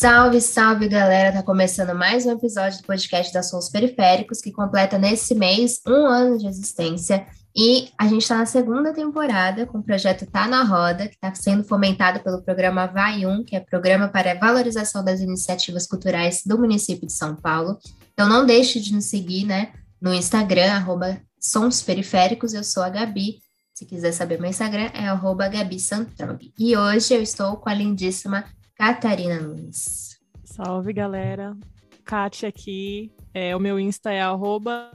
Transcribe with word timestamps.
Salve, 0.00 0.40
salve, 0.40 0.88
galera! 0.88 1.30
Tá 1.30 1.42
começando 1.42 1.94
mais 1.94 2.24
um 2.24 2.30
episódio 2.30 2.78
do 2.78 2.86
podcast 2.86 3.30
da 3.34 3.42
Sons 3.42 3.68
Periféricos, 3.68 4.40
que 4.40 4.50
completa 4.50 4.96
nesse 4.96 5.34
mês 5.34 5.78
um 5.86 6.06
ano 6.06 6.38
de 6.38 6.46
existência. 6.46 7.26
E 7.54 7.90
a 7.98 8.08
gente 8.08 8.22
está 8.22 8.38
na 8.38 8.46
segunda 8.46 8.94
temporada 8.94 9.66
com 9.66 9.76
o 9.76 9.82
projeto 9.82 10.24
Tá 10.24 10.48
na 10.48 10.62
Roda, 10.64 11.06
que 11.06 11.16
está 11.16 11.34
sendo 11.34 11.64
fomentado 11.64 12.20
pelo 12.20 12.40
programa 12.42 12.86
Vai 12.86 13.26
Um, 13.26 13.44
que 13.44 13.54
é 13.54 13.60
programa 13.60 14.08
para 14.08 14.32
a 14.32 14.38
valorização 14.38 15.04
das 15.04 15.20
iniciativas 15.20 15.86
culturais 15.86 16.40
do 16.46 16.58
município 16.58 17.06
de 17.06 17.12
São 17.12 17.36
Paulo. 17.36 17.76
Então 18.14 18.26
não 18.26 18.46
deixe 18.46 18.80
de 18.80 18.94
nos 18.94 19.04
seguir, 19.04 19.44
né, 19.44 19.70
no 20.00 20.14
Instagram, 20.14 20.72
arroba 20.72 21.20
Sons 21.38 21.82
Periféricos. 21.82 22.54
Eu 22.54 22.64
sou 22.64 22.82
a 22.82 22.88
Gabi. 22.88 23.40
Se 23.74 23.84
quiser 23.84 24.12
saber 24.12 24.40
meu 24.40 24.48
Instagram, 24.48 24.88
é 24.94 25.08
arroba 25.08 25.46
Gabi 25.46 25.78
Santrog. 25.78 26.54
E 26.58 26.74
hoje 26.74 27.12
eu 27.12 27.20
estou 27.20 27.58
com 27.58 27.68
a 27.68 27.74
lindíssima 27.74 28.46
Catarina 28.80 29.38
Nunes. 29.38 30.16
Salve, 30.42 30.94
galera. 30.94 31.54
Kátia 32.02 32.48
aqui. 32.48 33.12
É, 33.34 33.54
o 33.54 33.60
meu 33.60 33.78
Insta 33.78 34.10
é 34.10 34.22
arroba 34.22 34.90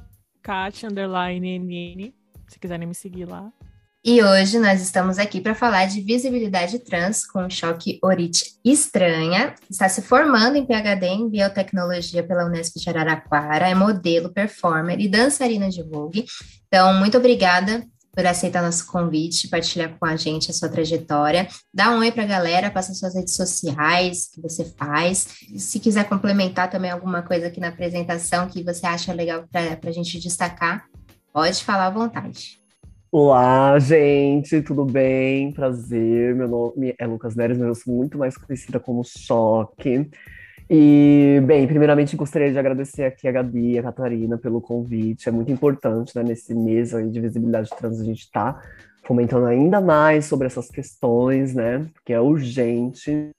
se 2.47 2.59
quiserem 2.59 2.87
me 2.87 2.95
seguir 2.95 3.25
lá. 3.25 3.53
E 4.03 4.23
hoje 4.23 4.57
nós 4.57 4.81
estamos 4.81 5.19
aqui 5.19 5.39
para 5.39 5.53
falar 5.53 5.85
de 5.85 6.01
visibilidade 6.01 6.79
trans 6.79 7.27
com 7.27 7.47
choque 7.47 7.99
orite 8.01 8.59
estranha. 8.65 9.53
Está 9.69 9.87
se 9.87 10.01
formando 10.01 10.55
em 10.55 10.65
PhD 10.65 11.05
em 11.05 11.29
biotecnologia 11.29 12.23
pela 12.23 12.45
Unesp 12.45 12.79
de 12.79 12.89
Araraquara, 12.89 13.69
é 13.69 13.75
modelo, 13.75 14.33
performer 14.33 14.99
e 14.99 15.07
dançarina 15.07 15.69
de 15.69 15.83
Vogue. 15.83 16.25
Então, 16.67 16.91
muito 16.95 17.19
obrigada 17.19 17.85
por 18.15 18.25
aceitar 18.25 18.63
nosso 18.63 18.87
convite, 18.87 19.49
partilhar 19.49 19.93
com 19.99 20.05
a 20.05 20.15
gente 20.15 20.49
a 20.49 20.53
sua 20.53 20.69
trajetória. 20.69 21.47
Dá 21.73 21.91
um 21.91 21.99
oi 21.99 22.11
para 22.11 22.23
a 22.23 22.27
galera, 22.27 22.71
passa 22.71 22.93
suas 22.93 23.13
redes 23.13 23.35
sociais, 23.35 24.29
que 24.33 24.41
você 24.41 24.63
faz. 24.63 25.27
Se 25.57 25.79
quiser 25.79 26.07
complementar 26.07 26.69
também 26.69 26.89
alguma 26.89 27.21
coisa 27.21 27.47
aqui 27.47 27.59
na 27.59 27.67
apresentação 27.67 28.47
que 28.47 28.63
você 28.63 28.87
acha 28.87 29.11
legal 29.11 29.43
para 29.51 29.89
a 29.89 29.91
gente 29.91 30.19
destacar, 30.19 30.85
pode 31.33 31.63
falar 31.63 31.87
à 31.87 31.89
vontade. 31.89 32.59
Olá, 33.11 33.77
gente, 33.79 34.61
tudo 34.61 34.83
bem? 34.83 35.51
Prazer, 35.51 36.35
meu 36.35 36.47
nome 36.47 36.95
é 36.97 37.05
Lucas 37.05 37.35
Neres, 37.35 37.57
mas 37.57 37.67
eu 37.67 37.75
sou 37.75 37.93
muito 37.93 38.17
mais 38.17 38.37
conhecida 38.37 38.79
como 38.79 39.03
Choque. 39.03 40.09
E, 40.69 41.41
bem, 41.45 41.67
primeiramente 41.67 42.15
gostaria 42.15 42.51
de 42.51 42.57
agradecer 42.57 43.03
aqui 43.03 43.27
a 43.27 43.31
Gabi 43.31 43.73
e 43.73 43.79
a 43.79 43.83
Catarina 43.83 44.35
pelo 44.37 44.59
convite. 44.59 45.29
É 45.29 45.31
muito 45.31 45.51
importante, 45.51 46.15
né, 46.15 46.23
nesse 46.23 46.55
mês 46.55 46.93
aí 46.93 47.09
de 47.09 47.21
visibilidade 47.21 47.69
trans, 47.77 48.01
a 48.01 48.03
gente 48.03 48.21
está 48.21 48.59
fomentando 49.03 49.45
ainda 49.45 49.79
mais 49.79 50.25
sobre 50.25 50.47
essas 50.47 50.67
questões, 50.69 51.53
né, 51.53 51.85
porque 51.93 52.13
é 52.13 52.19
urgente. 52.19 53.29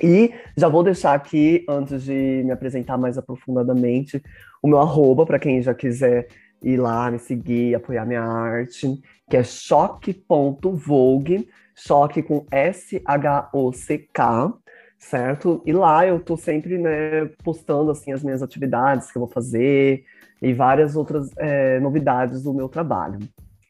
E 0.00 0.32
já 0.56 0.68
vou 0.68 0.84
deixar 0.84 1.14
aqui, 1.14 1.64
antes 1.68 2.04
de 2.04 2.42
me 2.44 2.52
apresentar 2.52 2.96
mais 2.96 3.18
aprofundadamente, 3.18 4.22
o 4.62 4.68
meu 4.68 4.78
arroba, 4.78 5.26
para 5.26 5.40
quem 5.40 5.60
já 5.60 5.74
quiser 5.74 6.28
ir 6.62 6.76
lá 6.76 7.10
me 7.10 7.18
seguir, 7.18 7.74
apoiar 7.74 8.06
minha 8.06 8.22
arte, 8.22 9.02
que 9.28 9.36
é 9.36 9.42
choque.vogue, 9.42 11.48
choque 11.74 12.22
com 12.22 12.46
S-H-O-C-K 12.52 14.54
certo? 14.98 15.62
E 15.64 15.72
lá 15.72 16.06
eu 16.06 16.18
tô 16.20 16.36
sempre, 16.36 16.76
né, 16.76 17.26
postando, 17.44 17.90
assim, 17.90 18.12
as 18.12 18.22
minhas 18.22 18.42
atividades 18.42 19.10
que 19.10 19.16
eu 19.16 19.20
vou 19.20 19.28
fazer 19.28 20.04
e 20.42 20.52
várias 20.52 20.96
outras 20.96 21.30
é, 21.36 21.78
novidades 21.80 22.42
do 22.42 22.52
meu 22.52 22.68
trabalho. 22.68 23.18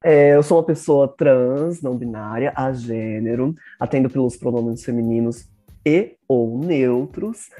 É, 0.03 0.37
eu 0.37 0.43
sou 0.43 0.59
uma 0.59 0.65
pessoa 0.65 1.09
trans, 1.09 1.83
não 1.83 1.97
binária, 1.97 2.53
a 2.55 2.73
gênero, 2.73 3.55
atendo 3.81 4.09
pelos 4.09 4.37
pronomes 4.37 4.84
femininos 4.84 5.49
e 5.84 6.16
ou 6.27 6.59
neutros, 6.59 7.50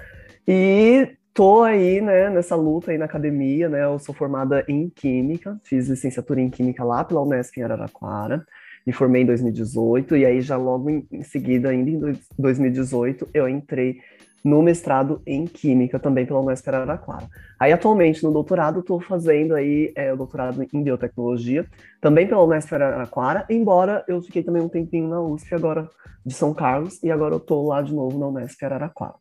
e 0.47 1.17
tô 1.35 1.63
aí, 1.63 2.01
né, 2.01 2.31
nessa 2.31 2.55
luta 2.55 2.91
aí 2.91 2.99
na 2.99 3.05
academia, 3.05 3.69
né, 3.69 3.85
eu 3.85 3.99
sou 3.99 4.15
formada 4.15 4.65
em 4.69 4.89
Química, 4.89 5.59
fiz 5.65 5.89
licenciatura 5.89 6.41
em 6.41 6.51
Química 6.51 6.85
lá 6.85 7.05
pela 7.05 7.23
Unesp 7.23 7.57
em 7.57 7.63
Araraquara, 7.63 8.47
me 8.89 8.93
formei 8.95 9.21
em 9.21 9.27
2018, 9.27 10.17
e 10.17 10.25
aí 10.25 10.41
já 10.41 10.57
logo 10.57 10.89
em, 10.89 11.07
em 11.13 11.23
seguida, 11.23 11.69
ainda 11.69 11.91
em 11.91 12.19
2018, 12.39 13.29
eu 13.35 13.47
entrei 13.47 13.99
no 14.43 14.63
mestrado 14.63 15.21
em 15.27 15.47
Química, 15.47 15.99
também 15.99 16.25
pela 16.25 16.41
Unesp 16.41 16.67
Araraquara. 16.69 17.29
Aí, 17.61 17.71
atualmente, 17.71 18.25
no 18.25 18.33
doutorado, 18.33 18.81
estou 18.81 18.99
fazendo 18.99 19.55
aí 19.55 19.93
é, 19.95 20.11
o 20.11 20.17
doutorado 20.17 20.67
em 20.73 20.83
Biotecnologia, 20.83 21.67
também 22.01 22.27
pela 22.27 22.43
Unesp 22.43 22.73
Araraquara, 22.73 23.45
embora 23.51 24.03
eu 24.09 24.23
fiquei 24.23 24.43
também 24.43 24.63
um 24.63 24.71
tempinho 24.71 25.07
na 25.07 25.21
USP, 25.21 25.55
agora 25.55 25.87
de 26.25 26.33
São 26.33 26.55
Carlos, 26.55 26.99
e 27.03 27.11
agora 27.11 27.35
eu 27.35 27.39
estou 27.39 27.67
lá 27.67 27.83
de 27.83 27.93
novo 27.93 28.19
na 28.19 28.29
Unesp 28.29 28.63
Araraquara. 28.63 29.17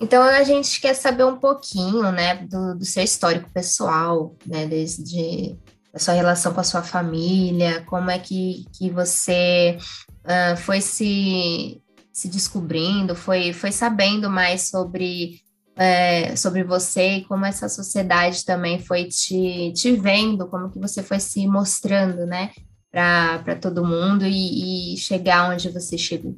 Então, 0.00 0.22
a 0.22 0.44
gente 0.44 0.80
quer 0.80 0.94
saber 0.94 1.24
um 1.24 1.38
pouquinho, 1.38 2.12
né, 2.12 2.36
do, 2.36 2.76
do 2.76 2.84
seu 2.84 3.02
histórico 3.02 3.50
pessoal, 3.52 4.36
né, 4.46 4.64
desde 4.64 5.58
a 5.96 5.98
sua 5.98 6.12
relação 6.12 6.52
com 6.52 6.60
a 6.60 6.64
sua 6.64 6.82
família, 6.82 7.82
como 7.86 8.10
é 8.10 8.18
que, 8.18 8.66
que 8.76 8.90
você 8.90 9.78
uh, 10.24 10.54
foi 10.58 10.82
se, 10.82 11.82
se 12.12 12.28
descobrindo, 12.28 13.16
foi, 13.16 13.54
foi 13.54 13.72
sabendo 13.72 14.28
mais 14.28 14.68
sobre, 14.68 15.40
é, 15.74 16.36
sobre 16.36 16.62
você 16.62 17.16
e 17.16 17.24
como 17.24 17.46
essa 17.46 17.66
sociedade 17.66 18.44
também 18.44 18.78
foi 18.78 19.04
te, 19.04 19.72
te 19.72 19.92
vendo, 19.92 20.46
como 20.48 20.70
que 20.70 20.78
você 20.78 21.02
foi 21.02 21.18
se 21.18 21.48
mostrando, 21.48 22.26
né, 22.26 22.50
para 22.90 23.56
todo 23.56 23.86
mundo 23.86 24.26
e, 24.26 24.92
e 24.92 24.96
chegar 24.98 25.50
onde 25.50 25.70
você 25.70 25.96
chegou. 25.96 26.36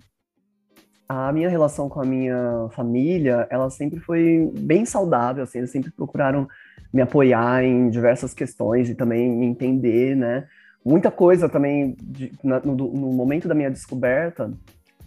A 1.08 1.32
minha 1.32 1.48
relação 1.48 1.88
com 1.88 2.00
a 2.00 2.04
minha 2.04 2.68
família, 2.76 3.48
ela 3.50 3.68
sempre 3.70 3.98
foi 3.98 4.52
bem 4.56 4.84
saudável, 4.84 5.42
assim, 5.42 5.58
eles 5.58 5.72
sempre 5.72 5.90
procuraram 5.90 6.46
me 6.92 7.02
apoiar 7.02 7.64
em 7.64 7.90
diversas 7.90 8.32
questões 8.32 8.88
e 8.88 8.94
também 8.94 9.30
me 9.30 9.46
entender, 9.46 10.16
né? 10.16 10.46
Muita 10.84 11.10
coisa 11.10 11.48
também 11.48 11.96
de, 12.00 12.32
na, 12.42 12.60
no, 12.60 12.74
no, 12.74 13.12
momento 13.12 13.46
da 13.46 13.54
minha 13.54 13.70
descoberta, 13.70 14.50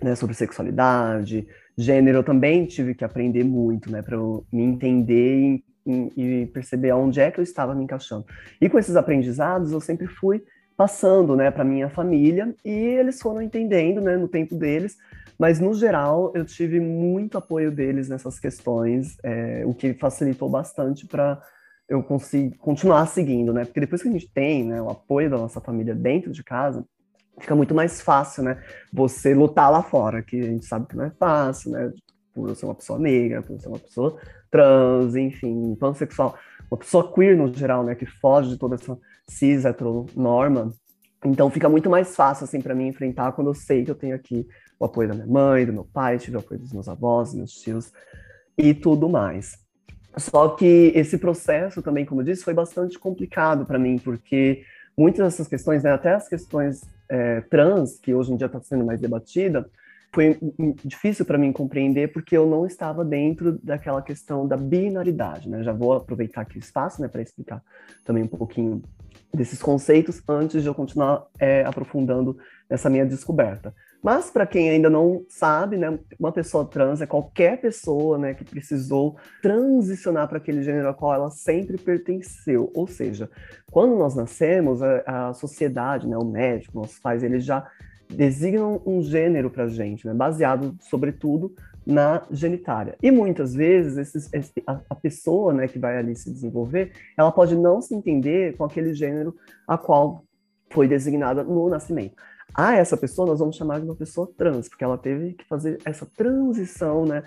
né, 0.02 0.16
sobre 0.16 0.36
sexualidade, 0.36 1.48
gênero, 1.78 2.20
eu 2.20 2.24
também 2.24 2.66
tive 2.66 2.94
que 2.94 3.04
aprender 3.04 3.44
muito, 3.44 3.92
né, 3.92 4.02
para 4.02 4.18
me 4.52 4.64
entender 4.64 5.62
e, 5.86 6.12
e, 6.18 6.46
perceber 6.48 6.92
aonde 6.92 7.20
é 7.20 7.32
que 7.32 7.40
eu 7.40 7.44
estava 7.44 7.74
me 7.74 7.84
encaixando. 7.84 8.26
E 8.60 8.70
com 8.70 8.78
esses 8.78 8.96
aprendizados, 8.96 9.72
eu 9.72 9.80
sempre 9.80 10.08
fui 10.08 10.44
passando, 10.76 11.36
né, 11.36 11.50
para 11.52 11.64
minha 11.64 11.90
família 11.90 12.54
e 12.66 12.70
eles 12.70 13.22
foram 13.22 13.42
entendendo, 13.42 14.02
né, 14.02 14.18
no 14.18 14.28
tempo 14.28 14.56
deles. 14.56 14.98
Mas 15.38 15.60
no 15.60 15.74
geral, 15.74 16.32
eu 16.36 16.46
tive 16.46 16.80
muito 16.80 17.38
apoio 17.38 17.72
deles 17.72 18.08
nessas 18.10 18.40
questões, 18.40 19.18
é, 19.24 19.64
o 19.66 19.74
que 19.74 19.94
facilitou 19.94 20.50
bastante 20.50 21.08
para 21.08 21.42
eu 21.92 22.02
consigo 22.02 22.58
continuar 22.58 23.06
seguindo, 23.06 23.52
né? 23.52 23.66
Porque 23.66 23.82
depois 23.82 24.02
que 24.02 24.08
a 24.08 24.12
gente 24.12 24.32
tem 24.34 24.64
né, 24.64 24.82
o 24.82 24.90
apoio 24.90 25.30
da 25.30 25.38
nossa 25.38 25.60
família 25.60 25.94
dentro 25.94 26.32
de 26.32 26.42
casa, 26.42 26.86
fica 27.38 27.54
muito 27.54 27.76
mais 27.76 28.00
fácil, 28.00 28.44
né? 28.44 28.64
Você 28.94 29.34
lutar 29.34 29.70
lá 29.70 29.84
fora, 29.84 30.22
que 30.24 30.40
a 30.40 30.46
gente 30.46 30.66
sabe 30.66 30.88
que 30.88 30.96
não 30.96 31.04
é 31.04 31.12
fácil, 31.12 31.72
né? 31.72 31.92
Por 32.34 32.48
eu 32.48 32.56
ser 32.56 32.66
uma 32.66 32.76
pessoa 32.76 32.98
negra, 32.98 33.42
por 33.42 33.52
eu 33.52 33.60
ser 33.60 33.68
uma 33.68 33.78
pessoa 33.78 34.18
trans, 34.50 35.18
enfim, 35.18 35.76
pansexual, 35.76 36.38
uma 36.72 36.78
pessoa 36.78 37.14
queer 37.14 37.36
no 37.36 37.54
geral, 37.54 37.84
né? 37.84 37.94
Que 37.94 38.06
foge 38.06 38.52
de 38.52 38.58
toda 38.58 38.76
essa 38.76 38.98
cis 39.28 39.64
norma. 40.16 40.72
Então 41.26 41.50
fica 41.50 41.68
muito 41.68 41.90
mais 41.90 42.16
fácil, 42.16 42.46
assim, 42.46 42.62
para 42.62 42.74
mim 42.74 42.88
enfrentar 42.88 43.34
quando 43.34 43.48
eu 43.48 43.54
sei 43.54 43.84
que 43.84 43.92
eu 43.92 43.96
tenho 43.96 44.16
aqui 44.16 44.48
o 44.80 44.86
apoio 44.86 45.10
da 45.10 45.14
minha 45.14 45.28
mãe, 45.28 45.66
do 45.66 45.74
meu 45.74 45.84
pai, 45.84 46.18
tive 46.18 46.38
o 46.38 46.40
apoio 46.40 46.62
dos 46.62 46.72
meus 46.72 46.88
avós, 46.88 47.30
dos 47.30 47.38
meus 47.38 47.52
tios 47.52 47.92
e 48.58 48.74
tudo 48.74 49.10
mais. 49.10 49.61
Só 50.18 50.50
que 50.50 50.92
esse 50.94 51.18
processo 51.18 51.82
também, 51.82 52.06
como 52.06 52.22
eu 52.22 52.26
disse, 52.26 52.44
foi 52.44 52.54
bastante 52.54 53.00
complicado 53.00 53.66
para 53.66 53.80
mim, 53.80 53.98
porque 53.98 54.64
muitas 54.98 55.24
dessas 55.26 55.48
questões, 55.48 55.84
né, 55.84 55.92
até 55.92 56.14
as 56.14 56.28
questões 56.28 56.82
é, 57.10 57.42
trans, 57.42 57.98
que 58.00 58.14
hoje 58.14 58.32
em 58.32 58.36
dia 58.36 58.48
está 58.48 58.60
sendo 58.62 58.86
mais 58.86 59.00
debatida, 59.00 59.70
foi 60.14 60.38
difícil 60.84 61.26
para 61.26 61.38
mim 61.38 61.54
compreender 61.54 62.12
porque 62.12 62.36
eu 62.36 62.46
não 62.46 62.66
estava 62.66 63.06
dentro 63.06 63.58
daquela 63.64 64.02
questão 64.02 64.46
da 64.46 64.58
binaridade, 64.58 65.50
né? 65.50 65.64
Já 65.64 65.72
vou 65.72 65.94
aproveitar 65.94 66.42
aqui 66.42 66.58
o 66.58 66.60
espaço, 66.60 67.02
né, 67.02 67.08
para 67.08 67.22
explicar 67.22 67.64
também 68.04 68.24
um 68.24 68.28
pouquinho 68.28 68.82
desses 69.34 69.62
conceitos 69.62 70.22
antes 70.28 70.62
de 70.62 70.68
eu 70.68 70.76
continuar 70.76 71.26
é, 71.40 71.64
aprofundando 71.64 72.38
essa 72.70 72.90
minha 72.90 73.06
descoberta. 73.06 73.74
Mas 74.02 74.32
para 74.32 74.48
quem 74.48 74.70
ainda 74.70 74.90
não 74.90 75.24
sabe, 75.30 75.78
né, 75.78 76.00
uma 76.20 76.32
pessoa 76.32 76.66
trans 76.66 77.02
é 77.02 77.06
qualquer 77.06 77.62
pessoa, 77.62 78.18
né, 78.18 78.34
que 78.34 78.44
precisou 78.44 79.16
transicionar 79.42 80.28
para 80.28 80.38
aquele 80.38 80.64
gênero 80.64 80.88
ao 80.88 80.96
qual 80.96 81.14
ela 81.14 81.30
sempre 81.30 81.78
pertenceu. 81.78 82.72
Ou 82.74 82.88
seja, 82.88 83.30
quando 83.72 83.96
nós 83.96 84.16
nascemos, 84.16 84.82
a, 84.82 85.30
a 85.30 85.34
sociedade, 85.34 86.08
né, 86.08 86.18
o 86.18 86.26
médico, 86.26 86.80
nossos 86.80 86.98
pais, 86.98 87.22
eles 87.22 87.46
já 87.46 87.68
designam 88.10 88.82
um 88.86 89.02
gênero 89.04 89.50
para 89.52 89.68
gente, 89.68 90.08
né, 90.08 90.14
baseado, 90.14 90.76
sobretudo, 90.82 91.54
na 91.86 92.24
genitária. 92.32 92.96
E 93.02 93.12
muitas 93.12 93.54
vezes 93.54 93.98
esses, 93.98 94.34
esse, 94.34 94.64
a, 94.66 94.80
a, 94.90 94.96
pessoa 94.96 95.54
né, 95.54 95.68
que 95.68 95.80
vai 95.80 95.98
ali 95.98 96.16
se 96.16 96.32
desenvolver, 96.32 96.92
ela 97.16 97.32
pode 97.32 97.56
não 97.56 97.82
se 97.82 97.94
entender 97.94 98.56
com 98.58 98.64
aquele 98.64 98.94
gênero 98.94 99.36
a 99.68 99.78
qual 99.78 100.24
foi 100.70 100.88
designada 100.88 101.44
no 101.44 101.70
nascimento 101.70 102.16
a 102.54 102.76
essa 102.76 102.98
pessoa 102.98 103.28
nós 103.28 103.40
vamos 103.40 103.56
chamar 103.56 103.80
de 103.80 103.86
uma 103.86 103.96
pessoa 103.96 104.32
trans, 104.38 104.68
porque 104.68 104.84
ela 104.84 104.98
teve 104.98 105.34
que 105.34 105.46
fazer 105.46 105.80
essa 105.86 106.06
transição, 106.06 107.06
né, 107.06 107.24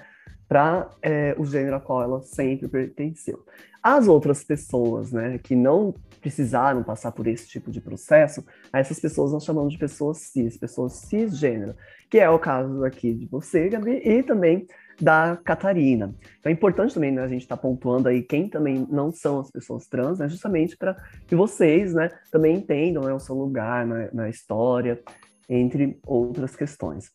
para 0.49 0.91
é, 1.03 1.35
o 1.39 1.45
gênero 1.45 1.77
a 1.77 1.81
qual 1.81 2.03
ela 2.03 2.23
sempre 2.23 2.69
pertenceu. 2.69 3.45
As 3.83 4.09
outras 4.09 4.45
pessoas, 4.45 5.13
né, 5.13 5.39
que 5.39 5.55
não 5.55 5.95
precisaram 6.21 6.83
passar 6.83 7.13
por 7.13 7.27
esse 7.27 7.47
tipo 7.47 7.71
de 7.71 7.81
processo, 7.81 8.45
essas 8.73 8.99
pessoas 8.99 9.33
nós 9.33 9.45
chamamos 9.45 9.73
de 9.73 9.79
pessoas 9.79 10.19
cis, 10.19 10.57
pessoas 10.57 10.93
cisgênero, 10.93 11.75
que 12.09 12.19
é 12.19 12.29
o 12.31 12.39
caso 12.39 12.85
aqui 12.85 13.13
de 13.13 13.27
você, 13.27 13.69
Gabi, 13.69 14.01
e 14.05 14.23
também 14.23 14.67
da 15.01 15.37
Catarina. 15.45 16.15
Então 16.39 16.51
é 16.51 16.53
importante 16.53 16.95
também 16.95 17.13
né, 17.13 17.23
a 17.23 17.29
gente 17.29 17.43
estar 17.43 17.57
tá 17.57 17.63
pontuando 17.63 18.09
aí 18.09 18.23
quem 18.23 18.49
também 18.49 18.87
não 18.91 19.11
são 19.11 19.41
as 19.41 19.51
pessoas 19.51 19.87
trans, 19.87 20.19
né, 20.19 20.29
justamente 20.29 20.77
para 20.77 20.97
que 21.27 21.35
vocês 21.35 21.95
né, 21.95 22.11
também 22.31 22.57
entendam 22.57 23.05
né, 23.05 23.13
o 23.13 23.19
seu 23.19 23.35
lugar 23.35 23.87
na, 23.87 24.09
na 24.13 24.29
história, 24.29 25.01
entre 25.49 25.99
outras 26.07 26.57
questões. 26.57 27.11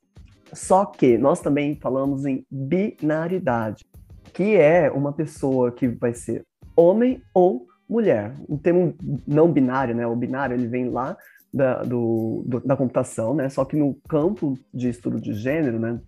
Só 0.54 0.86
que 0.86 1.18
nós 1.18 1.42
também 1.42 1.76
falamos 1.76 2.26
em 2.26 2.46
binaridade, 2.50 3.86
que 4.34 4.56
é 4.56 4.90
uma 4.90 5.14
pessoa 5.14 5.72
que 5.72 5.88
vai 5.88 6.14
ser 6.14 6.46
homem 6.76 7.22
ou 7.34 7.68
mulher. 7.88 8.34
Um 8.48 8.58
termo 8.58 8.96
não 9.28 9.52
binário, 9.52 9.96
né? 9.96 10.06
O 10.08 10.16
binário 10.16 10.56
ele 10.56 10.68
vem 10.68 10.90
lá 10.90 11.18
da, 11.54 11.84
do, 11.84 12.44
do, 12.46 12.60
da 12.62 12.76
computação, 12.76 13.34
né? 13.34 13.50
Só 13.50 13.66
que 13.66 13.76
no 13.76 13.96
campo 14.08 14.58
de 14.74 14.90
estudo 14.90 15.20
de 15.20 15.34
gênero, 15.34 15.80
né? 15.80 16.00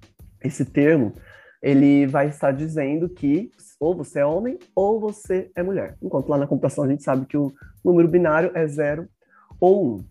Esse 0.44 0.66
termo 0.66 1.14
ele 1.62 2.08
vai 2.08 2.28
estar 2.28 2.52
dizendo 2.52 3.08
que 3.08 3.52
ou 3.80 3.96
você 3.96 4.20
é 4.20 4.26
homem 4.26 4.60
ou 4.76 5.00
você 5.00 5.52
é 5.56 5.64
mulher. 5.64 5.98
Enquanto 6.02 6.30
lá 6.30 6.38
na 6.38 6.48
computação 6.48 6.84
a 6.84 6.88
gente 6.88 7.04
sabe 7.04 7.26
que 7.26 7.38
o 7.38 7.54
número 7.84 8.08
binário 8.08 8.52
é 8.54 8.68
zero 8.68 9.08
ou 9.60 9.96
um. 9.96 10.06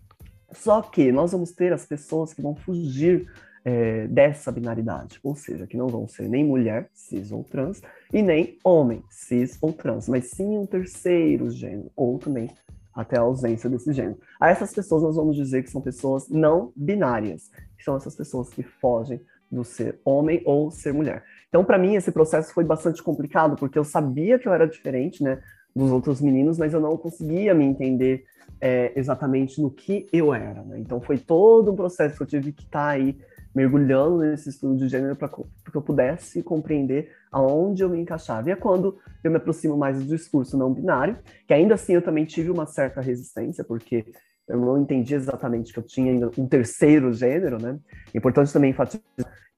Só 0.51 0.81
que 0.81 1.11
nós 1.11 1.31
vamos 1.31 1.51
ter 1.51 1.71
as 1.71 1.85
pessoas 1.85 2.33
que 2.33 2.41
vão 2.41 2.55
fugir 2.55 3.27
é, 3.63 4.07
dessa 4.07 4.51
binaridade, 4.51 5.19
ou 5.23 5.35
seja, 5.35 5.67
que 5.67 5.77
não 5.77 5.87
vão 5.87 6.07
ser 6.07 6.27
nem 6.27 6.43
mulher, 6.43 6.89
cis 6.93 7.31
ou 7.31 7.43
trans, 7.43 7.81
e 8.11 8.21
nem 8.21 8.57
homem, 8.63 9.03
cis 9.09 9.57
ou 9.61 9.71
trans, 9.71 10.09
mas 10.09 10.31
sim 10.31 10.57
um 10.57 10.65
terceiro 10.65 11.49
gênero, 11.49 11.91
ou 11.95 12.17
também 12.17 12.49
até 12.93 13.17
a 13.17 13.21
ausência 13.21 13.69
desse 13.69 13.93
gênero. 13.93 14.19
A 14.39 14.49
essas 14.49 14.73
pessoas 14.73 15.03
nós 15.03 15.15
vamos 15.15 15.35
dizer 15.35 15.63
que 15.63 15.69
são 15.69 15.81
pessoas 15.81 16.27
não 16.27 16.73
binárias, 16.75 17.49
que 17.77 17.83
são 17.83 17.95
essas 17.95 18.15
pessoas 18.15 18.49
que 18.49 18.63
fogem 18.63 19.21
do 19.49 19.63
ser 19.63 19.99
homem 20.03 20.41
ou 20.45 20.71
ser 20.71 20.93
mulher. 20.93 21.23
Então, 21.51 21.65
para 21.65 21.77
mim, 21.77 21.95
esse 21.95 22.13
processo 22.13 22.53
foi 22.53 22.63
bastante 22.63 23.03
complicado, 23.03 23.57
porque 23.57 23.77
eu 23.77 23.83
sabia 23.83 24.39
que 24.39 24.47
eu 24.47 24.53
era 24.53 24.65
diferente, 24.65 25.21
né, 25.21 25.41
dos 25.75 25.91
outros 25.91 26.21
meninos, 26.21 26.57
mas 26.57 26.73
eu 26.73 26.79
não 26.79 26.95
conseguia 26.95 27.53
me 27.53 27.65
entender 27.65 28.23
é, 28.61 28.93
exatamente 28.95 29.61
no 29.61 29.69
que 29.69 30.07
eu 30.13 30.33
era, 30.33 30.63
né? 30.63 30.79
Então, 30.79 31.01
foi 31.01 31.17
todo 31.17 31.69
um 31.69 31.75
processo 31.75 32.15
que 32.15 32.23
eu 32.23 32.27
tive 32.27 32.53
que 32.53 32.63
estar 32.63 32.85
tá 32.85 32.89
aí 32.91 33.17
mergulhando 33.53 34.19
nesse 34.19 34.47
estudo 34.47 34.77
de 34.77 34.87
gênero 34.87 35.13
para 35.13 35.27
que 35.27 35.75
eu 35.75 35.81
pudesse 35.81 36.41
compreender 36.41 37.11
aonde 37.29 37.83
eu 37.83 37.89
me 37.89 37.99
encaixava. 37.99 38.47
E 38.47 38.53
é 38.53 38.55
quando 38.55 38.97
eu 39.21 39.29
me 39.29 39.35
aproximo 39.35 39.75
mais 39.75 39.99
do 39.99 40.05
discurso 40.05 40.57
não 40.57 40.73
binário, 40.73 41.17
que 41.45 41.53
ainda 41.53 41.73
assim 41.73 41.95
eu 41.95 42.01
também 42.01 42.23
tive 42.23 42.49
uma 42.49 42.65
certa 42.65 43.01
resistência, 43.01 43.61
porque 43.61 44.05
eu 44.47 44.57
não 44.57 44.77
entendi 44.77 45.15
exatamente 45.15 45.73
que 45.73 45.79
eu 45.79 45.83
tinha 45.83 46.13
ainda 46.13 46.31
um 46.37 46.47
terceiro 46.47 47.11
gênero, 47.11 47.61
né? 47.61 47.77
É 48.13 48.17
importante 48.17 48.53
também 48.53 48.71
enfatizar 48.71 49.03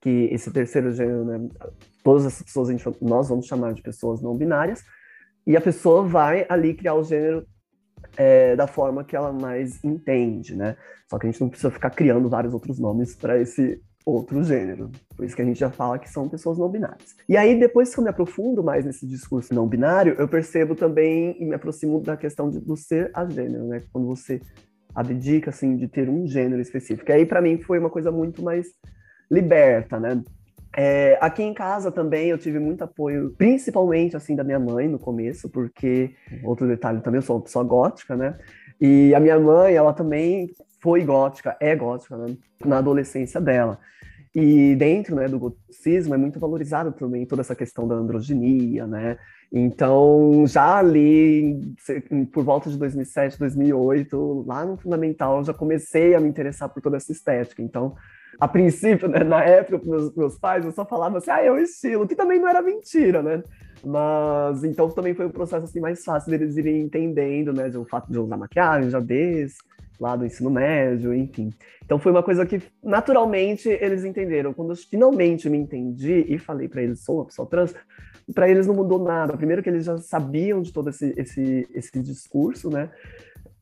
que 0.04 0.28
esse 0.34 0.52
terceiro 0.52 0.92
gênero, 0.92 1.24
né, 1.24 1.48
todas 2.04 2.26
as 2.26 2.42
pessoas, 2.42 2.68
gente, 2.68 2.84
nós 3.02 3.30
vamos 3.30 3.46
chamar 3.46 3.74
de 3.74 3.82
pessoas 3.82 4.22
não 4.22 4.36
binárias, 4.36 4.84
e 5.48 5.56
a 5.56 5.62
pessoa 5.62 6.04
vai 6.04 6.46
ali 6.50 6.74
criar 6.74 6.96
o 6.96 7.06
gênero 7.06 7.48
é, 8.18 8.54
da 8.54 8.68
forma 8.68 9.06
que 9.06 9.16
ela 9.16 9.32
mais 9.32 9.82
entende, 9.82 10.58
né? 10.58 10.76
Só 11.10 11.18
que 11.18 11.26
a 11.26 11.32
gente 11.32 11.40
não 11.40 11.48
precisa 11.48 11.72
ficar 11.72 11.90
criando 11.90 12.28
vários 12.28 12.54
outros 12.54 12.78
nomes 12.80 13.16
para 13.16 13.40
esse 13.40 13.82
outro 14.06 14.44
gênero. 14.44 14.92
Por 15.16 15.26
isso 15.26 15.38
que 15.38 15.42
a 15.42 15.46
gente 15.46 15.58
já 15.58 15.72
fala 15.72 15.98
que 15.98 16.10
são 16.10 16.28
pessoas 16.28 16.58
não 16.58 16.68
binárias. 16.68 17.16
E 17.30 17.38
aí, 17.38 17.58
depois 17.58 17.94
que 17.94 18.00
eu 18.02 18.04
me 18.04 18.10
aprofundo 18.10 18.62
mais 18.62 18.84
nesse 18.84 19.08
discurso 19.08 19.54
não 19.54 19.68
binário, 19.68 20.16
eu 20.20 20.28
percebo 20.28 20.76
também 20.76 21.42
e 21.42 21.46
me 21.46 21.56
aproximo 21.56 22.02
da 22.02 22.18
questão 22.18 22.50
de, 22.50 22.60
do 22.60 22.76
ser 22.76 23.10
a 23.14 23.26
gênero, 23.26 23.68
né? 23.68 23.82
Quando 23.94 24.08
você 24.08 24.42
abdica, 24.94 25.50
assim, 25.50 25.78
de 25.78 25.88
ter 25.88 26.10
um 26.10 26.28
gênero 26.28 26.62
específico. 26.62 27.10
E 27.10 27.14
aí, 27.14 27.26
para 27.26 27.42
mim, 27.42 27.58
foi 27.62 27.80
uma 27.80 27.90
coisa 27.90 28.12
muito 28.12 28.44
mais 28.44 28.68
liberta, 29.34 30.00
né? 30.00 30.22
É, 30.76 31.18
aqui 31.22 31.44
em 31.44 31.54
casa 31.54 31.92
também 31.92 32.30
eu 32.30 32.38
tive 32.38 32.58
muito 32.58 32.84
apoio, 32.84 33.34
principalmente 33.38 34.16
assim 34.16 34.36
da 34.36 34.44
minha 34.44 34.60
mãe 34.60 34.88
no 34.88 34.98
começo, 34.98 35.48
porque 35.50 36.16
outro 36.44 36.68
detalhe 36.68 37.02
também 37.02 37.20
eu 37.20 37.22
sou 37.22 37.36
uma 37.36 37.44
pessoa 37.44 37.64
gótica, 37.64 38.16
né? 38.16 38.38
E 38.82 39.14
a 39.14 39.20
minha 39.20 39.40
mãe, 39.40 39.76
ela 39.76 39.94
também 39.94 40.50
foi 40.82 41.04
gótica, 41.04 41.56
é 41.60 41.76
gótica, 41.76 42.18
né? 42.18 42.36
Na 42.66 42.80
adolescência 42.80 43.40
dela. 43.40 43.80
E 44.36 44.76
dentro 44.76 45.16
né, 45.16 45.28
do 45.28 45.38
goticismo 45.38 46.16
é 46.16 46.18
muito 46.18 46.40
valorizado 46.40 46.92
também 46.92 47.24
toda 47.24 47.42
essa 47.42 47.56
questão 47.56 47.88
da 47.88 47.94
androginia, 47.94 48.88
né? 48.88 49.18
Então, 49.52 50.44
já 50.48 50.78
ali, 50.78 51.76
por 52.34 52.44
volta 52.44 52.68
de 52.72 52.78
2007, 52.80 53.38
2008, 53.38 54.46
lá 54.48 54.66
no 54.66 54.76
Fundamental, 54.76 55.44
já 55.44 55.54
comecei 55.54 56.16
a 56.16 56.20
me 56.20 56.28
interessar 56.28 56.70
por 56.70 56.82
toda 56.82 56.98
essa 56.98 57.12
estética. 57.12 57.62
Então, 57.62 57.96
a 58.40 58.48
princípio, 58.48 59.08
né, 59.08 59.24
na 59.24 59.44
época, 59.44 59.82
meus, 59.86 60.14
meus 60.16 60.38
pais, 60.38 60.66
eu 60.66 60.72
só 60.72 60.86
falava 60.86 61.18
assim, 61.18 61.32
ah, 61.32 61.42
é 61.42 61.52
o 61.52 61.58
estilo, 61.58 62.08
que 62.08 62.16
também 62.16 62.40
não 62.40 62.48
era 62.48 62.62
mentira, 62.62 63.22
né? 63.22 63.44
Mas, 63.84 64.64
então, 64.64 64.90
também 64.90 65.14
foi 65.14 65.26
um 65.26 65.32
processo, 65.32 65.66
assim, 65.66 65.80
mais 65.80 66.04
fácil 66.04 66.32
deles 66.32 66.58
irem 66.58 66.82
entendendo, 66.82 67.54
né, 67.54 67.68
o 67.78 67.86
fato 67.86 68.12
de 68.12 68.18
usar 68.18 68.38
maquiagem 68.38 68.90
já 68.90 69.00
desde 69.00 69.58
lá 70.00 70.16
do 70.16 70.26
ensino 70.26 70.50
médio, 70.50 71.14
enfim. 71.14 71.52
Então, 71.86 72.00
foi 72.00 72.12
uma 72.12 72.24
coisa 72.24 72.46
que, 72.46 72.62
naturalmente, 72.84 73.70
eles 73.70 74.04
entenderam. 74.04 74.54
Quando 74.54 74.72
eu 74.72 74.76
finalmente 74.76 75.50
me 75.50 75.58
entendi 75.58 76.26
e 76.28 76.38
falei 76.38 76.68
para 76.68 76.82
eles, 76.82 77.04
sou 77.04 77.18
uma 77.18 77.26
pessoa 77.26 77.48
trans, 77.48 77.74
para 78.34 78.50
eles 78.50 78.68
não 78.68 78.74
mudou 78.74 79.00
nada. 79.00 79.38
Primeiro 79.38 79.62
que 79.62 79.70
eles 79.70 79.86
já 79.86 79.98
sabiam 79.98 80.62
de 80.62 80.72
todo 80.72 80.90
esse, 80.90 81.14
esse, 81.18 81.68
esse 81.74 82.02
discurso, 82.02 82.70
né? 82.70 82.90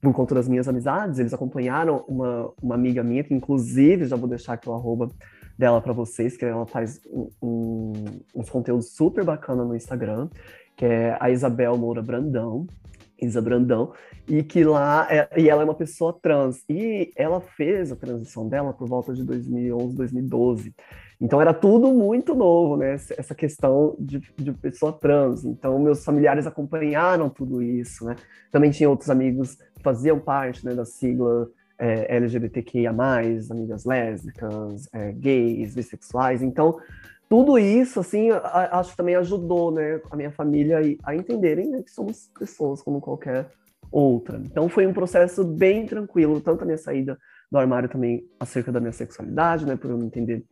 Por 0.01 0.13
conta 0.13 0.33
das 0.33 0.47
minhas 0.47 0.67
amizades, 0.67 1.19
eles 1.19 1.33
acompanharam 1.33 2.03
uma, 2.07 2.51
uma 2.61 2.75
amiga 2.75 3.03
minha, 3.03 3.23
que 3.23 3.33
inclusive 3.33 4.05
já 4.05 4.15
vou 4.15 4.27
deixar 4.27 4.53
aqui 4.53 4.67
o 4.67 4.73
arroba 4.73 5.09
dela 5.57 5.79
para 5.79 5.93
vocês, 5.93 6.35
que 6.35 6.43
ela 6.43 6.65
faz 6.65 6.99
um, 7.05 7.29
um, 7.41 7.93
uns 8.35 8.49
conteúdos 8.49 8.93
super 8.95 9.23
bacana 9.23 9.63
no 9.63 9.75
Instagram, 9.75 10.27
que 10.75 10.85
é 10.85 11.15
a 11.19 11.29
Isabel 11.29 11.77
Moura 11.77 12.01
Brandão, 12.01 12.65
Isa 13.21 13.39
Brandão, 13.39 13.93
e 14.27 14.41
que 14.41 14.63
lá, 14.63 15.07
é, 15.11 15.29
e 15.39 15.47
ela 15.47 15.61
é 15.61 15.65
uma 15.65 15.75
pessoa 15.75 16.17
trans, 16.19 16.63
e 16.67 17.11
ela 17.15 17.39
fez 17.39 17.91
a 17.91 17.95
transição 17.95 18.49
dela 18.49 18.73
por 18.73 18.87
volta 18.87 19.13
de 19.13 19.23
2011, 19.23 19.95
2012. 19.95 20.73
Então 21.21 21.39
era 21.39 21.53
tudo 21.53 21.93
muito 21.93 22.33
novo, 22.33 22.75
né? 22.75 22.93
Essa 22.93 23.35
questão 23.35 23.95
de, 23.99 24.19
de 24.35 24.51
pessoa 24.53 24.91
trans. 24.91 25.45
Então 25.45 25.77
meus 25.77 26.03
familiares 26.03 26.47
acompanharam 26.47 27.29
tudo 27.29 27.61
isso, 27.61 28.05
né? 28.05 28.15
Também 28.51 28.71
tinha 28.71 28.89
outros 28.89 29.09
amigos 29.09 29.55
que 29.75 29.83
faziam 29.83 30.19
parte 30.19 30.65
né, 30.65 30.73
da 30.73 30.83
sigla 30.83 31.47
é, 31.77 32.15
LGBTQIA+, 32.15 32.91
amigas 33.51 33.85
lésbicas, 33.85 34.89
é, 34.91 35.11
gays, 35.11 35.75
bissexuais. 35.75 36.41
Então 36.41 36.79
tudo 37.29 37.57
isso, 37.57 37.99
assim, 37.99 38.29
acho 38.31 38.91
que 38.91 38.97
também 38.97 39.15
ajudou, 39.15 39.71
né, 39.71 40.01
a 40.11 40.17
minha 40.17 40.31
família 40.31 40.79
a 41.01 41.15
entenderem 41.15 41.69
né, 41.69 41.81
que 41.81 41.89
somos 41.89 42.29
pessoas 42.37 42.81
como 42.81 42.99
qualquer 42.99 43.47
outra. 43.89 44.41
Então 44.43 44.67
foi 44.67 44.85
um 44.85 44.91
processo 44.91 45.43
bem 45.45 45.85
tranquilo, 45.85 46.41
tanto 46.41 46.63
a 46.63 46.65
minha 46.65 46.77
saída 46.77 47.17
do 47.49 47.57
armário 47.57 47.87
também 47.87 48.25
acerca 48.37 48.69
da 48.69 48.81
minha 48.81 48.91
sexualidade, 48.91 49.65
né, 49.65 49.77
por 49.77 49.91
eu 49.91 49.99
entender 49.99 50.43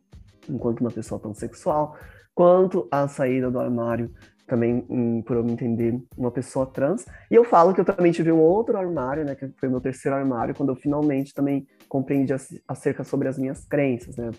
enquanto 0.48 0.80
uma 0.80 0.90
pessoa 0.90 1.20
pansexual, 1.20 1.96
quanto 2.34 2.88
a 2.90 3.06
saída 3.08 3.50
do 3.50 3.58
armário 3.58 4.10
também, 4.46 4.84
em, 4.90 5.22
por 5.22 5.36
eu 5.36 5.44
me 5.44 5.52
entender, 5.52 5.96
uma 6.16 6.30
pessoa 6.32 6.66
trans. 6.66 7.06
E 7.30 7.34
eu 7.36 7.44
falo 7.44 7.72
que 7.72 7.80
eu 7.80 7.84
também 7.84 8.10
tive 8.10 8.32
um 8.32 8.40
outro 8.40 8.76
armário, 8.76 9.24
né, 9.24 9.36
que 9.36 9.48
foi 9.58 9.68
meu 9.68 9.80
terceiro 9.80 10.16
armário, 10.16 10.54
quando 10.56 10.70
eu 10.70 10.76
finalmente 10.76 11.32
também 11.32 11.66
compreendi 11.88 12.32
acerca 12.66 13.04
sobre 13.04 13.28
as 13.28 13.38
minhas 13.38 13.64
crenças, 13.64 14.16
né, 14.16 14.30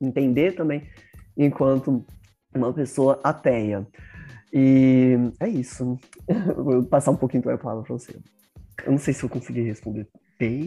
entender 0.00 0.52
também 0.52 0.86
enquanto 1.36 2.04
uma 2.54 2.72
pessoa 2.72 3.18
ateia. 3.24 3.86
E 4.52 5.16
é 5.40 5.48
isso. 5.48 5.98
Vou 6.56 6.84
passar 6.84 7.12
um 7.12 7.16
pouquinho 7.16 7.48
a 7.48 7.56
palavra 7.56 7.84
para 7.84 7.94
você. 7.94 8.18
Eu 8.84 8.92
não 8.92 8.98
sei 8.98 9.14
se 9.14 9.22
eu 9.22 9.28
consegui 9.28 9.62
responder 9.62 10.06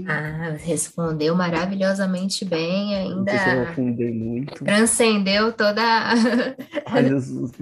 Ah, 0.07 0.55
respondeu 0.59 1.35
maravilhosamente 1.35 2.45
bem, 2.45 2.95
ainda. 2.95 3.15
Não 3.15 3.25
sei 3.25 3.39
se 3.39 3.55
eu 3.55 3.63
afundei 3.63 4.13
muito. 4.13 4.63
Transcendeu 4.63 5.51
toda. 5.51 5.81
Ai, 6.85 7.09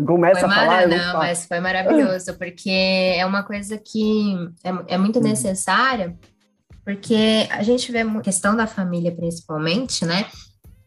Começa 0.05 0.41
foi 0.41 0.49
a 0.49 0.53
falar. 0.53 0.87
Não, 0.89 1.17
mas 1.19 1.45
foi 1.45 1.61
maravilhoso, 1.61 2.33
porque 2.37 2.69
é 2.69 3.25
uma 3.25 3.43
coisa 3.43 3.77
que 3.77 4.35
é, 4.61 4.95
é 4.95 4.97
muito 4.97 5.19
uhum. 5.19 5.23
necessária, 5.23 6.13
porque 6.83 7.47
a 7.49 7.63
gente 7.63 7.89
vê 7.93 7.99
a 7.99 8.21
questão 8.21 8.57
da 8.57 8.67
família, 8.67 9.15
principalmente, 9.15 10.05
né? 10.05 10.25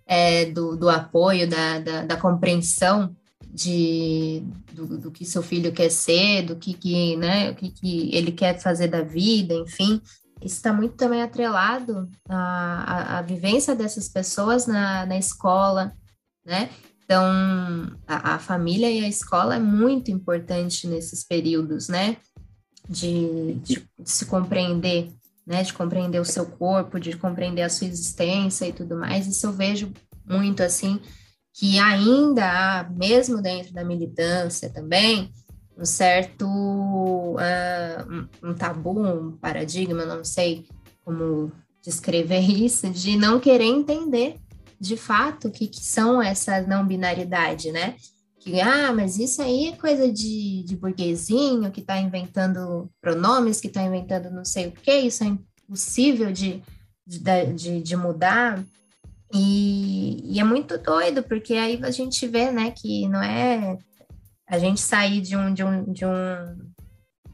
É, 0.07 0.45
do, 0.45 0.77
do 0.77 0.91
apoio, 0.91 1.49
da, 1.49 1.79
da, 1.79 2.05
da 2.05 2.17
compreensão 2.19 3.17
de, 3.51 4.43
do, 4.75 4.99
do, 4.99 5.11
que 5.11 5.25
seu 5.25 5.43
filho 5.43 5.73
quer 5.73 5.89
ser, 5.89 6.43
do 6.43 6.57
que, 6.57 6.75
que, 6.75 7.17
né, 7.17 7.51
o 7.51 7.55
que, 7.55 7.71
que 7.71 8.15
ele 8.15 8.31
quer 8.31 8.61
fazer 8.61 8.89
da 8.89 9.01
vida, 9.01 9.55
enfim 9.55 10.03
está 10.43 10.73
muito 10.73 10.97
também 10.97 11.23
atrelado 11.23 12.09
à, 12.29 12.37
à, 12.37 13.19
à, 13.19 13.23
vivência 13.23 13.75
dessas 13.75 14.09
pessoas 14.09 14.67
na, 14.67 15.07
na 15.07 15.19
escola, 15.19 15.93
né? 16.45 16.71
Então, 17.05 17.23
a, 18.07 18.35
a, 18.35 18.39
família 18.39 18.91
e 18.91 19.05
a 19.05 19.09
escola 19.09 19.57
é 19.57 19.59
muito 19.59 20.11
importante 20.11 20.87
nesses 20.87 21.23
períodos, 21.23 21.89
né? 21.89 22.17
De, 22.89 23.55
de, 23.55 23.75
de, 23.77 23.89
se 24.05 24.27
compreender, 24.27 25.11
né? 25.47 25.63
De 25.63 25.73
compreender 25.73 26.21
o 26.21 26.25
seu 26.25 26.47
corpo, 26.47 26.99
de 26.99 27.17
compreender 27.17 27.63
a 27.63 27.69
sua 27.69 27.87
existência 27.87 28.67
e 28.67 28.73
tudo 28.73 28.97
mais. 28.97 29.27
Isso 29.27 29.47
eu 29.47 29.53
vejo 29.53 29.93
muito 30.27 30.63
assim, 30.63 31.01
que 31.53 31.79
ainda 31.79 32.45
há, 32.81 32.91
mesmo 32.91 33.41
dentro 33.43 33.73
da 33.73 33.85
militância 33.85 34.71
também, 34.71 35.31
um 35.77 35.85
certo 35.85 36.47
uh, 36.47 38.29
um 38.43 38.55
tabu, 38.55 39.01
um 39.01 39.33
paradigma, 39.33 40.05
não 40.05 40.25
sei 40.25 40.67
como 41.05 41.53
descrever 41.83 42.41
isso, 42.49 42.89
de 42.91 43.17
não 43.17 43.39
querer 43.41 43.65
entender 43.65 44.37
de 44.81 44.97
fato 44.97 45.49
o 45.49 45.51
que, 45.51 45.67
que 45.67 45.85
são 45.85 46.23
essa 46.23 46.61
não 46.63 46.87
binaridade, 46.87 47.73
né? 47.73 47.95
Que, 48.41 48.61
ah, 48.61 48.93
mas 48.93 49.19
isso 49.19 49.41
aí 49.41 49.69
é 49.69 49.77
coisa 49.77 50.13
de, 50.13 50.63
de 50.65 50.77
burguesinho 50.77 51.71
que 51.71 51.81
está 51.81 51.99
inventando 51.99 52.91
pronomes, 53.01 53.61
que 53.61 53.69
está 53.69 53.83
inventando 53.83 54.31
não 54.31 54.45
sei 54.45 54.67
o 54.67 54.73
que, 54.73 54.95
isso 54.99 55.25
é 55.25 55.29
impossível 55.29 56.31
de, 56.31 56.63
de, 57.07 57.21
de, 57.55 57.81
de 57.81 57.97
mudar. 57.97 58.63
E, 59.33 60.21
e, 60.25 60.39
é 60.39 60.45
muito 60.45 60.77
doido, 60.77 61.23
porque 61.23 61.55
aí 61.55 61.81
a 61.83 61.91
gente 61.91 62.27
vê, 62.29 62.53
né, 62.53 62.71
que 62.71 63.09
não 63.09 63.23
é 63.23 63.79
a 64.47 64.59
gente 64.59 64.81
sair 64.81 65.21
de 65.21 65.37
um, 65.37 65.53
de 65.53 65.65
um, 65.65 65.93
de 65.93 66.05
um, 66.05 66.73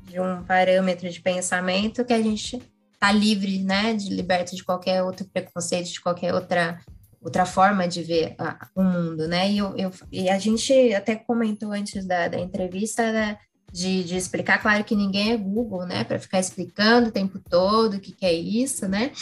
de 0.05 0.21
um 0.21 0.43
parâmetro 0.45 1.09
de 1.09 1.21
pensamento 1.21 2.05
que 2.05 2.13
a 2.13 2.23
gente 2.23 2.61
tá 2.99 3.11
livre, 3.11 3.63
né, 3.63 3.95
de 3.95 4.11
liberto 4.11 4.55
de 4.55 4.63
qualquer 4.63 5.03
outro 5.03 5.27
preconceito, 5.33 5.91
de 5.91 6.01
qualquer 6.01 6.35
outra 6.35 6.79
outra 7.21 7.45
forma 7.45 7.87
de 7.87 8.03
ver 8.03 8.35
a, 8.39 8.67
o 8.75 8.83
mundo, 8.83 9.29
né? 9.29 9.51
E, 9.51 9.59
eu, 9.59 9.77
eu, 9.77 9.91
e 10.11 10.31
a 10.31 10.39
gente 10.39 10.73
até 10.95 11.15
comentou 11.15 11.71
antes 11.71 12.07
da, 12.07 12.29
da 12.29 12.41
entrevista 12.41 13.13
né, 13.13 13.39
de, 13.71 14.03
de 14.05 14.17
explicar, 14.17 14.61
claro 14.61 14.83
que 14.85 14.97
ninguém 14.97 15.33
é 15.33 15.37
Google, 15.37 15.85
né, 15.85 16.03
para 16.03 16.19
ficar 16.19 16.41
explicando 16.41 17.09
o 17.09 17.13
tempo 17.13 17.39
todo 17.39 17.95
o 17.95 18.01
que, 18.01 18.13
que 18.13 18.25
é 18.25 18.33
isso, 18.33 18.89
né? 18.89 19.13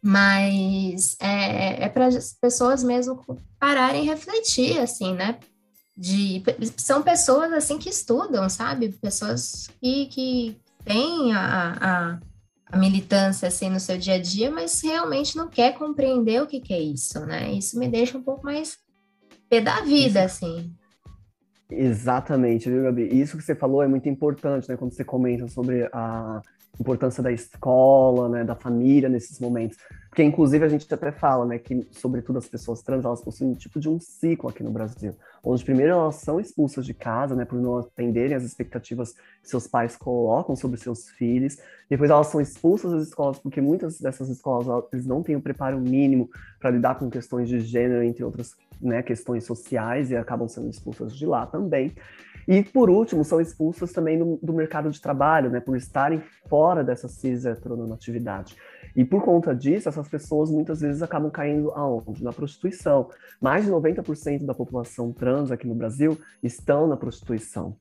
Mas 0.00 1.16
é, 1.20 1.84
é 1.84 1.88
para 1.88 2.06
as 2.06 2.32
pessoas 2.32 2.84
mesmo 2.84 3.20
pararem 3.58 4.04
e 4.04 4.06
refletir, 4.06 4.78
assim, 4.78 5.12
né? 5.14 5.36
De, 5.96 6.42
são 6.76 7.02
pessoas 7.02 7.52
assim 7.52 7.78
que 7.78 7.88
estudam, 7.88 8.48
sabe? 8.50 8.90
Pessoas 9.00 9.68
que, 9.80 10.06
que 10.06 10.60
têm 10.84 11.32
a, 11.32 11.78
a 11.80 12.18
a 12.70 12.76
militância 12.76 13.46
assim 13.46 13.70
no 13.70 13.78
seu 13.78 13.96
dia 13.96 14.14
a 14.14 14.20
dia, 14.20 14.50
mas 14.50 14.80
realmente 14.82 15.36
não 15.36 15.48
quer 15.48 15.74
compreender 15.74 16.42
o 16.42 16.46
que, 16.46 16.60
que 16.60 16.74
é 16.74 16.80
isso, 16.80 17.24
né? 17.24 17.52
Isso 17.52 17.78
me 17.78 17.88
deixa 17.88 18.18
um 18.18 18.22
pouco 18.22 18.44
mais 18.44 18.76
pé 19.48 19.60
da 19.60 19.80
vida, 19.82 20.24
assim. 20.24 20.72
Exatamente, 21.70 22.68
viu, 22.68 22.82
Gabi? 22.82 23.02
Isso 23.02 23.36
que 23.36 23.42
você 23.42 23.54
falou 23.54 23.82
é 23.82 23.88
muito 23.88 24.08
importante, 24.08 24.68
né? 24.68 24.76
Quando 24.76 24.92
você 24.92 25.04
comenta 25.04 25.46
sobre 25.48 25.88
a 25.92 26.42
importância 26.80 27.22
da 27.22 27.32
escola, 27.32 28.28
né, 28.28 28.44
da 28.44 28.54
família 28.54 29.08
nesses 29.08 29.38
momentos. 29.40 29.78
Porque, 30.08 30.22
inclusive, 30.22 30.64
a 30.64 30.68
gente 30.68 30.92
até 30.92 31.12
fala, 31.12 31.44
né, 31.44 31.58
que, 31.58 31.86
sobretudo, 31.90 32.38
as 32.38 32.48
pessoas 32.48 32.80
trans, 32.80 33.04
elas 33.04 33.20
possuem 33.20 33.50
um 33.50 33.54
tipo 33.54 33.78
de 33.78 33.88
um 33.88 34.00
ciclo 34.00 34.48
aqui 34.48 34.62
no 34.62 34.70
Brasil, 34.70 35.14
onde 35.44 35.62
primeiro 35.62 35.92
elas 35.92 36.16
são 36.16 36.40
expulsas 36.40 36.86
de 36.86 36.94
casa, 36.94 37.34
né, 37.34 37.44
por 37.44 37.60
não 37.60 37.78
atenderem 37.78 38.34
as 38.34 38.42
expectativas 38.42 39.12
que 39.12 39.48
seus 39.48 39.66
pais 39.66 39.94
colocam 39.94 40.56
sobre 40.56 40.78
seus 40.78 41.10
filhos, 41.10 41.58
depois 41.88 42.10
elas 42.10 42.28
são 42.28 42.40
expulsas 42.40 42.92
das 42.92 43.08
escolas, 43.08 43.38
porque 43.38 43.60
muitas 43.60 44.00
dessas 44.00 44.30
escolas, 44.30 44.84
eles 44.90 45.06
não 45.06 45.22
têm 45.22 45.36
o 45.36 45.40
preparo 45.40 45.78
mínimo 45.78 46.30
para 46.58 46.70
lidar 46.70 46.98
com 46.98 47.10
questões 47.10 47.48
de 47.48 47.60
gênero, 47.60 48.02
entre 48.02 48.24
outras 48.24 48.54
né, 48.80 49.02
questões 49.02 49.44
sociais, 49.44 50.10
e 50.10 50.16
acabam 50.16 50.48
sendo 50.48 50.70
expulsas 50.70 51.14
de 51.14 51.26
lá 51.26 51.46
também. 51.46 51.94
E, 52.46 52.62
por 52.62 52.88
último, 52.88 53.24
são 53.24 53.40
expulsas 53.40 53.92
também 53.92 54.18
do, 54.18 54.38
do 54.42 54.52
mercado 54.52 54.90
de 54.90 55.00
trabalho, 55.00 55.50
né, 55.50 55.60
por 55.60 55.76
estarem 55.76 56.22
fora 56.48 56.84
dessa 56.84 57.08
cis 57.08 57.44
heteronormatividade. 57.44 58.56
E 58.94 59.04
por 59.04 59.22
conta 59.22 59.54
disso, 59.54 59.88
essas 59.88 60.08
pessoas 60.08 60.50
muitas 60.50 60.80
vezes 60.80 61.02
acabam 61.02 61.30
caindo 61.30 61.70
aonde? 61.72 62.22
Na 62.22 62.32
prostituição. 62.32 63.10
Mais 63.40 63.64
de 63.64 63.70
90% 63.70 64.46
da 64.46 64.54
população 64.54 65.12
trans 65.12 65.50
aqui 65.50 65.66
no 65.66 65.74
Brasil 65.74 66.18
estão 66.42 66.86
na 66.86 66.96
prostituição 66.96 67.76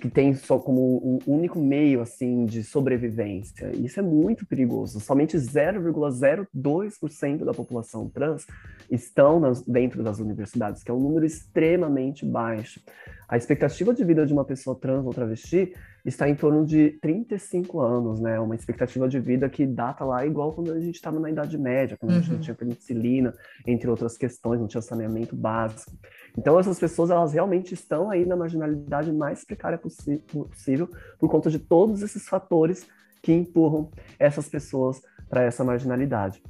que 0.00 0.10
tem 0.10 0.34
só 0.34 0.58
como 0.58 0.80
o 0.80 1.20
único 1.26 1.58
meio 1.58 2.00
assim 2.00 2.44
de 2.44 2.64
sobrevivência. 2.64 3.70
Isso 3.76 4.00
é 4.00 4.02
muito 4.02 4.46
perigoso. 4.46 4.98
Somente 5.00 5.36
0,02% 5.36 7.44
da 7.44 7.54
população 7.54 8.08
trans 8.08 8.44
estão 8.90 9.38
nas, 9.38 9.62
dentro 9.62 10.02
das 10.02 10.18
universidades, 10.18 10.82
que 10.82 10.90
é 10.90 10.94
um 10.94 11.00
número 11.00 11.24
extremamente 11.24 12.26
baixo. 12.26 12.80
A 13.28 13.36
expectativa 13.36 13.92
de 13.92 14.04
vida 14.04 14.24
de 14.24 14.32
uma 14.32 14.44
pessoa 14.44 14.74
trans 14.74 15.04
ou 15.04 15.12
travesti 15.12 15.74
está 16.04 16.28
em 16.28 16.34
torno 16.34 16.64
de 16.64 16.98
35 17.02 17.80
anos, 17.80 18.20
né? 18.20 18.40
Uma 18.40 18.54
expectativa 18.54 19.08
de 19.08 19.20
vida 19.20 19.48
que 19.48 19.66
data 19.66 20.04
lá 20.04 20.24
igual 20.24 20.52
quando 20.52 20.72
a 20.72 20.80
gente 20.80 20.94
estava 20.94 21.20
na 21.20 21.30
Idade 21.30 21.58
Média, 21.58 21.96
quando 21.98 22.12
uhum. 22.12 22.16
a 22.16 22.20
gente 22.20 22.30
não 22.30 22.36
uhum. 22.36 22.42
tinha 22.42 22.54
penicilina, 22.54 23.34
entre 23.66 23.90
outras 23.90 24.16
questões, 24.16 24.58
não 24.58 24.66
tinha 24.66 24.80
saneamento 24.80 25.36
básico. 25.36 25.92
Então 26.38 26.56
essas 26.56 26.78
pessoas 26.78 27.10
elas 27.10 27.32
realmente 27.32 27.74
estão 27.74 28.10
aí 28.10 28.24
na 28.24 28.36
marginalidade 28.36 29.12
mais 29.12 29.44
precária 29.44 29.76
possível 29.76 30.88
por 31.18 31.28
conta 31.28 31.50
de 31.50 31.58
todos 31.58 32.00
esses 32.00 32.28
fatores 32.28 32.86
que 33.20 33.32
empurram 33.32 33.90
essas 34.20 34.48
pessoas 34.48 35.02
para 35.28 35.42
essa 35.42 35.64
marginalidade. 35.64 36.40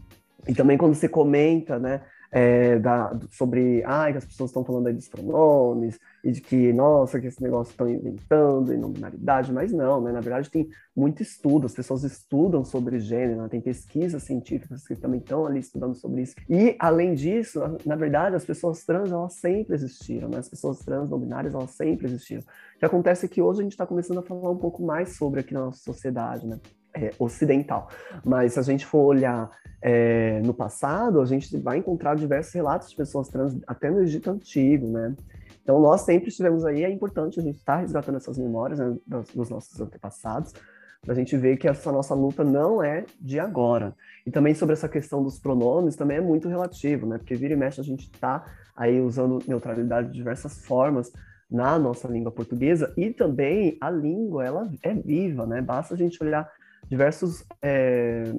E 0.46 0.54
também 0.54 0.76
quando 0.76 0.94
você 0.94 1.08
comenta, 1.08 1.78
né, 1.78 2.02
é, 2.30 2.78
da, 2.78 3.18
sobre 3.30 3.82
ah, 3.84 4.10
que 4.10 4.18
as 4.18 4.24
pessoas 4.24 4.50
estão 4.50 4.64
falando 4.64 4.86
aí 4.86 4.94
dos 4.94 5.08
pronomes 5.08 5.98
e 6.22 6.30
de 6.30 6.40
que, 6.40 6.72
nossa, 6.72 7.20
que 7.20 7.26
esse 7.26 7.42
negócio 7.42 7.70
estão 7.70 7.88
inventando 7.88 8.72
e 8.72 8.76
não 8.76 8.90
binaridade, 8.90 9.52
mas 9.52 9.72
não, 9.72 10.00
né? 10.00 10.12
Na 10.12 10.20
verdade, 10.20 10.50
tem 10.50 10.68
muito 10.94 11.22
estudo, 11.22 11.66
as 11.66 11.72
pessoas 11.72 12.04
estudam 12.04 12.64
sobre 12.64 12.98
gênero, 12.98 13.42
né? 13.42 13.48
tem 13.48 13.60
pesquisas 13.60 14.22
científicas 14.24 14.86
que 14.86 14.96
também 14.96 15.20
estão 15.20 15.46
ali 15.46 15.60
estudando 15.60 15.94
sobre 15.94 16.22
isso. 16.22 16.34
E, 16.48 16.76
além 16.78 17.14
disso, 17.14 17.60
na 17.86 17.96
verdade, 17.96 18.36
as 18.36 18.44
pessoas 18.44 18.84
trans, 18.84 19.10
elas 19.10 19.34
sempre 19.34 19.74
existiram, 19.74 20.28
né? 20.28 20.38
As 20.38 20.48
pessoas 20.48 20.80
trans 20.80 21.08
não 21.08 21.18
binárias, 21.18 21.54
elas 21.54 21.70
sempre 21.70 22.06
existiram. 22.06 22.42
O 22.42 22.78
que 22.78 22.84
acontece 22.84 23.26
é 23.26 23.28
que 23.28 23.40
hoje 23.40 23.60
a 23.60 23.62
gente 23.62 23.72
está 23.72 23.86
começando 23.86 24.18
a 24.18 24.22
falar 24.22 24.50
um 24.50 24.58
pouco 24.58 24.82
mais 24.82 25.16
sobre 25.16 25.40
aqui 25.40 25.54
na 25.54 25.60
nossa 25.60 25.78
sociedade, 25.78 26.46
né? 26.46 26.58
É, 27.00 27.12
ocidental. 27.16 27.88
Mas 28.24 28.54
se 28.54 28.58
a 28.58 28.62
gente 28.62 28.84
for 28.84 29.04
olhar 29.04 29.48
é, 29.80 30.40
no 30.44 30.52
passado, 30.52 31.20
a 31.20 31.24
gente 31.24 31.56
vai 31.58 31.78
encontrar 31.78 32.16
diversos 32.16 32.52
relatos 32.52 32.90
de 32.90 32.96
pessoas 32.96 33.28
trans, 33.28 33.56
até 33.68 33.88
no 33.88 34.02
Egito 34.02 34.28
Antigo, 34.30 34.88
né? 34.88 35.14
Então, 35.62 35.80
nós 35.80 36.00
sempre 36.00 36.28
estivemos 36.30 36.64
aí, 36.64 36.82
é 36.82 36.90
importante 36.90 37.38
a 37.38 37.42
gente 37.42 37.58
estar 37.58 37.76
tá 37.76 37.80
resgatando 37.80 38.16
essas 38.16 38.36
memórias 38.36 38.80
né, 38.80 38.96
dos 39.06 39.48
nossos 39.48 39.80
antepassados, 39.80 40.52
para 41.00 41.12
a 41.12 41.14
gente 41.14 41.36
ver 41.36 41.56
que 41.56 41.68
essa 41.68 41.92
nossa 41.92 42.14
luta 42.14 42.42
não 42.42 42.82
é 42.82 43.04
de 43.20 43.38
agora. 43.38 43.94
E 44.26 44.30
também 44.30 44.54
sobre 44.54 44.72
essa 44.72 44.88
questão 44.88 45.22
dos 45.22 45.38
pronomes, 45.38 45.94
também 45.94 46.16
é 46.16 46.20
muito 46.20 46.48
relativo, 46.48 47.06
né? 47.06 47.18
Porque 47.18 47.36
vira 47.36 47.54
e 47.54 47.56
mexe 47.56 47.80
a 47.80 47.84
gente 47.84 48.10
está 48.12 48.44
aí 48.74 49.00
usando 49.00 49.40
neutralidade 49.46 50.08
de 50.08 50.14
diversas 50.14 50.64
formas 50.66 51.12
na 51.50 51.78
nossa 51.78 52.08
língua 52.08 52.32
portuguesa 52.32 52.92
e 52.96 53.10
também 53.10 53.78
a 53.80 53.90
língua, 53.90 54.44
ela 54.44 54.70
é 54.82 54.92
viva, 54.92 55.46
né? 55.46 55.62
Basta 55.62 55.94
a 55.94 55.96
gente 55.96 56.22
olhar 56.22 56.50
diversos 56.88 57.44
é, 57.62 58.32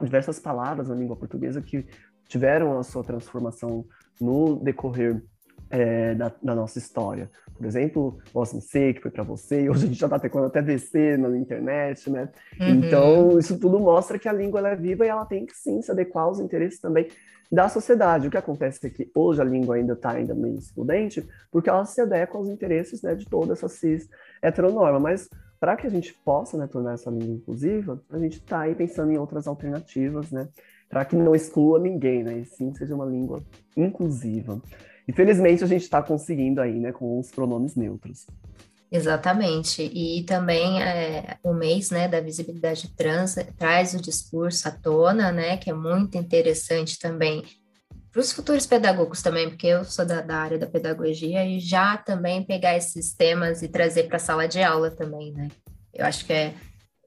diversas 0.00 0.38
palavras 0.38 0.88
na 0.88 0.94
língua 0.94 1.16
portuguesa 1.16 1.60
que 1.60 1.86
tiveram 2.28 2.78
a 2.78 2.82
sua 2.82 3.04
transformação 3.04 3.84
no 4.20 4.56
decorrer 4.56 5.22
é, 5.70 6.14
da, 6.14 6.32
da, 6.42 6.54
nossa 6.54 6.78
história. 6.78 7.30
Por 7.56 7.66
exemplo, 7.66 8.18
Posso 8.32 8.60
Ser, 8.60 8.94
que 8.94 9.02
foi 9.02 9.10
para 9.10 9.22
você, 9.22 9.68
hoje 9.70 9.84
a 9.84 9.88
gente 9.88 9.98
já 9.98 10.06
está 10.06 10.18
teclando 10.18 10.46
até 10.46 10.62
VC 10.62 11.16
na 11.16 11.36
internet, 11.36 12.10
né? 12.10 12.28
Uhum. 12.60 12.68
Então, 12.68 13.38
isso 13.38 13.58
tudo 13.58 13.78
mostra 13.80 14.18
que 14.18 14.28
a 14.28 14.32
língua 14.32 14.66
é 14.68 14.76
viva 14.76 15.04
e 15.04 15.08
ela 15.08 15.24
tem 15.24 15.46
que 15.46 15.56
sim 15.56 15.80
se 15.82 15.90
adequar 15.90 16.24
aos 16.24 16.40
interesses 16.40 16.80
também 16.80 17.08
da 17.50 17.68
sociedade. 17.68 18.28
O 18.28 18.30
que 18.30 18.36
acontece 18.36 18.86
é 18.86 18.90
que 18.90 19.10
hoje 19.14 19.40
a 19.40 19.44
língua 19.44 19.76
ainda 19.76 19.92
está 19.92 20.12
ainda 20.12 20.34
meio 20.34 20.56
excludente, 20.56 21.26
porque 21.50 21.68
ela 21.68 21.84
se 21.84 22.00
adequa 22.00 22.38
aos 22.38 22.48
interesses 22.48 23.02
né, 23.02 23.14
de 23.14 23.26
toda 23.26 23.52
essa 23.52 23.68
cis 23.68 24.08
heteronorma, 24.40 24.98
mas 24.98 25.28
para 25.62 25.76
que 25.76 25.86
a 25.86 25.90
gente 25.90 26.12
possa 26.24 26.58
né, 26.58 26.66
tornar 26.66 26.94
essa 26.94 27.08
língua 27.08 27.36
inclusiva, 27.36 28.02
a 28.10 28.18
gente 28.18 28.38
está 28.38 28.62
aí 28.62 28.74
pensando 28.74 29.12
em 29.12 29.16
outras 29.16 29.46
alternativas, 29.46 30.32
né? 30.32 30.48
Para 30.88 31.04
que 31.04 31.14
não 31.14 31.36
exclua 31.36 31.78
ninguém, 31.78 32.24
né? 32.24 32.38
E 32.40 32.44
sim 32.44 32.74
seja 32.74 32.96
uma 32.96 33.04
língua 33.04 33.40
inclusiva. 33.76 34.60
Infelizmente, 35.08 35.62
a 35.62 35.66
gente 35.68 35.82
está 35.82 36.02
conseguindo 36.02 36.60
aí, 36.60 36.80
né, 36.80 36.90
com 36.90 37.16
os 37.16 37.30
pronomes 37.30 37.76
neutros. 37.76 38.26
Exatamente. 38.90 39.82
E 39.84 40.24
também 40.24 40.82
é, 40.82 41.36
o 41.44 41.54
mês 41.54 41.92
né, 41.92 42.08
da 42.08 42.20
visibilidade 42.20 42.92
trans 42.96 43.36
traz 43.56 43.94
o 43.94 44.02
discurso 44.02 44.66
à 44.66 44.72
tona, 44.72 45.30
né? 45.30 45.58
Que 45.58 45.70
é 45.70 45.74
muito 45.74 46.18
interessante 46.18 46.98
também 46.98 47.44
para 48.12 48.20
os 48.20 48.30
futuros 48.30 48.66
pedagogos 48.66 49.22
também, 49.22 49.48
porque 49.48 49.66
eu 49.66 49.84
sou 49.84 50.04
da, 50.04 50.20
da, 50.20 50.36
área 50.36 50.58
da 50.58 50.66
pedagogia, 50.66 51.44
e 51.44 51.58
já 51.58 51.96
também 51.96 52.44
pegar 52.44 52.76
esses 52.76 53.14
temas 53.14 53.62
e 53.62 53.68
trazer 53.68 54.04
para 54.04 54.16
a 54.16 54.20
sala 54.20 54.46
de 54.46 54.62
aula 54.62 54.90
também, 54.90 55.32
né? 55.32 55.48
Eu 55.94 56.04
acho 56.04 56.24
que 56.26 56.32
é, 56.32 56.54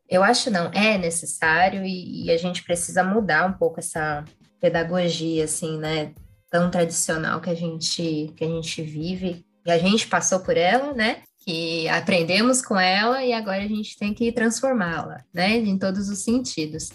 eu 0.10 0.24
acho 0.24 0.50
não, 0.50 0.72
é 0.72 0.98
necessário 0.98 1.86
e, 1.86 2.26
e, 2.26 2.32
a 2.32 2.38
gente 2.38 2.64
precisa 2.64 3.04
mudar 3.04 3.46
um 3.46 3.54
pouco 3.54 3.80
essa 3.80 4.26
pedagogia, 4.60 5.46
assim, 5.46 5.78
né? 5.78 6.14
tão 6.56 6.72
tradicional 6.72 7.42
que 7.42 7.50
a 7.50 7.54
gente 7.54 8.32
que 8.36 8.46
a 8.46 8.48
gente 8.48 8.82
vive 8.82 9.46
e 9.66 9.72
a 9.72 9.78
gente 9.78 10.08
passou 10.08 10.40
por 10.40 10.56
ela, 10.56 10.94
né? 10.94 11.22
Que 11.40 11.88
aprendemos 11.90 12.62
com 12.62 12.80
ela 12.80 13.24
e 13.24 13.34
agora 13.34 13.64
a 13.64 13.68
gente 13.68 13.98
tem 13.98 14.14
que 14.14 14.32
transformá-la, 14.32 15.24
né? 15.34 15.58
Em 15.58 15.78
todos 15.78 16.08
os 16.10 16.20
sentidos. 16.20 16.92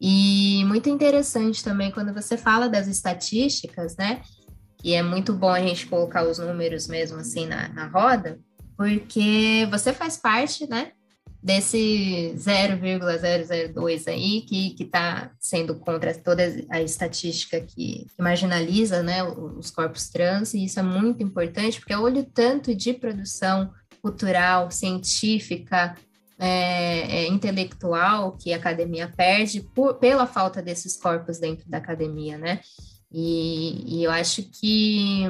E 0.00 0.64
muito 0.66 0.88
interessante 0.88 1.64
também 1.64 1.90
quando 1.90 2.12
você 2.12 2.36
fala 2.36 2.68
das 2.68 2.86
estatísticas, 2.86 3.96
né? 3.96 4.20
E 4.84 4.94
é 4.94 5.02
muito 5.02 5.32
bom 5.32 5.48
a 5.48 5.60
gente 5.60 5.86
colocar 5.86 6.26
os 6.26 6.38
números 6.38 6.86
mesmo 6.86 7.18
assim 7.18 7.46
na, 7.46 7.68
na 7.68 7.86
roda, 7.88 8.38
porque 8.76 9.66
você 9.70 9.92
faz 9.92 10.16
parte, 10.16 10.68
né? 10.68 10.92
desse 11.46 12.34
0,002 12.36 14.08
aí, 14.08 14.40
que 14.40 14.74
está 14.80 15.30
sendo 15.38 15.76
contra 15.76 16.12
toda 16.12 16.42
a 16.68 16.82
estatística 16.82 17.60
que, 17.60 18.04
que, 18.04 18.20
marginaliza 18.22 19.00
né, 19.00 19.22
os 19.22 19.70
corpos 19.70 20.08
trans, 20.08 20.54
e 20.54 20.64
isso 20.64 20.80
é 20.80 20.82
muito 20.82 21.22
importante, 21.22 21.78
porque 21.78 21.94
olho 21.94 22.24
tanto 22.24 22.74
de 22.74 22.92
produção 22.92 23.70
cultural, 24.02 24.72
científica, 24.72 25.94
é, 26.38 27.22
é, 27.22 27.28
intelectual 27.28 28.32
que 28.32 28.52
a 28.52 28.56
academia 28.56 29.12
perde 29.16 29.60
por, 29.60 29.94
pela 29.94 30.26
falta 30.26 30.60
desses 30.60 30.96
corpos 30.96 31.38
dentro 31.38 31.68
da 31.68 31.78
academia, 31.78 32.36
né? 32.36 32.60
E, 33.10 33.98
e 34.00 34.04
eu 34.04 34.10
acho 34.10 34.42
que 34.42 35.22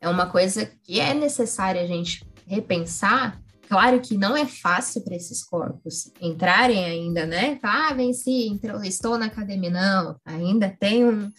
é 0.00 0.08
uma 0.08 0.26
coisa 0.26 0.70
que 0.82 0.98
é 0.98 1.14
necessária 1.14 1.82
a 1.82 1.86
gente 1.86 2.26
repensar, 2.46 3.40
Claro 3.70 4.00
que 4.00 4.18
não 4.18 4.36
é 4.36 4.46
fácil 4.46 5.00
para 5.02 5.14
esses 5.14 5.44
corpos 5.44 6.12
entrarem 6.20 6.84
ainda, 6.84 7.24
né? 7.24 7.56
Ah, 7.62 7.94
venci, 7.94 8.48
entrou, 8.48 8.82
estou 8.82 9.16
na 9.16 9.26
academia. 9.26 9.70
Não, 9.70 10.16
ainda 10.24 10.68
tem 10.68 11.04
um, 11.04 11.30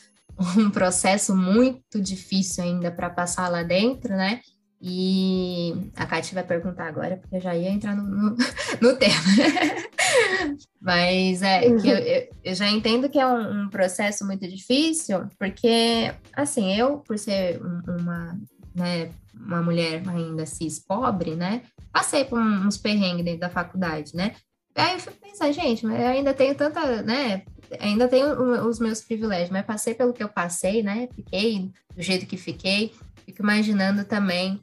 um 0.57 0.71
processo 0.71 1.35
muito 1.35 1.99
difícil 1.99 2.63
ainda 2.63 2.89
para 2.89 3.09
passar 3.09 3.49
lá 3.49 3.63
dentro, 3.63 4.15
né? 4.15 4.39
E 4.83 5.91
a 5.95 6.07
Kátia 6.07 6.33
vai 6.33 6.43
perguntar 6.43 6.87
agora, 6.87 7.17
porque 7.17 7.35
eu 7.35 7.41
já 7.41 7.55
ia 7.55 7.69
entrar 7.69 7.95
no, 7.95 8.03
no, 8.03 8.35
no 8.81 8.97
tema. 8.97 9.13
Mas 10.81 11.43
é 11.43 11.61
que 11.61 11.87
eu, 11.87 11.97
eu, 11.97 12.29
eu, 12.43 12.55
já 12.55 12.67
entendo 12.67 13.07
que 13.07 13.19
é 13.19 13.27
um, 13.27 13.65
um, 13.65 13.69
processo 13.69 14.25
muito 14.25 14.47
difícil, 14.47 15.27
porque, 15.37 16.11
assim, 16.33 16.75
eu, 16.75 16.97
por 16.97 17.19
ser 17.19 17.61
uma, 17.61 18.39
né, 18.73 19.11
uma 19.35 19.61
mulher 19.61 20.01
ainda 20.09 20.47
cis 20.47 20.79
pobre, 20.79 21.35
né? 21.35 21.61
Passei 21.93 22.25
por 22.25 22.39
uns 22.39 22.77
perrengues 22.77 23.23
dentro 23.23 23.41
da 23.41 23.49
faculdade, 23.49 24.15
né? 24.15 24.33
Aí 24.73 24.93
eu 24.93 24.99
fico 24.99 25.17
pensando, 25.21 25.53
gente, 25.53 25.85
mas 25.85 25.99
eu 25.99 26.07
ainda 26.07 26.33
tenho 26.33 26.55
tanta, 26.55 27.03
né? 27.03 27.43
Ainda 27.79 28.07
tenho 28.07 28.67
os 28.67 28.79
meus 28.79 29.01
privilégios, 29.01 29.51
mas 29.51 29.65
passei 29.65 29.93
pelo 29.93 30.13
que 30.13 30.23
eu 30.23 30.29
passei, 30.29 30.81
né? 30.81 31.07
Fiquei 31.13 31.69
do 31.95 32.01
jeito 32.01 32.25
que 32.25 32.37
fiquei. 32.37 32.91
Fico 33.25 33.43
imaginando 33.43 34.03
também 34.03 34.59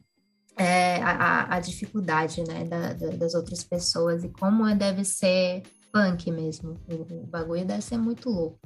é, 0.59 0.97
a, 1.03 1.55
a, 1.55 1.61
dificuldade, 1.61 2.43
né? 2.43 2.65
Da, 2.65 2.93
da, 2.93 3.09
das 3.17 3.35
outras 3.35 3.62
pessoas 3.62 4.25
e 4.25 4.29
como 4.29 4.65
deve 4.75 5.05
ser 5.05 5.62
punk 5.93 6.31
mesmo. 6.31 6.75
O, 6.88 7.23
o 7.23 7.27
bagulho 7.27 7.65
deve 7.65 7.83
ser 7.83 7.97
muito 7.97 8.29
louco. 8.29 8.59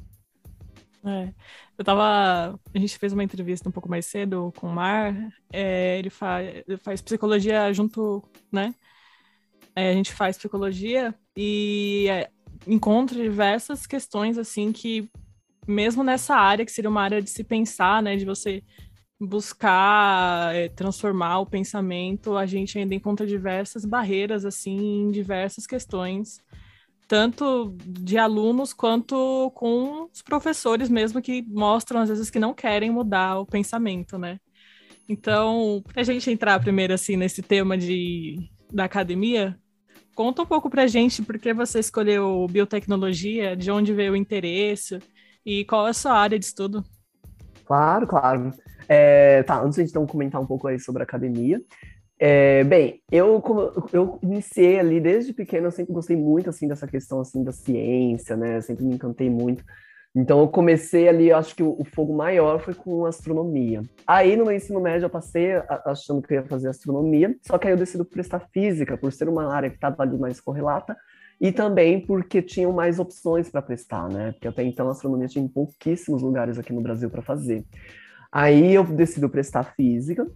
É. 1.05 1.33
Eu 1.77 1.85
tava. 1.85 2.59
A 2.75 2.79
gente 2.79 2.97
fez 2.99 3.13
uma 3.13 3.25
entrevista 3.25 3.69
um 3.69 3.73
pouco 3.73 3.91
mais 3.91 4.07
cedo 4.07 4.53
com 4.57 4.69
o 4.69 4.73
Mar. 4.73 5.15
É, 5.53 5.99
ele, 5.99 6.11
faz, 6.11 6.63
ele 6.67 6.77
faz 6.79 7.03
psicologia 7.03 7.73
junto, 7.73 8.23
né? 8.51 8.75
É, 9.75 9.91
a 9.91 9.95
gente 9.95 10.13
faz 10.13 10.37
psicologia 10.37 11.15
e 11.37 12.07
é, 12.09 12.31
encontra 12.67 13.21
diversas 13.21 13.87
questões, 13.87 14.39
assim, 14.39 14.71
que 14.71 15.11
mesmo 15.67 16.05
nessa 16.05 16.37
área, 16.37 16.65
que 16.65 16.73
seria 16.73 16.91
uma 16.91 17.03
área 17.03 17.21
de 17.21 17.31
se 17.31 17.43
pensar, 17.43 18.03
né? 18.03 18.17
De 18.17 18.25
você 18.25 18.63
buscar 19.27 20.55
é, 20.55 20.69
transformar 20.69 21.41
o 21.41 21.47
pensamento, 21.47 22.37
a 22.37 22.47
gente 22.47 22.79
ainda 22.79 22.95
encontra 22.95 23.27
diversas 23.27 23.85
barreiras, 23.85 24.45
assim, 24.45 25.03
em 25.03 25.11
diversas 25.11 25.67
questões 25.67 26.41
tanto 27.13 27.77
de 27.87 28.17
alunos 28.17 28.73
quanto 28.73 29.53
com 29.55 30.09
os 30.11 30.23
professores 30.23 30.89
mesmo 30.89 31.21
que 31.21 31.43
mostram 31.43 32.01
às 32.01 32.09
vezes 32.09 32.31
que 32.31 32.39
não 32.39 32.55
querem 32.55 32.91
mudar 32.91 33.39
o 33.39 33.45
pensamento, 33.45 34.17
né? 34.17 34.41
Então, 35.07 35.83
para 35.93 36.01
a 36.01 36.05
gente 36.05 36.31
entrar 36.31 36.59
primeiro 36.59 36.95
assim 36.95 37.15
nesse 37.15 37.43
tema 37.43 37.77
de 37.77 38.39
da 38.73 38.85
academia, 38.85 39.59
conta 40.15 40.41
um 40.41 40.47
pouco 40.47 40.71
para 40.71 40.85
a 40.85 40.87
gente 40.87 41.23
por 41.23 41.39
que 41.39 41.53
você 41.53 41.81
escolheu 41.81 42.47
biotecnologia, 42.49 43.55
de 43.55 43.71
onde 43.71 43.93
veio 43.93 44.15
o 44.15 44.17
interesse 44.17 44.99
e 45.45 45.67
qual 45.67 45.87
é 45.87 45.91
a 45.91 45.93
sua 45.93 46.13
área 46.13 46.39
de 46.39 46.47
estudo. 46.47 46.83
Claro, 47.67 48.07
claro. 48.07 48.55
É, 48.89 49.43
tá, 49.43 49.63
antes 49.63 49.77
de 49.77 49.83
então 49.83 50.07
comentar 50.07 50.41
um 50.41 50.47
pouco 50.47 50.69
aí 50.69 50.79
sobre 50.79 51.03
a 51.03 51.05
academia, 51.05 51.61
é, 52.25 52.63
bem, 52.63 53.01
eu, 53.11 53.43
eu 53.93 54.19
iniciei 54.23 54.79
ali 54.79 55.01
desde 55.01 55.33
pequeno, 55.33 55.67
eu 55.67 55.73
sempre 55.73 55.93
gostei 55.93 56.17
muito, 56.17 56.49
assim, 56.49 56.69
dessa 56.69 56.87
questão, 56.87 57.21
assim, 57.21 57.43
da 57.43 57.51
ciência, 57.51 58.37
né, 58.37 58.61
sempre 58.61 58.85
me 58.85 58.95
encantei 58.95 59.29
muito. 59.29 59.65
Então, 60.15 60.41
eu 60.41 60.47
comecei 60.47 61.09
ali, 61.09 61.33
acho 61.33 61.57
que 61.57 61.63
o, 61.63 61.75
o 61.81 61.85
fogo 61.85 62.15
maior 62.15 62.61
foi 62.61 62.75
com 62.75 63.07
astronomia. 63.07 63.83
Aí, 64.07 64.37
no 64.37 64.45
meu 64.45 64.55
ensino 64.55 64.81
médio, 64.81 65.07
eu 65.07 65.11
passei 65.11 65.55
achando 65.85 66.23
que 66.23 66.33
eu 66.33 66.37
ia 66.37 66.47
fazer 66.47 66.69
astronomia, 66.69 67.35
só 67.43 67.59
que 67.59 67.67
aí 67.67 67.73
eu 67.73 67.79
decidi 67.79 68.05
prestar 68.05 68.47
física, 68.53 68.97
por 68.97 69.13
ser 69.13 69.29
uma 69.29 69.53
área 69.53 69.69
que 69.69 69.77
estava 69.77 70.03
ali 70.03 70.17
mais 70.17 70.41
correlata, 70.41 70.97
e 71.41 71.51
também 71.51 72.07
porque 72.07 72.41
tinham 72.41 72.73
mais 72.73 73.01
opções 73.01 73.51
para 73.51 73.61
prestar, 73.61 74.09
né? 74.09 74.31
Porque 74.31 74.47
até 74.47 74.63
então 74.63 74.87
a 74.87 74.93
astronomia 74.93 75.27
tinha 75.27 75.49
pouquíssimos 75.49 76.23
lugares 76.23 76.57
aqui 76.57 76.73
no 76.73 76.81
Brasil 76.81 77.11
para 77.11 77.21
fazer. 77.21 77.65
Aí 78.33 78.75
eu 78.75 78.83
decidi 78.85 79.29
prestar 79.29 79.75
física, 79.77 80.27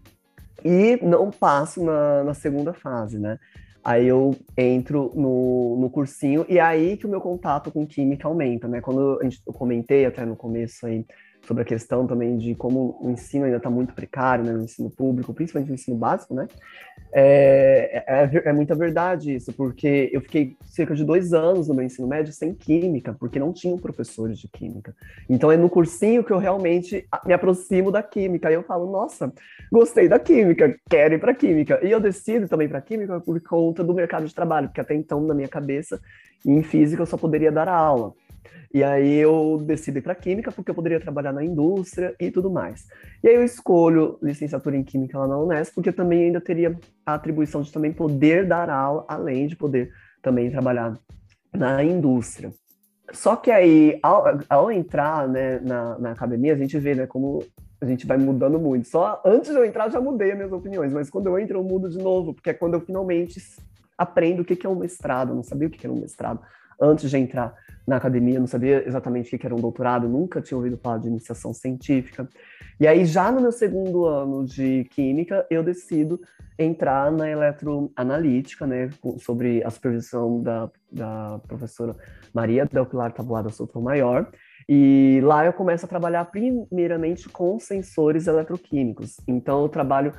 e 0.64 0.98
não 1.02 1.30
passo 1.30 1.84
na, 1.84 2.24
na 2.24 2.34
segunda 2.34 2.72
fase, 2.72 3.18
né? 3.18 3.38
Aí 3.84 4.06
eu 4.08 4.34
entro 4.56 5.12
no, 5.14 5.76
no 5.80 5.88
cursinho 5.88 6.44
e 6.48 6.58
é 6.58 6.60
aí 6.60 6.96
que 6.96 7.06
o 7.06 7.08
meu 7.08 7.20
contato 7.20 7.70
com 7.70 7.86
química 7.86 8.26
aumenta, 8.26 8.66
né? 8.66 8.80
Quando 8.80 9.20
eu 9.22 9.52
comentei 9.52 10.04
até 10.04 10.24
no 10.24 10.34
começo 10.34 10.86
aí 10.86 11.06
sobre 11.46 11.62
a 11.62 11.66
questão 11.66 12.06
também 12.06 12.36
de 12.36 12.54
como 12.54 12.98
o 13.00 13.10
ensino 13.10 13.44
ainda 13.44 13.58
está 13.58 13.70
muito 13.70 13.94
precário, 13.94 14.44
né, 14.44 14.52
no 14.52 14.64
ensino 14.64 14.90
público, 14.90 15.32
principalmente 15.32 15.68
no 15.68 15.74
ensino 15.74 15.96
básico, 15.96 16.34
né? 16.34 16.48
É, 17.12 18.04
é, 18.06 18.48
é, 18.50 18.52
muita 18.52 18.74
verdade 18.74 19.34
isso, 19.34 19.52
porque 19.52 20.10
eu 20.12 20.20
fiquei 20.20 20.56
cerca 20.66 20.94
de 20.94 21.04
dois 21.04 21.32
anos 21.32 21.68
no 21.68 21.74
meu 21.74 21.84
ensino 21.84 22.06
médio 22.06 22.32
sem 22.32 22.52
química, 22.52 23.16
porque 23.18 23.38
não 23.38 23.52
tinham 23.52 23.78
professores 23.78 24.38
de 24.38 24.48
química. 24.48 24.94
Então 25.28 25.50
é 25.50 25.56
no 25.56 25.70
cursinho 25.70 26.24
que 26.24 26.32
eu 26.32 26.38
realmente 26.38 27.06
me 27.24 27.32
aproximo 27.32 27.90
da 27.90 28.02
química. 28.02 28.50
E 28.50 28.54
eu 28.54 28.62
falo, 28.62 28.90
nossa, 28.90 29.32
gostei 29.72 30.08
da 30.08 30.18
química, 30.18 30.76
quero 30.90 31.14
ir 31.14 31.18
para 31.18 31.34
química. 31.34 31.80
E 31.82 31.90
eu 31.90 32.00
decido 32.00 32.48
também 32.48 32.68
para 32.68 32.82
química 32.82 33.20
por 33.20 33.40
conta 33.40 33.84
do 33.84 33.94
mercado 33.94 34.26
de 34.26 34.34
trabalho, 34.34 34.68
porque 34.68 34.80
até 34.80 34.94
então, 34.94 35.20
na 35.20 35.34
minha 35.34 35.48
cabeça, 35.48 36.00
em 36.44 36.62
física 36.62 37.02
eu 37.02 37.06
só 37.06 37.16
poderia 37.16 37.52
dar 37.52 37.68
aula. 37.68 38.12
E 38.72 38.82
aí 38.84 39.14
eu 39.16 39.62
decido 39.64 39.98
ir 39.98 40.02
para 40.02 40.14
química 40.14 40.52
porque 40.52 40.70
eu 40.70 40.74
poderia 40.74 41.00
trabalhar 41.00 41.32
na 41.32 41.44
indústria 41.44 42.14
e 42.20 42.30
tudo 42.30 42.50
mais. 42.50 42.86
E 43.22 43.28
aí 43.28 43.34
eu 43.34 43.44
escolho 43.44 44.18
licenciatura 44.22 44.76
em 44.76 44.84
química 44.84 45.18
lá 45.18 45.26
na 45.26 45.38
Unesp 45.38 45.74
porque 45.74 45.92
também 45.92 46.24
ainda 46.24 46.40
teria 46.40 46.78
a 47.04 47.14
atribuição 47.14 47.62
de 47.62 47.72
também 47.72 47.92
poder 47.92 48.46
dar 48.46 48.68
aula, 48.68 49.04
além 49.08 49.46
de 49.46 49.56
poder 49.56 49.90
também 50.22 50.50
trabalhar 50.50 50.94
na 51.52 51.82
indústria. 51.82 52.50
Só 53.12 53.36
que 53.36 53.50
aí, 53.50 53.98
ao, 54.02 54.24
ao 54.48 54.70
entrar 54.70 55.28
né, 55.28 55.60
na, 55.60 55.98
na 55.98 56.10
academia, 56.10 56.54
a 56.54 56.56
gente 56.56 56.76
vê 56.78 56.94
né, 56.94 57.06
como 57.06 57.44
a 57.80 57.86
gente 57.86 58.06
vai 58.06 58.16
mudando 58.16 58.58
muito. 58.58 58.88
Só 58.88 59.22
antes 59.24 59.50
de 59.50 59.56
eu 59.56 59.64
entrar, 59.64 59.88
já 59.90 60.00
mudei 60.00 60.32
as 60.32 60.36
minhas 60.36 60.52
opiniões, 60.52 60.92
mas 60.92 61.08
quando 61.08 61.28
eu 61.28 61.38
entro, 61.38 61.58
eu 61.58 61.64
mudo 61.64 61.88
de 61.88 61.98
novo, 61.98 62.34
porque 62.34 62.50
é 62.50 62.54
quando 62.54 62.74
eu 62.74 62.80
finalmente 62.80 63.40
aprendo 63.96 64.42
o 64.42 64.44
que 64.44 64.66
é 64.66 64.68
um 64.68 64.74
mestrado. 64.74 65.30
Eu 65.30 65.36
não 65.36 65.42
sabia 65.42 65.68
o 65.68 65.70
que 65.70 65.86
era 65.86 65.92
um 65.92 66.00
mestrado 66.00 66.40
antes 66.80 67.10
de 67.10 67.16
entrar 67.16 67.54
na 67.86 67.96
academia, 67.96 68.40
não 68.40 68.46
sabia 68.46 68.86
exatamente 68.86 69.34
o 69.34 69.38
que 69.38 69.46
era 69.46 69.54
um 69.54 69.60
doutorado, 69.60 70.08
nunca 70.08 70.40
tinha 70.40 70.58
ouvido 70.58 70.76
falar 70.76 70.98
de 70.98 71.08
iniciação 71.08 71.54
científica. 71.54 72.28
E 72.80 72.86
aí, 72.86 73.04
já 73.04 73.30
no 73.30 73.40
meu 73.40 73.52
segundo 73.52 74.06
ano 74.06 74.44
de 74.44 74.84
química, 74.90 75.46
eu 75.48 75.62
decido 75.62 76.20
entrar 76.58 77.12
na 77.12 77.30
eletroanalítica, 77.30 78.66
né, 78.66 78.90
sobre 79.18 79.62
a 79.62 79.70
supervisão 79.70 80.42
da, 80.42 80.70
da 80.90 81.40
professora 81.46 81.94
Maria 82.34 82.66
Del 82.66 82.86
Pilar 82.86 83.12
Tabuada 83.12 83.50
Maior. 83.76 84.30
E 84.68 85.20
lá 85.22 85.46
eu 85.46 85.52
começo 85.52 85.84
a 85.84 85.88
trabalhar 85.88 86.24
primeiramente 86.24 87.28
com 87.28 87.58
sensores 87.60 88.26
eletroquímicos. 88.26 89.16
Então, 89.28 89.62
eu 89.62 89.68
trabalho 89.68 90.12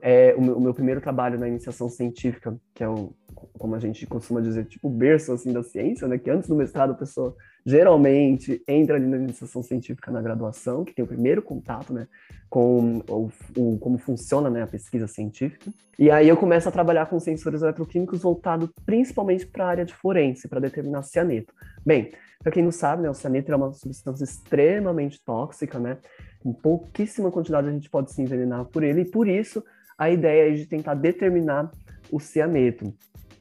é, 0.00 0.34
o, 0.36 0.42
meu, 0.42 0.56
o, 0.56 0.60
meu, 0.60 0.74
primeiro 0.74 1.00
trabalho 1.00 1.38
na 1.38 1.48
iniciação 1.48 1.88
científica, 1.88 2.56
que 2.74 2.82
é 2.82 2.88
o, 2.88 3.12
como 3.58 3.74
a 3.74 3.78
gente 3.78 4.06
costuma 4.06 4.40
dizer, 4.40 4.66
tipo 4.66 4.88
berço 4.88 5.32
assim 5.32 5.52
da 5.52 5.62
ciência, 5.62 6.06
né? 6.08 6.18
Que 6.18 6.30
antes 6.30 6.48
do 6.48 6.54
mestrado 6.54 6.92
a 6.92 6.94
pessoa 6.94 7.34
geralmente 7.64 8.62
entra 8.66 8.96
ali 8.96 9.06
na 9.06 9.16
iniciação 9.16 9.62
científica 9.62 10.10
na 10.10 10.22
graduação, 10.22 10.84
que 10.84 10.94
tem 10.94 11.04
o 11.04 11.08
primeiro 11.08 11.42
contato, 11.42 11.92
né? 11.92 12.06
Com 12.48 13.02
o, 13.08 13.30
o 13.56 13.78
como 13.78 13.98
funciona 13.98 14.48
né, 14.48 14.62
a 14.62 14.66
pesquisa 14.66 15.06
científica. 15.06 15.70
E 15.98 16.10
aí 16.10 16.28
eu 16.28 16.36
começo 16.36 16.68
a 16.68 16.72
trabalhar 16.72 17.06
com 17.06 17.18
sensores 17.18 17.62
eletroquímicos 17.62 18.22
voltado 18.22 18.70
principalmente 18.86 19.46
para 19.46 19.64
a 19.64 19.68
área 19.68 19.84
de 19.84 19.94
forense, 19.94 20.48
para 20.48 20.60
determinar 20.60 21.02
cianeto. 21.02 21.52
Bem, 21.84 22.12
para 22.42 22.50
quem 22.50 22.62
não 22.62 22.72
sabe, 22.72 23.02
né, 23.02 23.10
o 23.10 23.14
cianeto 23.14 23.52
é 23.52 23.56
uma 23.56 23.72
substância 23.72 24.24
extremamente 24.24 25.22
tóxica, 25.24 25.78
né? 25.78 25.98
com 26.42 26.52
pouquíssima 26.52 27.30
quantidade 27.30 27.68
a 27.68 27.72
gente 27.72 27.88
pode 27.88 28.12
se 28.12 28.20
envenenar 28.20 28.64
por 28.66 28.82
ele, 28.82 29.02
e 29.02 29.04
por 29.04 29.28
isso 29.28 29.62
a 29.98 30.10
ideia 30.10 30.50
é 30.50 30.54
de 30.54 30.66
tentar 30.66 30.94
determinar 30.94 31.70
o 32.10 32.20
cianeto. 32.20 32.92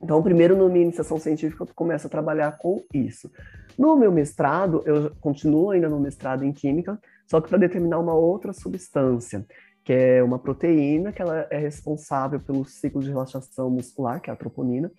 Então, 0.02 0.22
primeiro, 0.24 0.58
na 0.58 0.68
minha 0.68 0.86
iniciação 0.86 1.20
científica, 1.20 1.64
eu 1.64 1.68
começo 1.76 2.08
a 2.08 2.10
trabalhar 2.10 2.58
com 2.58 2.84
isso. 2.94 3.32
No 3.78 3.96
meu 3.96 4.12
mestrado, 4.12 4.82
eu 4.86 5.12
continuo 5.22 5.72
ainda 5.72 5.88
no 5.88 6.00
mestrado 6.00 6.44
em 6.44 6.52
Química, 6.52 7.00
só 7.28 7.40
que 7.40 7.50
para 7.50 7.60
determinar 7.60 8.00
uma 8.00 8.14
outra 8.14 8.52
substância, 8.52 9.46
que 9.84 9.94
é 9.94 10.24
uma 10.24 10.40
proteína 10.40 11.12
que 11.12 11.22
ela 11.22 11.48
é 11.50 11.58
responsável 11.58 12.40
pelo 12.40 12.66
ciclo 12.66 13.02
de 13.02 13.10
relaxação 13.10 13.70
muscular, 13.70 14.20
que 14.20 14.30
é 14.30 14.34
a 14.34 14.36
troponina, 14.36 14.92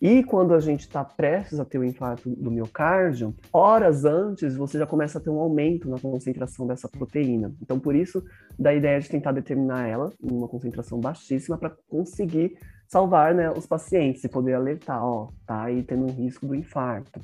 e 0.00 0.24
quando 0.24 0.54
a 0.54 0.60
gente 0.60 0.80
está 0.80 1.04
prestes 1.04 1.60
a 1.60 1.64
ter 1.64 1.78
o 1.78 1.84
infarto 1.84 2.30
do 2.30 2.50
miocárdio, 2.50 3.34
horas 3.52 4.04
antes 4.06 4.56
você 4.56 4.78
já 4.78 4.86
começa 4.86 5.18
a 5.18 5.20
ter 5.20 5.28
um 5.28 5.38
aumento 5.38 5.90
na 5.90 5.98
concentração 5.98 6.66
dessa 6.66 6.88
proteína. 6.88 7.52
Então, 7.60 7.78
por 7.78 7.94
isso, 7.94 8.24
da 8.58 8.72
ideia 8.72 8.98
de 8.98 9.10
tentar 9.10 9.32
determinar 9.32 9.86
ela 9.86 10.10
em 10.22 10.32
uma 10.32 10.48
concentração 10.48 10.98
baixíssima 10.98 11.58
para 11.58 11.70
conseguir 11.88 12.56
salvar 12.88 13.34
né, 13.34 13.50
os 13.50 13.66
pacientes 13.66 14.24
e 14.24 14.28
poder 14.28 14.54
alertar, 14.54 15.04
ó, 15.04 15.28
tá 15.46 15.64
aí 15.64 15.82
tendo 15.82 16.04
um 16.04 16.12
risco 16.12 16.46
do 16.46 16.54
infarto. 16.54 17.20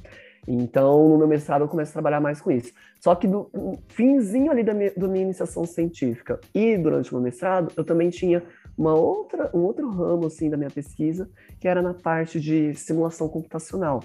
Então, 0.46 1.08
no 1.08 1.18
meu 1.18 1.26
mestrado, 1.26 1.62
eu 1.62 1.68
começo 1.68 1.90
a 1.90 1.94
trabalhar 1.94 2.20
mais 2.20 2.40
com 2.40 2.50
isso. 2.50 2.72
Só 3.00 3.14
que 3.14 3.26
do 3.26 3.50
finzinho 3.88 4.50
ali 4.50 4.62
da 4.62 4.72
minha, 4.72 4.92
da 4.96 5.08
minha 5.08 5.24
iniciação 5.24 5.64
científica 5.64 6.38
e 6.54 6.76
durante 6.76 7.10
o 7.10 7.14
meu 7.14 7.24
mestrado, 7.24 7.72
eu 7.76 7.84
também 7.84 8.10
tinha 8.10 8.42
uma 8.76 8.94
outra, 8.94 9.50
um 9.54 9.60
outro 9.60 9.88
ramo 9.90 10.26
assim 10.26 10.50
da 10.50 10.56
minha 10.56 10.70
pesquisa, 10.70 11.28
que 11.60 11.66
era 11.66 11.80
na 11.80 11.94
parte 11.94 12.40
de 12.40 12.74
simulação 12.74 13.28
computacional. 13.28 14.02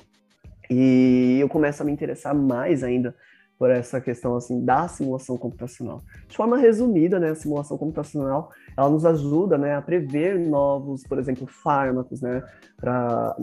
E 0.69 1.37
eu 1.39 1.49
começo 1.49 1.81
a 1.81 1.85
me 1.85 1.91
interessar 1.91 2.33
mais 2.33 2.83
ainda 2.83 3.15
por 3.61 3.69
essa 3.69 4.01
questão 4.01 4.35
assim 4.35 4.65
da 4.65 4.87
simulação 4.87 5.37
computacional. 5.37 6.01
De 6.27 6.35
forma 6.35 6.57
resumida, 6.57 7.19
né, 7.19 7.29
a 7.29 7.35
simulação 7.35 7.77
computacional 7.77 8.49
ela 8.75 8.89
nos 8.89 9.05
ajuda, 9.05 9.55
né, 9.55 9.75
a 9.75 9.81
prever 9.83 10.39
novos, 10.39 11.03
por 11.03 11.19
exemplo, 11.19 11.45
fármacos, 11.45 12.21
né, 12.21 12.41
para 12.75 13.35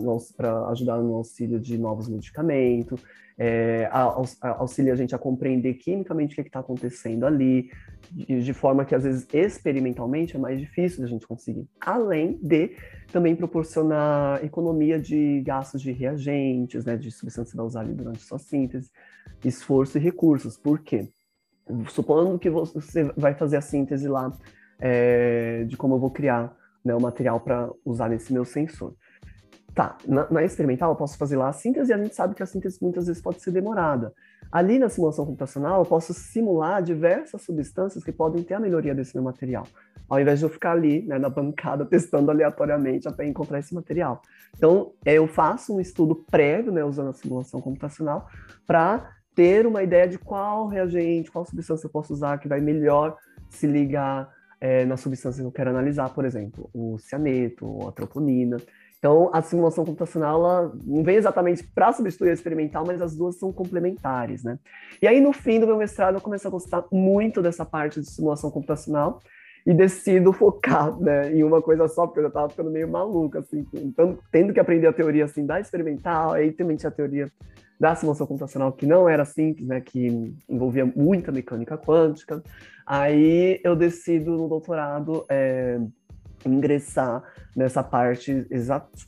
ajudar 0.72 0.96
no 0.96 1.14
auxílio 1.14 1.60
de 1.60 1.78
novos 1.78 2.08
medicamentos, 2.08 3.00
é, 3.38 3.88
auxilia 3.92 4.92
a 4.92 4.96
gente 4.96 5.14
a 5.14 5.18
compreender 5.18 5.74
quimicamente 5.74 6.32
o 6.32 6.34
que 6.34 6.40
é 6.40 6.44
está 6.44 6.58
acontecendo 6.58 7.24
ali, 7.24 7.70
de, 8.10 8.42
de, 8.42 8.52
forma 8.52 8.84
que 8.84 8.96
às 8.96 9.04
vezes 9.04 9.28
experimentalmente 9.32 10.34
é 10.34 10.38
mais 10.40 10.58
difícil 10.58 11.04
a 11.04 11.06
gente 11.06 11.28
conseguir. 11.28 11.64
Além 11.80 12.36
de 12.42 12.72
também 13.12 13.36
proporcionar 13.36 14.44
economia 14.44 14.98
de 14.98 15.40
gastos 15.42 15.80
de 15.80 15.92
reagentes, 15.92 16.84
né, 16.84 16.96
de 16.96 17.12
substância 17.12 17.52
que 17.52 17.56
vai 17.56 17.66
usar 17.66 17.82
ali 17.82 17.94
durante 17.94 18.20
sua 18.20 18.40
síntese, 18.40 18.90
esforço 19.44 19.98
e 19.98 20.00
recursos. 20.00 20.56
Por 20.56 20.80
quê? 20.80 21.08
Supondo 21.88 22.38
que 22.38 22.48
você 22.48 23.04
vai 23.16 23.34
fazer 23.34 23.56
a 23.56 23.60
síntese 23.60 24.08
lá 24.08 24.32
é, 24.80 25.64
de 25.64 25.76
como 25.76 25.94
eu 25.94 25.98
vou 25.98 26.10
criar 26.10 26.56
né, 26.84 26.94
o 26.94 27.00
material 27.00 27.40
para 27.40 27.70
usar 27.84 28.08
nesse 28.08 28.32
meu 28.32 28.44
sensor. 28.44 28.94
Tá, 29.74 29.96
na, 30.06 30.28
na, 30.28 30.42
experimental 30.42 30.90
eu 30.90 30.96
posso 30.96 31.16
fazer 31.16 31.36
lá 31.36 31.48
a 31.48 31.52
síntese 31.52 31.92
e 31.92 31.94
a 31.94 31.98
gente 31.98 32.14
sabe 32.14 32.34
que 32.34 32.42
a 32.42 32.46
síntese 32.46 32.82
muitas 32.82 33.06
vezes 33.06 33.22
pode 33.22 33.40
ser 33.40 33.52
demorada. 33.52 34.12
Ali 34.50 34.78
na 34.78 34.88
simulação 34.88 35.24
computacional 35.26 35.80
eu 35.80 35.84
posso 35.84 36.12
simular 36.14 36.82
diversas 36.82 37.42
substâncias 37.42 38.02
que 38.02 38.10
podem 38.10 38.42
ter 38.42 38.54
a 38.54 38.60
melhoria 38.60 38.94
desse 38.94 39.14
meu 39.14 39.22
material, 39.22 39.64
ao 40.08 40.18
invés 40.18 40.38
de 40.40 40.46
eu 40.46 40.48
ficar 40.48 40.72
ali 40.72 41.06
né, 41.06 41.18
na 41.18 41.28
bancada 41.28 41.84
testando 41.86 42.30
aleatoriamente 42.30 43.06
até 43.06 43.24
encontrar 43.24 43.60
esse 43.60 43.74
material. 43.74 44.20
Então 44.56 44.92
eu 45.04 45.28
faço 45.28 45.76
um 45.76 45.80
estudo 45.80 46.24
prévio, 46.28 46.72
né, 46.72 46.82
usando 46.82 47.10
a 47.10 47.12
simulação 47.12 47.60
computacional, 47.60 48.26
para 48.66 49.17
ter 49.38 49.68
uma 49.68 49.84
ideia 49.84 50.08
de 50.08 50.18
qual 50.18 50.66
reagente, 50.66 51.30
qual 51.30 51.44
substância 51.44 51.86
eu 51.86 51.90
posso 51.90 52.12
usar 52.12 52.38
que 52.38 52.48
vai 52.48 52.60
melhor 52.60 53.16
se 53.48 53.68
ligar 53.68 54.28
é, 54.60 54.84
na 54.84 54.96
substância 54.96 55.40
que 55.40 55.46
eu 55.46 55.52
quero 55.52 55.70
analisar, 55.70 56.12
por 56.12 56.24
exemplo, 56.24 56.68
o 56.74 56.98
cianeto, 56.98 57.64
ou 57.64 57.88
a 57.88 57.92
troponina. 57.92 58.56
Então, 58.98 59.30
a 59.32 59.40
simulação 59.40 59.84
computacional 59.84 60.40
ela 60.40 60.72
não 60.84 61.04
vem 61.04 61.14
exatamente 61.14 61.62
para 61.62 61.92
substituir 61.92 62.30
a 62.30 62.32
experimental, 62.32 62.84
mas 62.84 63.00
as 63.00 63.14
duas 63.14 63.38
são 63.38 63.52
complementares, 63.52 64.42
né? 64.42 64.58
E 65.00 65.06
aí, 65.06 65.20
no 65.20 65.32
fim 65.32 65.60
do 65.60 65.68
meu 65.68 65.76
mestrado, 65.76 66.16
eu 66.16 66.20
comecei 66.20 66.48
a 66.48 66.50
gostar 66.50 66.84
muito 66.90 67.40
dessa 67.40 67.64
parte 67.64 68.00
de 68.00 68.10
simulação 68.10 68.50
computacional 68.50 69.22
e 69.68 69.74
decido 69.74 70.32
focar 70.32 70.98
né, 70.98 71.30
em 71.30 71.44
uma 71.44 71.60
coisa 71.60 71.86
só, 71.88 72.06
porque 72.06 72.20
eu 72.20 72.22
já 72.22 72.28
estava 72.28 72.48
ficando 72.48 72.70
meio 72.70 72.88
maluca, 72.88 73.40
assim, 73.40 73.66
então, 73.74 74.18
tendo 74.32 74.54
que 74.54 74.58
aprender 74.58 74.86
a 74.86 74.94
teoria 74.94 75.26
assim, 75.26 75.44
da 75.44 75.60
experimental, 75.60 76.32
aí 76.32 76.52
também 76.52 76.74
tinha 76.74 76.88
a 76.88 76.92
teoria 76.92 77.30
da 77.78 77.94
simulação 77.94 78.26
computacional 78.26 78.72
que 78.72 78.86
não 78.86 79.06
era 79.06 79.26
simples, 79.26 79.68
né, 79.68 79.82
que 79.82 80.34
envolvia 80.48 80.86
muita 80.86 81.30
mecânica 81.30 81.76
quântica. 81.76 82.42
Aí 82.86 83.60
eu 83.62 83.76
decido 83.76 84.38
no 84.38 84.48
doutorado 84.48 85.26
é, 85.28 85.78
ingressar 86.46 87.22
nessa 87.54 87.82
parte, 87.82 88.46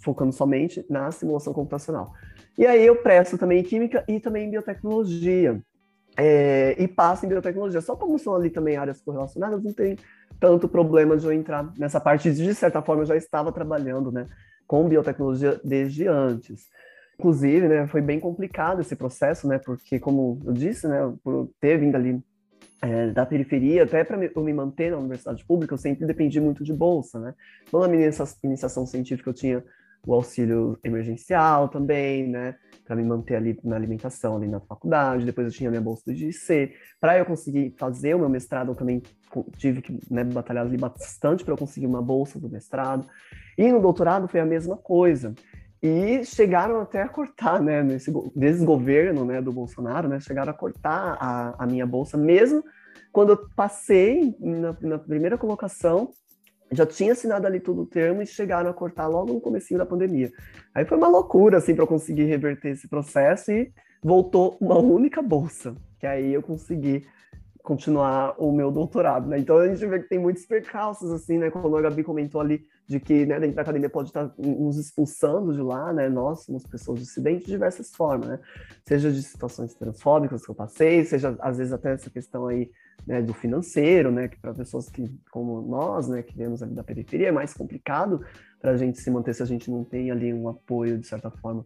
focando 0.02 0.30
somente 0.30 0.84
na 0.90 1.10
simulação 1.10 1.54
computacional. 1.54 2.12
E 2.58 2.66
aí 2.66 2.84
eu 2.84 2.96
presto 2.96 3.38
também 3.38 3.60
em 3.60 3.64
química 3.64 4.04
e 4.06 4.20
também 4.20 4.46
em 4.46 4.50
biotecnologia. 4.50 5.58
É, 6.16 6.76
e 6.78 6.86
passo 6.86 7.24
em 7.24 7.30
biotecnologia. 7.30 7.80
Só 7.80 7.96
como 7.96 8.18
são 8.18 8.34
ali 8.34 8.50
também 8.50 8.76
áreas 8.76 9.00
correlacionadas, 9.00 9.62
não 9.62 9.72
tem 9.72 9.96
tanto 10.40 10.68
problema 10.68 11.16
de 11.16 11.26
eu 11.26 11.32
entrar 11.32 11.70
nessa 11.78 12.00
parte. 12.00 12.32
De 12.32 12.54
certa 12.54 12.80
forma, 12.80 13.02
eu 13.02 13.06
já 13.06 13.16
estava 13.16 13.52
trabalhando 13.52 14.10
né, 14.10 14.26
com 14.66 14.88
biotecnologia 14.88 15.60
desde 15.62 16.08
antes. 16.08 16.64
Inclusive, 17.18 17.68
né, 17.68 17.86
foi 17.86 18.00
bem 18.00 18.18
complicado 18.18 18.80
esse 18.80 18.96
processo, 18.96 19.46
né, 19.46 19.58
porque, 19.58 20.00
como 20.00 20.40
eu 20.46 20.52
disse, 20.52 20.88
né, 20.88 21.12
por 21.22 21.50
ter 21.60 21.78
vindo 21.78 21.94
ali 21.94 22.18
é, 22.80 23.08
da 23.08 23.26
periferia, 23.26 23.84
até 23.84 24.02
para 24.02 24.18
eu 24.24 24.42
me 24.42 24.54
manter 24.54 24.90
na 24.90 24.96
universidade 24.96 25.44
pública, 25.44 25.74
eu 25.74 25.78
sempre 25.78 26.06
dependi 26.06 26.40
muito 26.40 26.64
de 26.64 26.72
bolsa, 26.72 27.20
né? 27.20 27.34
Então, 27.68 27.80
na 27.80 27.88
minha 27.88 28.10
iniciação 28.42 28.86
científica, 28.86 29.28
eu 29.28 29.34
tinha 29.34 29.62
o 30.06 30.14
auxílio 30.14 30.78
emergencial 30.82 31.68
também, 31.68 32.28
né? 32.28 32.56
Para 32.84 32.96
me 32.96 33.04
manter 33.04 33.36
ali 33.36 33.58
na 33.62 33.76
alimentação, 33.76 34.36
ali 34.36 34.48
na 34.48 34.60
faculdade. 34.60 35.24
Depois 35.24 35.46
eu 35.46 35.52
tinha 35.52 35.70
minha 35.70 35.82
bolsa 35.82 36.02
do 36.06 36.12
IGC. 36.12 36.72
Para 37.00 37.18
eu 37.18 37.26
conseguir 37.26 37.74
fazer 37.78 38.14
o 38.14 38.18
meu 38.18 38.28
mestrado, 38.28 38.72
eu 38.72 38.74
também 38.74 39.02
tive 39.56 39.80
que 39.82 39.98
né, 40.10 40.24
batalhar 40.24 40.66
ali 40.66 40.76
bastante 40.76 41.44
para 41.44 41.54
eu 41.54 41.58
conseguir 41.58 41.86
uma 41.86 42.02
bolsa 42.02 42.38
do 42.38 42.48
mestrado. 42.48 43.06
E 43.56 43.70
no 43.70 43.80
doutorado 43.80 44.26
foi 44.26 44.40
a 44.40 44.46
mesma 44.46 44.76
coisa. 44.76 45.34
E 45.82 46.24
chegaram 46.24 46.80
até 46.80 47.02
a 47.02 47.08
cortar, 47.08 47.60
né, 47.60 47.82
nesse 47.82 48.12
desgoverno, 48.36 49.24
né, 49.24 49.40
do 49.40 49.50
Bolsonaro, 49.50 50.08
né, 50.08 50.20
chegaram 50.20 50.50
a 50.50 50.54
cortar 50.54 51.16
a, 51.18 51.64
a 51.64 51.66
minha 51.66 51.86
bolsa, 51.86 52.18
mesmo 52.18 52.62
quando 53.12 53.30
eu 53.30 53.48
passei 53.56 54.36
na, 54.38 54.76
na, 54.80 54.98
primeira 54.98 55.36
colocação, 55.36 56.10
já 56.72 56.86
tinha 56.86 57.12
assinado 57.12 57.46
ali 57.46 57.60
todo 57.60 57.82
o 57.82 57.86
termo 57.86 58.22
e 58.22 58.26
chegaram 58.26 58.70
a 58.70 58.74
cortar 58.74 59.06
logo 59.06 59.32
no 59.32 59.40
comecinho 59.40 59.78
da 59.78 59.86
pandemia. 59.86 60.30
Aí 60.74 60.84
foi 60.84 60.96
uma 60.96 61.08
loucura, 61.08 61.58
assim, 61.58 61.74
para 61.74 61.84
eu 61.84 61.88
conseguir 61.88 62.24
reverter 62.24 62.70
esse 62.70 62.88
processo 62.88 63.50
e 63.50 63.72
voltou 64.02 64.56
uma 64.60 64.78
única 64.78 65.20
bolsa, 65.20 65.74
que 65.98 66.06
aí 66.06 66.32
eu 66.32 66.42
consegui 66.42 67.06
continuar 67.62 68.34
o 68.38 68.52
meu 68.52 68.70
doutorado, 68.70 69.28
né? 69.28 69.38
Então 69.38 69.58
a 69.58 69.68
gente 69.68 69.84
vê 69.86 70.00
que 70.00 70.08
tem 70.08 70.18
muitos 70.18 70.46
percalços, 70.46 71.10
assim, 71.12 71.38
né? 71.38 71.50
Como 71.50 71.76
a 71.76 71.82
Gabi 71.82 72.02
comentou 72.02 72.40
ali, 72.40 72.64
de 72.86 72.98
que 72.98 73.26
né, 73.26 73.38
dentro 73.38 73.56
da 73.56 73.62
academia 73.62 73.90
pode 73.90 74.08
estar 74.08 74.32
nos 74.38 74.78
expulsando 74.78 75.52
de 75.52 75.60
lá, 75.60 75.92
né? 75.92 76.08
Nós 76.08 76.44
somos 76.44 76.64
pessoas 76.64 77.00
dissidentes 77.00 77.44
de 77.44 77.52
diversas 77.52 77.94
formas, 77.94 78.28
né? 78.28 78.40
Seja 78.84 79.12
de 79.12 79.22
situações 79.22 79.74
transfóbicas 79.74 80.44
que 80.44 80.50
eu 80.50 80.54
passei, 80.54 81.04
seja 81.04 81.36
às 81.40 81.58
vezes 81.58 81.72
até 81.72 81.92
essa 81.92 82.10
questão 82.10 82.46
aí 82.46 82.70
né, 83.06 83.22
do 83.22 83.34
financeiro, 83.34 84.10
né? 84.10 84.28
Que 84.28 84.38
para 84.38 84.54
pessoas 84.54 84.88
que 84.88 85.10
como 85.30 85.60
nós, 85.62 86.08
né, 86.08 86.22
que 86.22 86.36
vemos 86.36 86.62
ali 86.62 86.74
da 86.74 86.84
periferia 86.84 87.28
é 87.28 87.32
mais 87.32 87.52
complicado 87.52 88.20
para 88.60 88.72
a 88.72 88.76
gente 88.76 89.00
se 89.00 89.10
manter 89.10 89.34
se 89.34 89.42
a 89.42 89.46
gente 89.46 89.70
não 89.70 89.84
tem 89.84 90.10
ali 90.10 90.32
um 90.32 90.48
apoio 90.48 90.98
de 90.98 91.06
certa 91.06 91.30
forma 91.30 91.64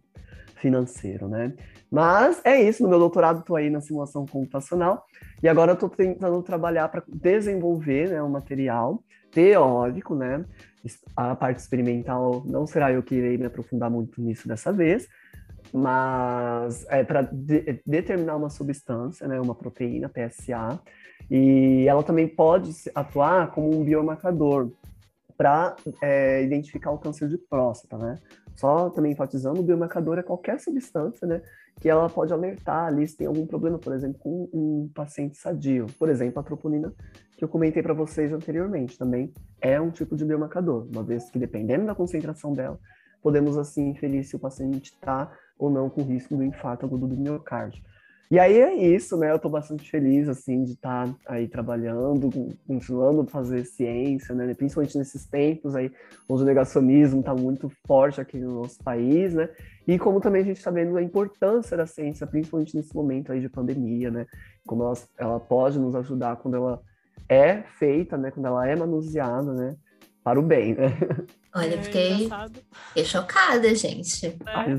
financeiro, 0.56 1.28
né? 1.28 1.52
Mas 1.90 2.40
é 2.44 2.60
isso, 2.60 2.82
no 2.82 2.88
meu 2.88 2.98
doutorado 2.98 3.40
estou 3.40 3.56
aí 3.56 3.68
na 3.68 3.80
simulação 3.80 4.24
computacional 4.26 5.04
e 5.42 5.48
agora 5.48 5.72
estou 5.72 5.88
tentando 5.88 6.42
trabalhar 6.42 6.88
para 6.88 7.02
desenvolver 7.06 8.10
né, 8.10 8.22
um 8.22 8.30
material 8.30 9.02
teórico, 9.30 10.14
né? 10.14 10.44
A 11.16 11.34
parte 11.34 11.58
experimental 11.58 12.42
não 12.46 12.66
será 12.66 12.92
eu 12.92 13.02
que 13.02 13.14
irei 13.14 13.36
me 13.36 13.46
aprofundar 13.46 13.90
muito 13.90 14.20
nisso 14.22 14.46
dessa 14.46 14.72
vez, 14.72 15.08
mas 15.72 16.86
é 16.88 17.02
para 17.02 17.22
de, 17.22 17.80
determinar 17.86 18.36
uma 18.36 18.50
substância, 18.50 19.26
né, 19.26 19.40
uma 19.40 19.54
proteína 19.54 20.08
PSA, 20.08 20.80
e 21.30 21.86
ela 21.88 22.02
também 22.02 22.28
pode 22.28 22.72
atuar 22.94 23.50
como 23.50 23.74
um 23.74 23.84
biomarcador 23.84 24.70
para 25.36 25.74
é, 26.02 26.42
identificar 26.42 26.90
o 26.90 26.98
câncer 26.98 27.28
de 27.28 27.38
próstata, 27.38 27.98
né? 27.98 28.16
Só 28.56 28.88
também 28.90 29.12
enfatizando, 29.12 29.60
o 29.60 29.64
biomarcador 29.64 30.18
é 30.18 30.22
qualquer 30.22 30.60
substância, 30.60 31.26
né, 31.26 31.42
que 31.80 31.88
ela 31.88 32.08
pode 32.08 32.32
alertar 32.32 32.86
ali 32.86 33.06
se 33.06 33.16
tem 33.16 33.26
algum 33.26 33.46
problema, 33.46 33.78
por 33.78 33.92
exemplo, 33.92 34.18
com 34.20 34.48
um 34.52 34.90
paciente 34.94 35.36
sadio. 35.36 35.86
Por 35.98 36.08
exemplo, 36.08 36.38
a 36.38 36.42
troponina, 36.42 36.92
que 37.36 37.42
eu 37.42 37.48
comentei 37.48 37.82
para 37.82 37.92
vocês 37.92 38.32
anteriormente, 38.32 38.96
também 38.96 39.32
é 39.60 39.80
um 39.80 39.90
tipo 39.90 40.14
de 40.14 40.24
biomarcador, 40.24 40.86
uma 40.92 41.02
vez 41.02 41.28
que 41.30 41.38
dependendo 41.38 41.86
da 41.86 41.94
concentração 41.94 42.52
dela, 42.52 42.78
podemos 43.20 43.58
assim 43.58 43.88
inferir 43.88 44.22
se 44.22 44.36
o 44.36 44.38
paciente 44.38 44.92
está 44.92 45.32
ou 45.58 45.68
não 45.68 45.90
com 45.90 46.02
risco 46.02 46.36
do 46.36 46.44
infarto 46.44 46.86
agudo 46.86 47.08
do 47.08 47.16
miocárdio. 47.16 47.82
E 48.30 48.38
aí 48.38 48.58
é 48.58 48.74
isso, 48.74 49.16
né? 49.16 49.30
Eu 49.30 49.36
estou 49.36 49.50
bastante 49.50 49.88
feliz, 49.90 50.28
assim, 50.28 50.64
de 50.64 50.72
estar 50.72 51.06
tá 51.06 51.14
aí 51.26 51.46
trabalhando, 51.46 52.30
continuando 52.66 53.20
a 53.20 53.26
fazer 53.26 53.64
ciência, 53.64 54.34
né? 54.34 54.52
Principalmente 54.54 54.96
nesses 54.96 55.26
tempos 55.26 55.76
aí, 55.76 55.92
onde 56.28 56.42
o 56.42 56.46
negacionismo 56.46 57.20
está 57.20 57.34
muito 57.34 57.70
forte 57.86 58.20
aqui 58.20 58.38
no 58.38 58.62
nosso 58.62 58.82
país, 58.82 59.34
né? 59.34 59.48
E 59.86 59.98
como 59.98 60.20
também 60.20 60.42
a 60.42 60.44
gente 60.44 60.56
está 60.56 60.70
vendo 60.70 60.96
a 60.96 61.02
importância 61.02 61.76
da 61.76 61.86
ciência, 61.86 62.26
principalmente 62.26 62.74
nesse 62.74 62.94
momento 62.94 63.30
aí 63.30 63.40
de 63.40 63.48
pandemia, 63.48 64.10
né? 64.10 64.26
Como 64.66 64.82
ela, 64.82 64.94
ela 65.18 65.40
pode 65.40 65.78
nos 65.78 65.94
ajudar 65.94 66.36
quando 66.36 66.56
ela 66.56 66.80
é 67.28 67.62
feita, 67.78 68.16
né? 68.16 68.30
Quando 68.30 68.46
ela 68.46 68.66
é 68.66 68.74
manuseada, 68.74 69.52
né? 69.52 69.76
Para 70.22 70.40
o 70.40 70.42
bem, 70.42 70.74
né? 70.74 70.86
Olha, 71.54 71.74
é 71.74 71.82
fiquei, 71.82 72.28
fiquei 72.88 73.04
chocada, 73.04 73.72
gente. 73.74 74.26
É. 74.26 74.34
Ai, 74.46 74.74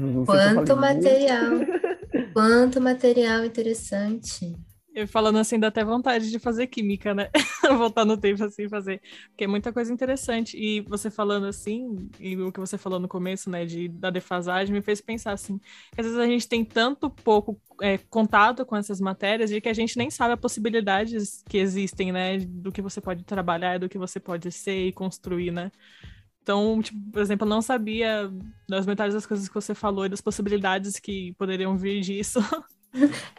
Quanto 0.56 0.76
material. 0.76 1.52
Quanto 2.36 2.82
material 2.82 3.46
interessante. 3.46 4.54
Eu 4.94 5.08
falando 5.08 5.38
assim, 5.40 5.58
dá 5.58 5.68
até 5.68 5.86
vontade 5.86 6.30
de 6.30 6.38
fazer 6.38 6.68
química, 6.68 7.14
né? 7.14 7.30
Voltar 7.78 8.04
no 8.04 8.18
tempo 8.18 8.44
assim, 8.44 8.68
fazer. 8.68 9.02
Porque 9.30 9.46
é 9.46 9.48
muita 9.48 9.72
coisa 9.72 9.92
interessante. 9.92 10.58
E 10.58 10.82
você 10.82 11.10
falando 11.10 11.46
assim, 11.46 12.10
e 12.20 12.36
o 12.36 12.52
que 12.52 12.60
você 12.60 12.78
falou 12.78 13.00
no 13.00 13.08
começo, 13.08 13.50
né, 13.50 13.66
de, 13.66 13.88
da 13.88 14.10
defasagem, 14.10 14.74
me 14.74 14.82
fez 14.82 15.00
pensar 15.00 15.32
assim, 15.32 15.60
que 15.94 16.02
às 16.02 16.06
vezes 16.06 16.20
a 16.20 16.26
gente 16.26 16.46
tem 16.46 16.66
tanto 16.66 17.10
pouco 17.10 17.58
é, 17.82 17.98
contato 17.98 18.66
com 18.66 18.76
essas 18.76 19.00
matérias 19.00 19.50
de 19.50 19.62
que 19.62 19.70
a 19.70 19.74
gente 19.74 19.98
nem 19.98 20.10
sabe 20.10 20.34
as 20.34 20.40
possibilidades 20.42 21.42
que 21.50 21.58
existem, 21.58 22.12
né? 22.12 22.38
Do 22.40 22.70
que 22.70 22.82
você 22.82 23.00
pode 23.00 23.24
trabalhar, 23.24 23.80
do 23.80 23.88
que 23.88 23.98
você 23.98 24.20
pode 24.20 24.52
ser 24.52 24.88
e 24.88 24.92
construir, 24.92 25.52
né? 25.52 25.72
Então, 26.46 26.80
tipo, 26.80 27.00
por 27.12 27.24
exemplo, 27.24 27.44
eu 27.44 27.50
não 27.50 27.60
sabia 27.60 28.32
das 28.70 28.86
metades 28.86 29.16
das 29.16 29.26
coisas 29.26 29.48
que 29.48 29.56
você 29.56 29.74
falou 29.74 30.06
e 30.06 30.10
das 30.10 30.22
possibilidades 30.22 31.00
que 31.00 31.34
poderiam 31.40 31.76
vir 31.76 32.02
disso. 32.02 32.40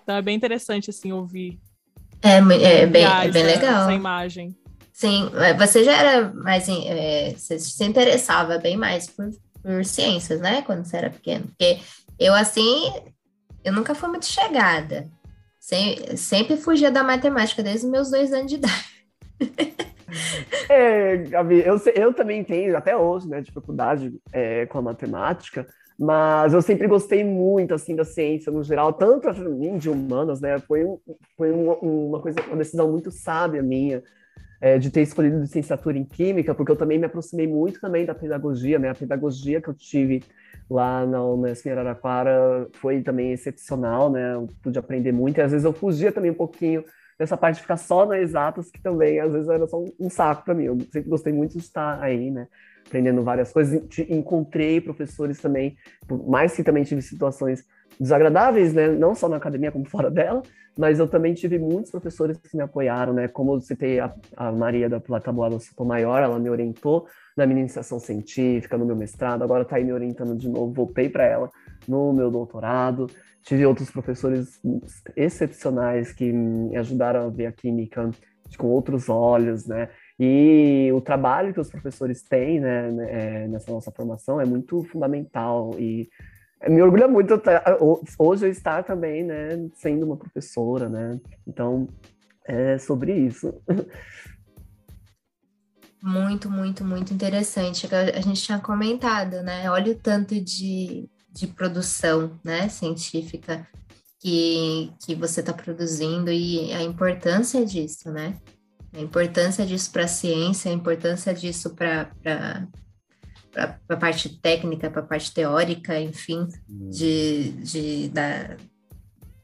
Então 0.02 0.16
é 0.16 0.20
bem 0.20 0.36
interessante, 0.36 0.90
assim, 0.90 1.12
ouvir. 1.12 1.58
É, 2.20 2.32
é, 2.32 2.42
bem, 2.86 3.04
é 3.04 3.30
bem 3.30 3.42
legal. 3.42 3.84
Essa 3.84 3.94
imagem. 3.94 4.54
Sim, 4.92 5.30
é, 5.34 5.54
você 5.54 5.82
já 5.82 5.96
era 5.96 6.30
mais. 6.34 6.68
É, 6.68 7.30
você 7.30 7.58
se 7.58 7.82
interessava 7.82 8.58
bem 8.58 8.76
mais 8.76 9.06
por, 9.06 9.30
por 9.62 9.82
ciências, 9.82 10.42
né? 10.42 10.60
Quando 10.60 10.84
você 10.84 10.98
era 10.98 11.08
pequeno. 11.08 11.46
Porque 11.46 11.78
eu, 12.18 12.34
assim, 12.34 12.92
eu 13.64 13.72
nunca 13.72 13.94
fui 13.94 14.10
muito 14.10 14.26
chegada. 14.26 15.08
Sem, 15.58 16.18
sempre 16.18 16.58
fugia 16.58 16.90
da 16.90 17.02
matemática 17.02 17.62
desde 17.62 17.86
os 17.86 17.90
meus 17.90 18.10
dois 18.10 18.30
anos 18.30 18.50
de 18.50 18.56
idade. 18.56 18.84
É, 20.68 21.16
Gabi, 21.16 21.62
eu, 21.64 21.80
eu 21.94 22.12
também 22.12 22.42
tenho, 22.42 22.76
até 22.76 22.96
hoje, 22.96 23.28
né, 23.28 23.40
dificuldade 23.40 24.12
é, 24.32 24.66
com 24.66 24.78
a 24.78 24.82
matemática, 24.82 25.66
mas 25.98 26.52
eu 26.52 26.60
sempre 26.60 26.86
gostei 26.86 27.24
muito, 27.24 27.72
assim, 27.72 27.96
da 27.96 28.04
ciência 28.04 28.52
no 28.52 28.62
geral, 28.62 28.92
tanto 28.92 29.32
mim 29.50 29.78
de 29.78 29.88
humanas, 29.88 30.40
né? 30.40 30.58
Foi, 30.58 30.84
foi 31.36 31.50
uma, 31.50 31.74
uma 31.76 32.20
coisa, 32.20 32.38
uma 32.48 32.56
decisão 32.56 32.90
muito 32.90 33.10
sábia 33.10 33.62
minha 33.62 34.02
é, 34.60 34.78
de 34.78 34.90
ter 34.90 35.02
escolhido 35.02 35.38
licenciatura 35.38 35.96
em 35.96 36.04
Química, 36.04 36.54
porque 36.54 36.70
eu 36.70 36.76
também 36.76 36.98
me 36.98 37.06
aproximei 37.06 37.46
muito 37.46 37.80
também 37.80 38.04
da 38.04 38.14
pedagogia, 38.14 38.78
né? 38.78 38.90
A 38.90 38.94
pedagogia 38.94 39.60
que 39.60 39.68
eu 39.68 39.74
tive 39.74 40.22
lá 40.68 41.06
na 41.06 41.24
Unesp 41.24 41.66
em 41.66 41.72
Araraquara 41.72 42.68
foi 42.74 43.00
também 43.02 43.32
excepcional, 43.32 44.10
né? 44.10 44.34
Eu 44.34 44.48
pude 44.62 44.78
aprender 44.78 45.12
muito 45.12 45.38
e 45.38 45.40
às 45.40 45.52
vezes 45.52 45.64
eu 45.64 45.72
fugia 45.72 46.12
também 46.12 46.30
um 46.30 46.34
pouquinho 46.34 46.84
dessa 47.18 47.36
parte 47.36 47.56
de 47.56 47.62
ficar 47.62 47.76
só 47.76 48.06
na 48.06 48.18
exatas, 48.18 48.70
que 48.70 48.80
também 48.80 49.20
às 49.20 49.32
vezes 49.32 49.48
era 49.48 49.66
só 49.66 49.82
um, 49.98 50.10
saco 50.10 50.44
para 50.44 50.54
mim. 50.54 50.64
Eu 50.64 50.80
sempre 50.92 51.08
gostei 51.08 51.32
muito 51.32 51.52
de 51.52 51.58
estar 51.58 52.00
aí, 52.02 52.30
né? 52.30 52.46
aprendendo 52.86 53.22
várias 53.22 53.52
coisas. 53.52 53.82
Encontrei 54.08 54.80
professores 54.80 55.40
também, 55.40 55.76
por 56.06 56.28
mais 56.28 56.54
que 56.54 56.62
também 56.62 56.84
tive 56.84 57.02
situações 57.02 57.64
desagradáveis, 57.98 58.72
né? 58.72 58.88
Não 58.88 59.14
só 59.14 59.28
na 59.28 59.36
academia 59.36 59.72
como 59.72 59.84
fora 59.88 60.10
dela, 60.10 60.42
mas 60.78 60.98
eu 60.98 61.08
também 61.08 61.34
tive 61.34 61.58
muitos 61.58 61.90
professores 61.90 62.36
que 62.38 62.56
me 62.56 62.62
apoiaram, 62.62 63.12
né? 63.12 63.28
Como 63.28 63.54
eu 63.54 63.60
citei 63.60 63.98
a, 63.98 64.14
a 64.36 64.52
Maria 64.52 64.88
da 64.88 65.00
Tabuada 65.00 65.56
Maior, 65.80 66.22
ela 66.22 66.38
me 66.38 66.50
orientou 66.50 67.06
na 67.36 67.46
minha 67.46 67.60
iniciação 67.60 67.98
científica, 67.98 68.78
no 68.78 68.86
meu 68.86 68.96
mestrado, 68.96 69.42
agora 69.42 69.62
está 69.62 69.76
aí 69.76 69.84
me 69.84 69.92
orientando 69.92 70.36
de 70.36 70.48
novo, 70.48 70.72
voltei 70.72 71.08
para 71.08 71.24
ela 71.24 71.50
no 71.88 72.12
meu 72.12 72.30
doutorado. 72.30 73.08
Tive 73.42 73.64
outros 73.64 73.90
professores 73.90 74.60
excepcionais 75.14 76.12
que 76.12 76.32
me 76.32 76.76
ajudaram 76.76 77.26
a 77.26 77.30
ver 77.30 77.46
a 77.46 77.52
química 77.52 78.10
com 78.58 78.68
outros 78.68 79.08
olhos, 79.08 79.66
né? 79.66 79.88
E 80.18 80.90
o 80.92 81.00
trabalho 81.00 81.52
que 81.52 81.60
os 81.60 81.70
professores 81.70 82.22
têm 82.22 82.60
né, 82.60 82.90
né 82.90 83.08
é, 83.10 83.48
nessa 83.48 83.70
nossa 83.70 83.90
formação 83.90 84.40
é 84.40 84.44
muito 84.44 84.82
fundamental 84.84 85.74
e 85.78 86.08
me 86.68 86.80
orgulha 86.80 87.06
muito 87.06 87.40
hoje 88.18 88.46
eu 88.46 88.50
estar 88.50 88.82
também 88.82 89.22
né, 89.22 89.68
sendo 89.74 90.06
uma 90.06 90.16
professora, 90.16 90.88
né? 90.88 91.20
Então, 91.46 91.88
é 92.46 92.78
sobre 92.78 93.12
isso. 93.12 93.52
Muito, 96.02 96.48
muito, 96.48 96.84
muito 96.84 97.12
interessante. 97.12 97.88
A 97.92 98.20
gente 98.20 98.42
tinha 98.42 98.58
comentado, 98.58 99.42
né? 99.42 99.70
Olha 99.70 99.92
o 99.92 99.96
tanto 99.96 100.40
de, 100.40 101.08
de 101.36 101.46
produção 101.46 102.38
né, 102.42 102.68
científica 102.68 103.68
que, 104.18 104.90
que 105.04 105.14
você 105.14 105.40
está 105.40 105.52
produzindo 105.52 106.32
e 106.32 106.72
a 106.72 106.82
importância 106.82 107.64
disso, 107.64 108.10
né? 108.10 108.40
a 108.96 109.00
importância 109.00 109.66
disso 109.66 109.90
para 109.92 110.04
a 110.04 110.08
ciência, 110.08 110.70
a 110.70 110.74
importância 110.74 111.34
disso 111.34 111.74
para 111.74 112.10
a 113.88 113.96
parte 113.96 114.40
técnica, 114.40 114.90
para 114.90 115.02
a 115.02 115.06
parte 115.06 115.32
teórica, 115.32 116.00
enfim, 116.00 116.48
de, 116.68 117.50
de, 117.52 118.08
da, 118.08 118.56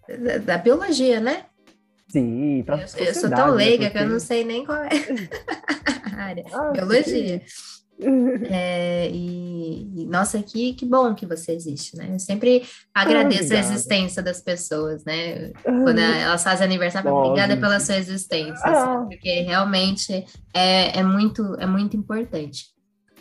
da, 0.09 0.39
da 0.39 0.59
biologia, 0.59 1.21
né? 1.21 1.45
Sim, 2.09 2.63
para 2.65 2.77
eu, 2.77 3.07
eu 3.07 3.15
sou 3.15 3.31
tão 3.31 3.51
né, 3.53 3.57
leiga 3.57 3.85
né, 3.85 3.91
porque... 3.91 3.99
que 3.99 4.05
eu 4.05 4.09
não 4.11 4.21
sei 4.21 4.45
nem 4.45 4.65
qual 4.65 4.79
é 4.79 4.91
a 6.13 6.23
área. 6.23 6.45
Ah, 6.53 6.71
biologia. 6.71 7.43
Sim. 7.47 7.82
É, 8.51 9.09
e, 9.11 10.03
e, 10.03 10.07
nossa, 10.07 10.43
que, 10.43 10.75
que 10.75 10.85
bom 10.85 11.15
que 11.15 11.27
você 11.27 11.53
existe, 11.53 11.97
né? 11.97 12.09
Eu 12.13 12.19
sempre 12.19 12.65
agradeço 12.93 13.53
ah, 13.53 13.57
a 13.57 13.61
existência 13.61 14.23
das 14.23 14.41
pessoas, 14.41 15.05
né? 15.05 15.53
Quando 15.63 15.99
elas 15.99 16.43
fazem 16.43 16.67
aniversário, 16.67 17.13
obrigada 17.13 17.57
pela 17.57 17.79
sua 17.79 17.97
existência, 17.97 18.65
ah. 18.65 18.71
assim, 18.71 19.09
porque 19.09 19.43
realmente 19.43 20.25
é, 20.53 20.99
é, 20.99 21.03
muito, 21.03 21.55
é 21.61 21.67
muito 21.67 21.97
importante. 21.97 22.67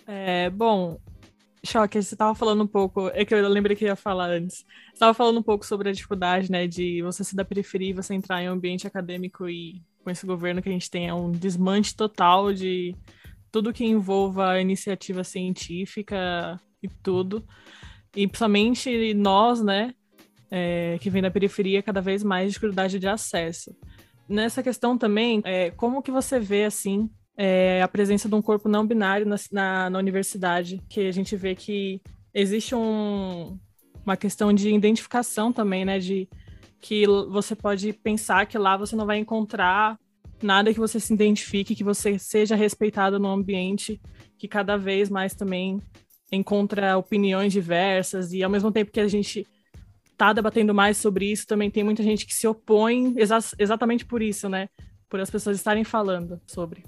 É, 0.08 0.50
bom, 0.50 0.98
Choque, 1.64 2.02
você 2.02 2.16
estava 2.16 2.34
falando 2.34 2.64
um 2.64 2.68
pouco, 2.68 3.10
é 3.14 3.24
que 3.24 3.34
eu 3.36 3.48
lembrei 3.48 3.76
que 3.76 3.86
eu 3.86 3.90
ia 3.90 3.96
falar 3.96 4.30
antes. 4.32 4.58
Você 4.58 4.94
estava 4.94 5.14
falando 5.14 5.40
um 5.40 5.44
pouco 5.44 5.66
sobre 5.66 5.90
a 5.90 5.94
dificuldade, 5.94 6.52
né, 6.52 6.66
de 6.68 7.02
você 7.04 7.24
ser 7.24 7.36
da 7.36 7.46
periferia 7.46 7.92
e 7.92 7.94
você 7.94 8.14
entrar 8.14 8.42
em 8.42 8.50
um 8.50 8.54
ambiente 8.54 8.88
acadêmico 8.88 9.48
e 9.48 9.82
com 10.04 10.10
esse 10.10 10.26
governo 10.26 10.62
que 10.62 10.70
a 10.70 10.72
gente 10.72 10.90
tem 10.90 11.08
é 11.08 11.14
um 11.14 11.32
desmante 11.32 11.96
total 11.96 12.52
de 12.52 12.96
tudo 13.52 13.74
que 13.74 13.86
envolva 13.86 14.60
iniciativa 14.62 15.24
científica 15.24 16.60
e 16.82 16.88
tudo. 16.88 17.46
E 18.16 18.28
principalmente 18.28 19.14
nós, 19.14 19.62
né, 19.62 19.94
é, 20.50 20.98
que 21.00 21.10
vem 21.10 21.22
da 21.22 21.32
periferia, 21.32 21.84
cada 21.84 22.02
vez 22.02 22.24
mais 22.24 22.54
dificuldade 22.54 23.00
de 23.00 23.08
acesso. 23.08 23.76
Nessa 24.28 24.64
questão 24.64 24.98
também, 24.98 25.42
é, 25.44 25.72
como 25.72 26.02
que 26.02 26.12
você 26.12 26.40
vê, 26.40 26.66
assim, 26.66 27.10
é, 27.38 27.82
a 27.82 27.88
presença 27.88 28.30
de 28.30 28.36
um 28.36 28.42
corpo 28.42 28.70
não 28.70 28.86
binário 28.86 29.26
na, 29.26 29.36
na, 29.52 29.90
na 29.90 30.00
universidade, 30.00 30.82
que 30.90 31.02
a 31.02 31.12
gente 31.12 31.36
vê 31.36 31.56
que 31.56 32.02
existe 32.34 32.76
um, 32.76 33.58
uma 34.06 34.18
questão 34.18 34.54
de 34.54 34.74
identificação 34.74 35.52
também, 35.52 35.86
né, 35.86 36.00
de 36.00 36.28
que 36.82 37.06
você 37.30 37.56
pode 37.56 37.94
pensar 37.94 38.46
que 38.46 38.58
lá 38.58 38.76
você 38.76 38.96
não 38.96 39.06
vai 39.06 39.18
encontrar 39.20 39.98
nada 40.46 40.74
que 40.74 40.80
você 40.80 41.00
se 41.00 41.14
identifique, 41.14 41.76
que 41.76 41.84
você 41.84 42.18
seja 42.18 42.56
respeitado 42.56 43.20
no 43.20 43.28
ambiente, 43.28 44.02
que 44.38 44.48
cada 44.48 44.78
vez 44.78 45.10
mais 45.10 45.36
também 45.36 45.80
encontra 46.32 46.98
opiniões 46.98 47.52
diversas 47.52 48.32
e 48.32 48.44
ao 48.44 48.50
mesmo 48.50 48.72
tempo 48.72 48.92
que 48.92 49.00
a 49.00 49.08
gente 49.08 49.46
tá 50.18 50.32
debatendo 50.34 50.74
mais 50.74 50.98
sobre 50.98 51.32
isso, 51.32 51.48
também 51.48 51.70
tem 51.70 51.84
muita 51.84 52.04
gente 52.04 52.26
que 52.26 52.34
se 52.34 52.48
opõe 52.48 53.14
exa 53.18 53.40
exatamente 53.58 54.06
por 54.06 54.22
isso, 54.22 54.48
né? 54.48 54.70
Por 55.10 55.20
as 55.20 55.30
pessoas 55.30 55.58
estarem 55.58 55.84
falando 55.84 56.40
sobre. 56.46 56.84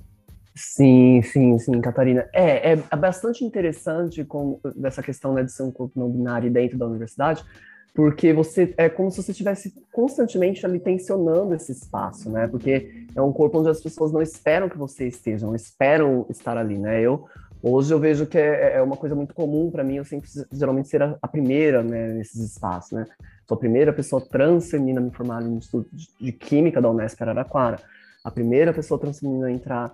Sim, 0.55 1.21
sim, 1.23 1.57
sim, 1.57 1.81
Catarina. 1.81 2.29
É, 2.31 2.73
é 2.73 2.95
bastante 2.95 3.43
interessante 3.43 4.23
com 4.23 4.59
dessa 4.75 5.01
questão 5.01 5.33
né, 5.33 5.43
de 5.43 5.51
ser 5.51 5.63
um 5.63 5.71
corpo 5.71 5.99
não 5.99 6.11
binário 6.11 6.51
dentro 6.51 6.77
da 6.77 6.85
universidade, 6.85 7.43
porque 7.93 8.33
você 8.33 8.73
é 8.75 8.89
como 8.89 9.11
se 9.11 9.21
você 9.21 9.31
estivesse 9.31 9.73
constantemente 9.91 10.65
ali 10.65 10.79
tensionando 10.79 11.53
esse 11.53 11.71
espaço, 11.71 12.29
né? 12.29 12.47
Porque 12.47 13.05
é 13.15 13.21
um 13.21 13.31
corpo 13.31 13.59
onde 13.59 13.69
as 13.69 13.81
pessoas 13.81 14.11
não 14.11 14.21
esperam 14.21 14.67
que 14.67 14.77
você 14.77 15.07
esteja, 15.07 15.45
não 15.45 15.55
esperam 15.55 16.25
estar 16.29 16.57
ali, 16.57 16.77
né? 16.77 16.99
Eu 17.01 17.25
hoje 17.61 17.93
eu 17.93 17.99
vejo 17.99 18.25
que 18.25 18.37
é, 18.37 18.77
é 18.77 18.81
uma 18.81 18.97
coisa 18.97 19.15
muito 19.15 19.33
comum 19.33 19.69
para 19.69 19.83
mim, 19.83 19.95
eu 19.95 20.03
sempre 20.03 20.29
geralmente 20.51 20.89
ser 20.89 21.03
a, 21.03 21.17
a, 21.21 21.27
primeira, 21.27 21.81
né, 21.81 22.13
nesses 22.13 22.41
espaços, 22.41 22.91
né? 22.91 23.05
Sou 23.47 23.55
a 23.55 23.59
primeira 23.59 23.93
pessoa 23.93 24.21
trans 24.21 24.71
feminina 24.71 24.99
a 24.99 25.03
me 25.03 25.11
formar 25.11 25.41
no 25.41 25.57
Instituto 25.57 25.87
de, 25.95 26.09
de 26.19 26.31
Química 26.31 26.81
da 26.81 26.89
Unesp 26.89 27.21
Araraquara, 27.21 27.77
a 28.23 28.31
primeira 28.31 28.73
pessoa 28.73 28.99
trans 28.99 29.19
feminina 29.19 29.47
a 29.47 29.51
entrar 29.51 29.93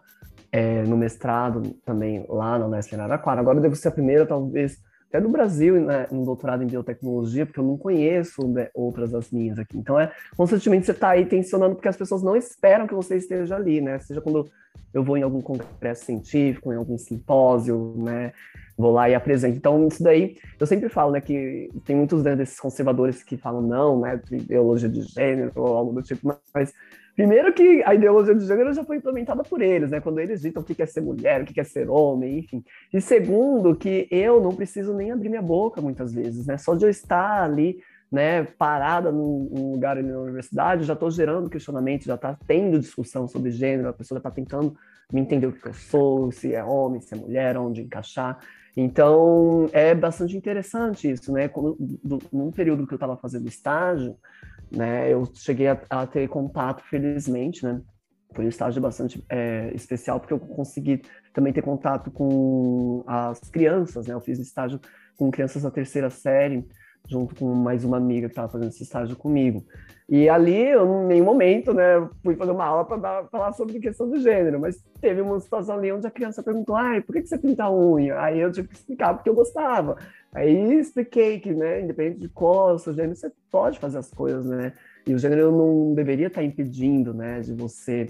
é, 0.52 0.84
no 0.84 0.96
mestrado 0.96 1.76
também 1.86 2.26
lá 2.30 2.58
na 2.58 2.66
Unesp 2.66 2.94
Araraquara. 2.94 3.42
Agora 3.42 3.58
eu 3.58 3.62
devo 3.62 3.76
ser 3.76 3.90
a 3.90 3.92
primeira, 3.92 4.26
talvez 4.26 4.80
até 5.10 5.20
do 5.20 5.28
Brasil 5.28 5.82
né, 5.82 6.08
no 6.12 6.24
doutorado 6.24 6.64
em 6.64 6.68
biotecnologia, 6.68 7.46
porque 7.46 7.60
eu 7.60 7.64
não 7.64 7.78
conheço 7.78 8.48
né, 8.48 8.70
outras 8.74 9.12
das 9.12 9.32
minhas 9.32 9.58
aqui. 9.58 9.78
Então 9.78 10.00
é 10.00 10.12
constantemente 10.38 10.86
você 10.86 10.92
está 10.92 11.10
aí 11.10 11.26
tensionando 11.26 11.76
porque 11.76 11.88
as 11.88 11.98
pessoas 11.98 12.22
não 12.22 12.36
esperam 12.36 12.88
que 12.88 12.94
você 12.94 13.18
esteja 13.18 13.56
ali, 13.56 13.82
né? 13.82 13.98
Seja 14.00 14.22
quando 14.22 14.50
eu 14.94 15.04
vou 15.04 15.18
em 15.18 15.24
algum 15.24 15.42
congresso 15.42 16.06
científico, 16.06 16.72
em 16.72 16.76
algum 16.76 16.98
simpósio, 16.98 17.96
né? 17.98 18.32
Vou 18.78 18.92
lá 18.92 19.10
e 19.10 19.16
apresento. 19.16 19.58
Então, 19.58 19.88
isso 19.88 20.02
daí, 20.02 20.38
eu 20.60 20.66
sempre 20.66 20.88
falo, 20.88 21.12
né, 21.12 21.20
que 21.20 21.70
tem 21.86 21.96
muitos 21.96 22.24
né, 22.24 22.34
desses 22.34 22.58
conservadores 22.60 23.22
que 23.22 23.36
falam 23.36 23.62
não, 23.62 24.00
né, 24.00 24.22
de 24.24 24.38
ideologia 24.38 24.88
de 24.88 25.02
gênero 25.02 25.52
ou 25.56 25.76
algo 25.76 25.92
do 25.92 26.02
tipo, 26.02 26.34
mas 26.54 26.74
Primeiro 27.20 27.52
que 27.52 27.84
a 27.84 27.94
ideologia 27.94 28.34
de 28.34 28.46
gênero 28.46 28.72
já 28.72 28.82
foi 28.82 28.96
implementada 28.96 29.44
por 29.44 29.62
eles, 29.62 29.92
né? 29.92 30.00
Quando 30.00 30.22
eles 30.22 30.40
ditam 30.40 30.64
o 30.64 30.66
que 30.66 30.82
é 30.82 30.86
ser 30.86 31.02
mulher, 31.02 31.42
o 31.42 31.46
que 31.46 31.60
é 31.60 31.66
ser 31.66 31.90
homem, 31.90 32.40
enfim. 32.40 32.64
E 32.94 33.02
segundo, 33.02 33.76
que 33.76 34.08
eu 34.10 34.40
não 34.40 34.56
preciso 34.56 34.94
nem 34.94 35.12
abrir 35.12 35.28
minha 35.28 35.42
boca 35.42 35.82
muitas 35.82 36.14
vezes, 36.14 36.46
né? 36.46 36.58
Só 36.58 36.76
de 36.76 36.86
eu 36.86 36.90
estar 36.90 37.44
ali, 37.44 37.82
né, 38.10 38.46
parada 38.46 39.12
num, 39.12 39.50
num 39.52 39.72
lugar 39.74 39.98
ali 39.98 40.08
na 40.08 40.18
universidade, 40.18 40.86
já 40.86 40.94
estou 40.94 41.12
gerando 41.12 41.50
questionamento, 41.50 42.06
já 42.06 42.16
está 42.16 42.38
tendo 42.48 42.80
discussão 42.80 43.28
sobre 43.28 43.52
gênero, 43.52 43.90
a 43.90 43.94
pessoa 43.94 44.16
já 44.16 44.30
está 44.30 44.32
tentando 44.32 44.74
me 45.12 45.20
entender 45.20 45.48
o 45.48 45.52
que 45.52 45.68
eu 45.68 45.74
sou, 45.74 46.32
se 46.32 46.56
é 46.56 46.64
homem, 46.64 47.02
se 47.02 47.14
é 47.14 47.18
mulher, 47.18 47.58
onde 47.58 47.82
encaixar. 47.82 48.40
Então, 48.78 49.70
é 49.74 49.94
bastante 49.94 50.38
interessante 50.38 51.12
isso, 51.12 51.34
né? 51.34 51.50
Quando, 51.50 51.76
do, 51.78 52.20
num 52.32 52.50
período 52.50 52.88
que 52.88 52.94
eu 52.94 52.96
estava 52.96 53.18
fazendo 53.18 53.46
estágio, 53.46 54.16
né? 54.72 55.12
Eu 55.12 55.26
cheguei 55.34 55.68
a, 55.68 55.80
a, 55.90 56.08
ter 56.08 56.28
contato, 56.28 56.84
felizmente, 56.84 57.64
né? 57.64 57.82
Foi 58.34 58.46
um 58.46 58.50
estágio 58.50 58.82
bastante 58.82 59.24
é, 59.30 59.72
especial, 59.74 60.20
porque 60.20 60.34
eu 60.34 60.40
consegui 60.40 61.02
também 61.34 61.52
ter 61.52 61.64
contato 61.64 62.12
com 62.12 63.04
as 63.08 63.40
crianças, 63.50 64.08
né? 64.08 64.14
Eu 64.14 64.22
fiz 64.22 64.40
estágio 64.40 64.80
com 65.18 65.32
crianças 65.32 65.64
da 65.64 65.72
terceira 65.72 66.10
série, 66.10 66.68
junto 67.08 67.36
com 67.36 67.54
mais 67.54 67.84
uma 67.84 67.98
amiga 67.98 68.28
que 68.28 68.34
estava 68.34 68.50
fazendo 68.50 68.70
esse 68.70 68.84
estágio 68.84 69.16
comigo. 69.16 69.66
E 70.08 70.28
ali, 70.28 70.70
eu, 70.70 71.04
em 71.04 71.08
nenhum 71.08 71.26
momento, 71.26 71.74
né, 71.74 72.08
fui 72.24 72.36
fazer 72.36 72.52
uma 72.52 72.66
aula 72.66 72.86
para 72.86 73.26
falar 73.26 73.52
sobre 73.54 73.80
questão 73.80 74.10
de 74.10 74.20
gênero, 74.20 74.60
mas 74.60 74.84
teve 75.00 75.22
uma 75.22 75.40
situação 75.40 75.76
ali 75.76 75.92
onde 75.92 76.08
a 76.08 76.12
criança 76.12 76.42
perguntou: 76.42 76.76
ai, 76.76 77.02
por 77.02 77.14
que, 77.14 77.22
que 77.22 77.28
você 77.28 77.38
pinta 77.38 77.66
a 77.66 77.72
unha? 77.72 78.20
Aí 78.20 78.40
eu 78.40 78.52
tive 78.52 78.68
que 78.68 78.76
explicar 78.76 79.14
porque 79.14 79.30
eu 79.30 79.36
gostava. 79.36 79.98
Aí 80.34 80.80
expliquei 80.80 81.40
que, 81.40 81.54
né, 81.54 81.82
independente 81.82 82.20
de 82.20 82.30
qual 82.30 82.78
seu 82.78 82.94
gênero, 82.94 83.16
você 83.16 83.32
pode 83.52 83.80
fazer 83.80 83.98
as 83.98 84.12
coisas, 84.12 84.46
né? 84.46 84.74
E 85.08 85.14
o 85.14 85.18
gênero 85.18 85.52
não 85.52 85.94
deveria 85.94 86.28
estar 86.28 86.44
impedindo, 86.44 87.14
né, 87.14 87.40
de 87.40 87.54
você, 87.54 88.08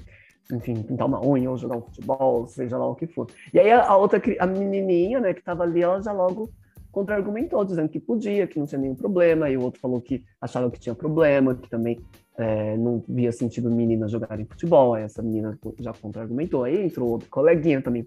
enfim, 0.52 0.84
pintar 0.84 1.08
uma 1.08 1.26
unha 1.26 1.50
ou 1.50 1.58
jogar 1.58 1.78
um 1.78 1.82
futebol, 1.82 2.46
seja 2.46 2.78
lá 2.78 2.88
o 2.88 2.96
que 2.96 3.08
for. 3.08 3.28
E 3.54 3.60
aí 3.60 3.72
a, 3.72 3.96
outra, 3.96 4.22
a 4.40 4.46
menininha, 4.46 5.20
né, 5.20 5.34
que 5.34 5.40
estava 5.40 5.64
ali, 5.64 5.82
ela 5.82 6.02
já 6.02 6.12
logo 6.12 6.50
contra-argumentou, 6.92 7.64
dizendo 7.64 7.88
que 7.88 8.00
podia, 8.00 8.48
que 8.48 8.60
não 8.60 8.66
tinha 8.66 8.82
nenhum 8.82 8.96
problema, 8.96 9.50
e 9.50 9.56
o 9.56 9.62
outro 9.62 9.80
falou 9.80 10.02
que 10.02 10.24
achava 10.42 10.70
que 10.72 10.80
tinha 10.80 10.96
problema, 10.96 11.56
que 11.56 11.70
também 11.70 12.00
é, 12.38 12.76
não 12.78 13.04
via 13.08 13.32
sentido 13.32 13.70
meninas 13.70 14.12
jogarem 14.12 14.46
futebol, 14.46 14.94
aí 14.94 15.04
essa 15.04 15.22
menina 15.22 15.58
já 15.80 15.94
contra-argumentou, 15.94 16.64
aí 16.64 16.86
entrou 16.86 17.10
outro 17.10 17.30
coleguinha 17.30 17.82
também 17.82 18.04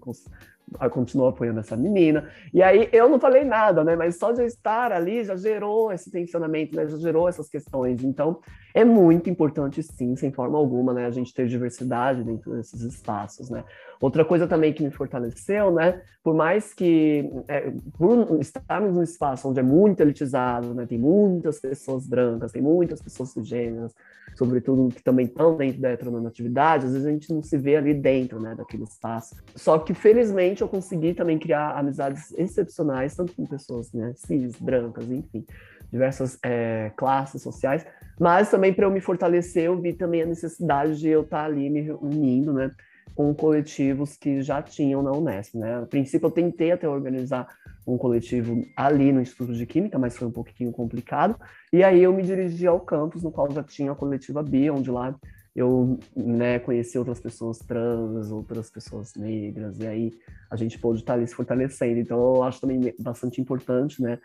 continuou 0.91 1.29
apoiando 1.29 1.59
essa 1.59 1.75
menina. 1.75 2.29
E 2.53 2.61
aí 2.61 2.89
eu 2.91 3.09
não 3.09 3.19
falei 3.19 3.43
nada, 3.43 3.83
né? 3.83 3.95
Mas 3.95 4.17
só 4.17 4.31
de 4.31 4.41
eu 4.41 4.45
estar 4.45 4.91
ali 4.91 5.23
já 5.23 5.35
gerou 5.35 5.91
esse 5.91 6.09
tensionamento, 6.09 6.75
né? 6.75 6.87
Já 6.87 6.97
gerou 6.97 7.27
essas 7.27 7.49
questões. 7.49 8.03
Então 8.03 8.39
é 8.73 8.83
muito 8.83 9.29
importante, 9.29 9.83
sim, 9.83 10.15
sem 10.15 10.31
forma 10.31 10.57
alguma, 10.57 10.93
né? 10.93 11.05
A 11.05 11.11
gente 11.11 11.33
ter 11.33 11.47
diversidade 11.47 12.23
dentro 12.23 12.55
desses 12.55 12.81
espaços, 12.81 13.49
né? 13.49 13.63
Outra 14.01 14.25
coisa 14.25 14.47
também 14.47 14.73
que 14.73 14.83
me 14.83 14.91
fortaleceu, 14.91 15.71
né? 15.71 16.01
Por 16.23 16.33
mais 16.33 16.73
que 16.73 17.29
é, 17.47 17.71
por 17.97 18.39
estarmos 18.39 18.95
num 18.95 19.03
espaço 19.03 19.47
onde 19.47 19.59
é 19.59 19.63
muito 19.63 20.01
elitizado, 20.01 20.73
né? 20.73 20.85
Tem 20.85 20.97
muitas 20.97 21.59
pessoas 21.59 22.07
brancas, 22.07 22.51
tem 22.51 22.61
muitas 22.61 23.01
pessoas 23.01 23.29
cisgêneras, 23.29 23.93
sobretudo 24.35 24.93
que 24.93 25.03
também 25.03 25.25
estão 25.25 25.55
dentro 25.55 25.81
da 25.81 25.89
heteronormatividade, 25.89 26.85
às 26.85 26.93
vezes 26.93 27.07
a 27.07 27.11
gente 27.11 27.33
não 27.33 27.41
se 27.41 27.57
vê 27.57 27.75
ali 27.75 27.93
dentro, 27.93 28.39
né? 28.39 28.55
Daquele 28.55 28.83
espaço. 28.83 29.35
Só 29.55 29.79
que 29.79 29.93
felizmente 29.93 30.61
eu 30.61 30.67
consegui 30.67 31.13
também 31.13 31.37
criar 31.37 31.77
amizades 31.77 32.33
excepcionais, 32.37 33.15
tanto 33.15 33.33
com 33.33 33.45
pessoas 33.45 33.91
né, 33.93 34.13
cis, 34.15 34.59
brancas, 34.59 35.09
enfim, 35.09 35.45
diversas 35.91 36.37
é, 36.43 36.91
classes 36.95 37.41
sociais, 37.41 37.85
mas 38.19 38.49
também 38.49 38.73
para 38.73 38.85
eu 38.85 38.91
me 38.91 38.99
fortalecer, 38.99 39.65
eu 39.65 39.79
vi 39.79 39.93
também 39.93 40.23
a 40.23 40.25
necessidade 40.25 40.99
de 40.99 41.07
eu 41.07 41.21
estar 41.21 41.41
tá 41.41 41.45
ali 41.45 41.69
me 41.69 41.91
unindo, 41.91 42.51
né, 42.51 42.71
com 43.15 43.33
coletivos 43.33 44.17
que 44.17 44.41
já 44.41 44.61
tinham 44.61 45.03
na 45.03 45.11
Unesp, 45.11 45.55
né. 45.55 45.81
A 45.81 45.85
princípio 45.85 46.27
eu 46.27 46.31
tentei 46.31 46.71
até 46.71 46.87
organizar 46.87 47.47
um 47.85 47.97
coletivo 47.97 48.65
ali 48.75 49.11
no 49.11 49.21
Instituto 49.21 49.53
de 49.53 49.65
Química, 49.65 49.99
mas 49.99 50.17
foi 50.17 50.27
um 50.27 50.31
pouquinho 50.31 50.71
complicado, 50.71 51.35
e 51.71 51.83
aí 51.83 52.01
eu 52.01 52.13
me 52.13 52.23
dirigi 52.23 52.65
ao 52.65 52.79
campus, 52.79 53.23
no 53.23 53.31
qual 53.31 53.51
já 53.51 53.63
tinha 53.63 53.91
a 53.91 53.95
coletiva 53.95 54.41
Bia, 54.41 54.73
onde 54.73 54.89
lá 54.89 55.15
eu 55.55 55.99
né, 56.15 56.57
conheci 56.59 56.97
outras 56.97 57.19
pessoas 57.19 57.59
trans, 57.59 58.31
outras 58.31 58.69
pessoas 58.71 59.13
negras, 59.15 59.79
e 59.79 59.85
aí 59.85 60.13
a 60.49 60.55
gente 60.55 60.79
pôde 60.79 60.99
estar 60.99 61.13
ali 61.13 61.27
se 61.27 61.35
fortalecendo. 61.35 61.99
Então, 61.99 62.17
eu 62.35 62.43
acho 62.43 62.59
também 62.59 62.93
bastante 62.99 63.39
importante 63.39 64.01
né, 64.01 64.17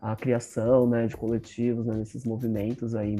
a 0.00 0.14
criação 0.14 0.86
né, 0.86 1.06
de 1.06 1.16
coletivos 1.16 1.86
né, 1.86 1.94
nesses 1.94 2.24
movimentos 2.24 2.94
aí 2.94 3.16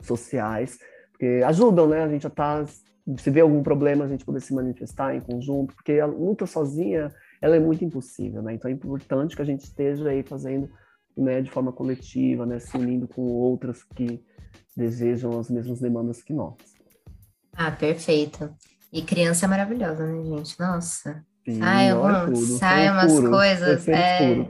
sociais, 0.00 0.78
porque 1.10 1.42
ajudam 1.44 1.88
né, 1.88 2.04
a 2.04 2.08
gente 2.08 2.26
a 2.26 2.30
estar, 2.30 2.64
tá, 2.64 2.72
se 3.16 3.30
vê 3.30 3.40
algum 3.40 3.62
problema, 3.62 4.04
a 4.04 4.08
gente 4.08 4.24
poder 4.24 4.40
se 4.40 4.54
manifestar 4.54 5.14
em 5.14 5.20
conjunto, 5.20 5.74
porque 5.74 5.98
a 5.98 6.06
luta 6.06 6.46
sozinha 6.46 7.12
ela 7.40 7.56
é 7.56 7.60
muito 7.60 7.84
impossível, 7.84 8.42
né? 8.42 8.54
Então 8.54 8.70
é 8.70 8.74
importante 8.74 9.34
que 9.34 9.42
a 9.42 9.44
gente 9.44 9.64
esteja 9.64 10.08
aí 10.08 10.22
fazendo 10.22 10.70
né, 11.16 11.42
de 11.42 11.50
forma 11.50 11.72
coletiva, 11.72 12.46
né, 12.46 12.58
se 12.58 12.76
unindo 12.76 13.06
com 13.06 13.22
outras 13.22 13.82
que 13.82 14.22
desejam 14.76 15.38
as 15.38 15.50
mesmas 15.50 15.80
demandas 15.80 16.22
que 16.22 16.32
nós. 16.32 16.54
Ah, 17.52 17.70
perfeito. 17.70 18.54
E 18.92 19.02
criança 19.02 19.46
é 19.46 19.48
maravilhosa, 19.48 20.06
né, 20.06 20.24
gente? 20.24 20.58
Nossa. 20.58 21.24
Sim, 21.44 21.58
sai, 21.58 21.88
é 21.88 22.34
sai 22.58 22.90
umas 22.90 23.12
puro, 23.12 23.30
coisas. 23.30 23.88
É, 23.88 24.46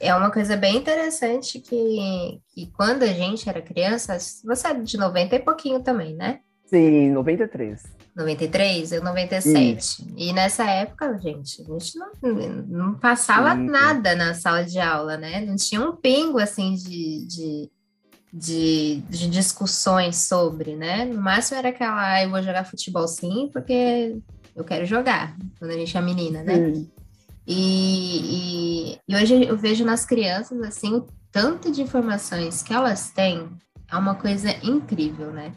é 0.00 0.14
uma 0.14 0.30
coisa 0.30 0.56
bem 0.56 0.76
interessante 0.76 1.60
que, 1.60 2.40
que 2.48 2.66
quando 2.72 3.02
a 3.02 3.08
gente 3.08 3.48
era 3.48 3.60
criança, 3.60 4.16
você 4.18 4.68
é 4.68 4.74
de 4.74 4.96
90 4.96 5.36
e 5.36 5.38
pouquinho 5.38 5.82
também, 5.82 6.14
né? 6.16 6.40
Sim, 6.70 7.10
93. 7.10 7.82
93, 8.14 8.92
eu 8.92 9.02
97. 9.02 9.84
Sim. 9.84 10.14
E 10.16 10.32
nessa 10.32 10.64
época, 10.64 11.18
gente, 11.18 11.62
a 11.62 11.64
gente 11.64 11.98
não, 11.98 12.12
não 12.68 12.94
passava 12.94 13.56
Sim. 13.56 13.66
nada 13.66 14.14
na 14.14 14.34
sala 14.34 14.64
de 14.64 14.78
aula, 14.78 15.16
né? 15.16 15.44
Não 15.44 15.56
tinha 15.56 15.80
um 15.80 15.96
pingo 15.96 16.38
assim 16.38 16.74
de, 16.74 17.26
de 17.26 17.70
de, 18.32 19.02
de 19.08 19.28
discussões 19.28 20.16
sobre, 20.16 20.76
né? 20.76 21.04
No 21.04 21.20
máximo 21.20 21.58
era 21.58 21.70
aquela, 21.70 22.12
ah, 22.12 22.22
eu 22.22 22.30
vou 22.30 22.40
jogar 22.42 22.64
futebol 22.64 23.08
sim, 23.08 23.50
porque 23.52 24.16
eu 24.54 24.62
quero 24.62 24.86
jogar, 24.86 25.36
quando 25.58 25.72
a 25.72 25.74
gente 25.74 25.96
é 25.96 26.00
menina, 26.00 26.42
né? 26.42 26.72
E, 27.46 28.94
e, 28.94 28.98
e, 29.08 29.16
hoje 29.16 29.44
eu 29.44 29.56
vejo 29.56 29.84
nas 29.84 30.04
crianças, 30.04 30.60
assim, 30.62 30.94
o 30.94 31.06
tanto 31.32 31.72
de 31.72 31.82
informações 31.82 32.62
que 32.62 32.72
elas 32.72 33.10
têm 33.10 33.48
é 33.90 33.96
uma 33.96 34.14
coisa 34.14 34.50
incrível, 34.62 35.32
né? 35.32 35.52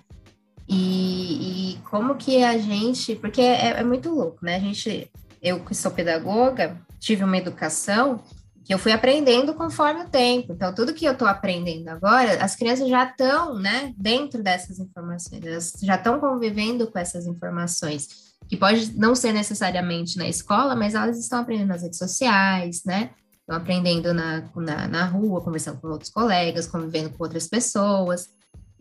E, 0.67 1.73
e 1.73 1.77
como 1.89 2.15
que 2.15 2.43
a 2.43 2.57
gente, 2.57 3.15
porque 3.15 3.41
é, 3.41 3.79
é 3.79 3.83
muito 3.83 4.09
louco, 4.09 4.43
né? 4.43 4.55
A 4.55 4.59
gente, 4.59 5.11
eu 5.41 5.59
que 5.63 5.75
sou 5.75 5.91
pedagoga, 5.91 6.79
tive 6.99 7.23
uma 7.23 7.37
educação 7.37 8.23
que 8.63 8.73
eu 8.73 8.79
fui 8.79 8.93
aprendendo 8.93 9.53
conforme 9.53 10.03
o 10.03 10.09
tempo. 10.09 10.53
Então, 10.53 10.73
tudo 10.73 10.93
que 10.93 11.05
eu 11.05 11.11
estou 11.11 11.27
aprendendo 11.27 11.89
agora, 11.89 12.41
as 12.41 12.55
crianças 12.55 12.87
já 12.87 13.03
estão, 13.03 13.55
né, 13.55 13.93
dentro 13.97 14.41
dessas 14.41 14.79
informações, 14.79 15.45
elas 15.45 15.73
já 15.81 15.95
estão 15.95 16.19
convivendo 16.19 16.87
com 16.87 16.97
essas 16.97 17.27
informações, 17.27 18.07
que 18.47 18.55
pode 18.55 18.97
não 18.97 19.15
ser 19.15 19.33
necessariamente 19.33 20.17
na 20.17 20.27
escola, 20.27 20.75
mas 20.75 20.95
elas 20.95 21.19
estão 21.19 21.39
aprendendo 21.39 21.69
nas 21.69 21.81
redes 21.81 21.97
sociais, 21.99 22.83
né? 22.85 23.09
Estão 23.39 23.57
aprendendo 23.57 24.13
na, 24.13 24.49
na, 24.55 24.87
na 24.87 25.05
rua, 25.05 25.41
conversando 25.41 25.79
com 25.81 25.87
outros 25.87 26.09
colegas, 26.09 26.67
convivendo 26.67 27.09
com 27.09 27.23
outras 27.23 27.47
pessoas. 27.47 28.29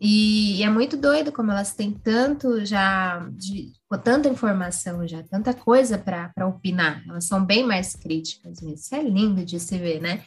E, 0.05 0.61
é 0.61 0.69
muito 0.69 0.97
doido 0.97 1.31
como 1.31 1.49
elas 1.49 1.73
têm 1.73 1.93
tanto 1.93 2.65
já, 2.65 3.25
de, 3.31 3.71
tanta 4.03 4.27
informação 4.27 5.07
já, 5.07 5.23
tanta 5.23 5.53
coisa 5.53 5.97
para 5.97 6.45
opinar. 6.45 7.01
Elas 7.07 7.23
são 7.23 7.45
bem 7.45 7.65
mais 7.65 7.95
críticas 7.95 8.59
mesmo. 8.61 8.75
Isso 8.75 8.93
é 8.93 9.01
lindo 9.01 9.45
de 9.45 9.57
se 9.61 9.77
ver, 9.77 10.01
né? 10.01 10.21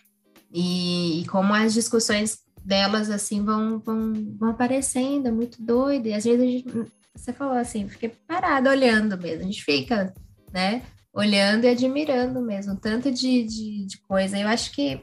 E, 0.50 1.20
e 1.20 1.26
como 1.26 1.52
as 1.52 1.74
discussões 1.74 2.38
delas 2.64 3.10
assim 3.10 3.44
vão, 3.44 3.78
vão, 3.78 4.14
vão 4.38 4.48
aparecendo, 4.48 5.28
é 5.28 5.30
muito 5.30 5.62
doido. 5.62 6.06
E 6.06 6.14
às 6.14 6.24
vezes 6.24 6.40
a 6.40 6.46
gente, 6.46 6.92
você 7.14 7.34
falou 7.34 7.58
assim, 7.58 7.86
fiquei 7.86 8.08
parada 8.26 8.70
olhando 8.70 9.18
mesmo. 9.18 9.42
A 9.42 9.46
gente 9.46 9.62
fica, 9.62 10.14
né? 10.54 10.84
Olhando 11.12 11.64
e 11.64 11.68
admirando 11.68 12.40
mesmo, 12.40 12.76
tanto 12.76 13.10
de, 13.10 13.44
de, 13.44 13.84
de 13.84 13.98
coisa. 14.08 14.38
Eu 14.38 14.48
acho 14.48 14.72
que 14.72 15.02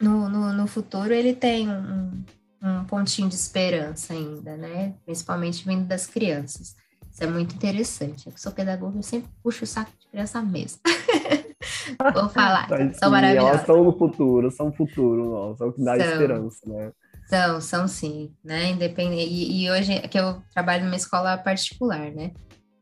no, 0.00 0.28
no, 0.28 0.52
no 0.52 0.68
futuro 0.68 1.12
ele 1.12 1.34
tem 1.34 1.68
um 1.68 2.22
um 2.62 2.84
pontinho 2.84 3.28
de 3.28 3.34
esperança 3.34 4.12
ainda, 4.12 4.56
né? 4.56 4.94
Principalmente 5.04 5.64
vindo 5.66 5.86
das 5.86 6.06
crianças. 6.06 6.74
Isso 7.10 7.24
é 7.24 7.26
muito 7.26 7.54
interessante. 7.54 8.26
Eu 8.26 8.32
sou 8.36 8.52
pedagoga, 8.52 8.98
eu 8.98 9.02
sempre 9.02 9.30
puxo 9.42 9.64
o 9.64 9.66
saco 9.66 9.90
de 9.98 10.08
criança 10.08 10.40
mesmo. 10.42 10.80
Vou 12.14 12.28
falar, 12.28 12.68
são 12.94 13.10
maravilhosas. 13.10 13.54
Elas 13.54 13.66
são 13.66 13.84
no 13.84 13.98
futuro, 13.98 14.50
são 14.50 14.72
futuro 14.72 15.30
nosso, 15.30 15.64
é 15.64 15.66
o 15.66 15.72
que 15.72 15.82
dá 15.82 15.96
são. 15.96 16.06
esperança, 16.06 16.60
né? 16.66 16.92
São, 17.26 17.60
são 17.60 17.88
sim, 17.88 18.32
né? 18.44 18.70
Independente. 18.70 19.28
E, 19.28 19.64
e 19.64 19.70
hoje 19.70 19.92
é 19.94 20.06
que 20.06 20.18
eu 20.18 20.40
trabalho 20.52 20.84
numa 20.84 20.96
escola 20.96 21.36
particular, 21.36 22.10
né? 22.12 22.32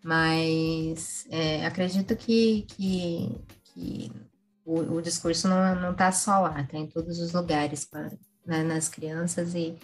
Mas 0.05 1.27
é, 1.31 1.66
acredito 1.66 2.14
que, 2.14 2.66
que, 2.68 3.41
que 3.64 4.12
o, 4.64 4.97
o, 4.97 5.03
discurso 5.03 5.49
não 5.49 5.91
está 5.93 6.12
só 6.12 6.41
lá, 6.41 6.61
está 6.61 6.77
em 6.77 6.87
todos 6.87 7.18
os 7.18 7.33
lugares, 7.33 7.89
né, 8.47 8.62
nas 8.62 8.88
crianças, 8.88 9.55
e 9.55 9.76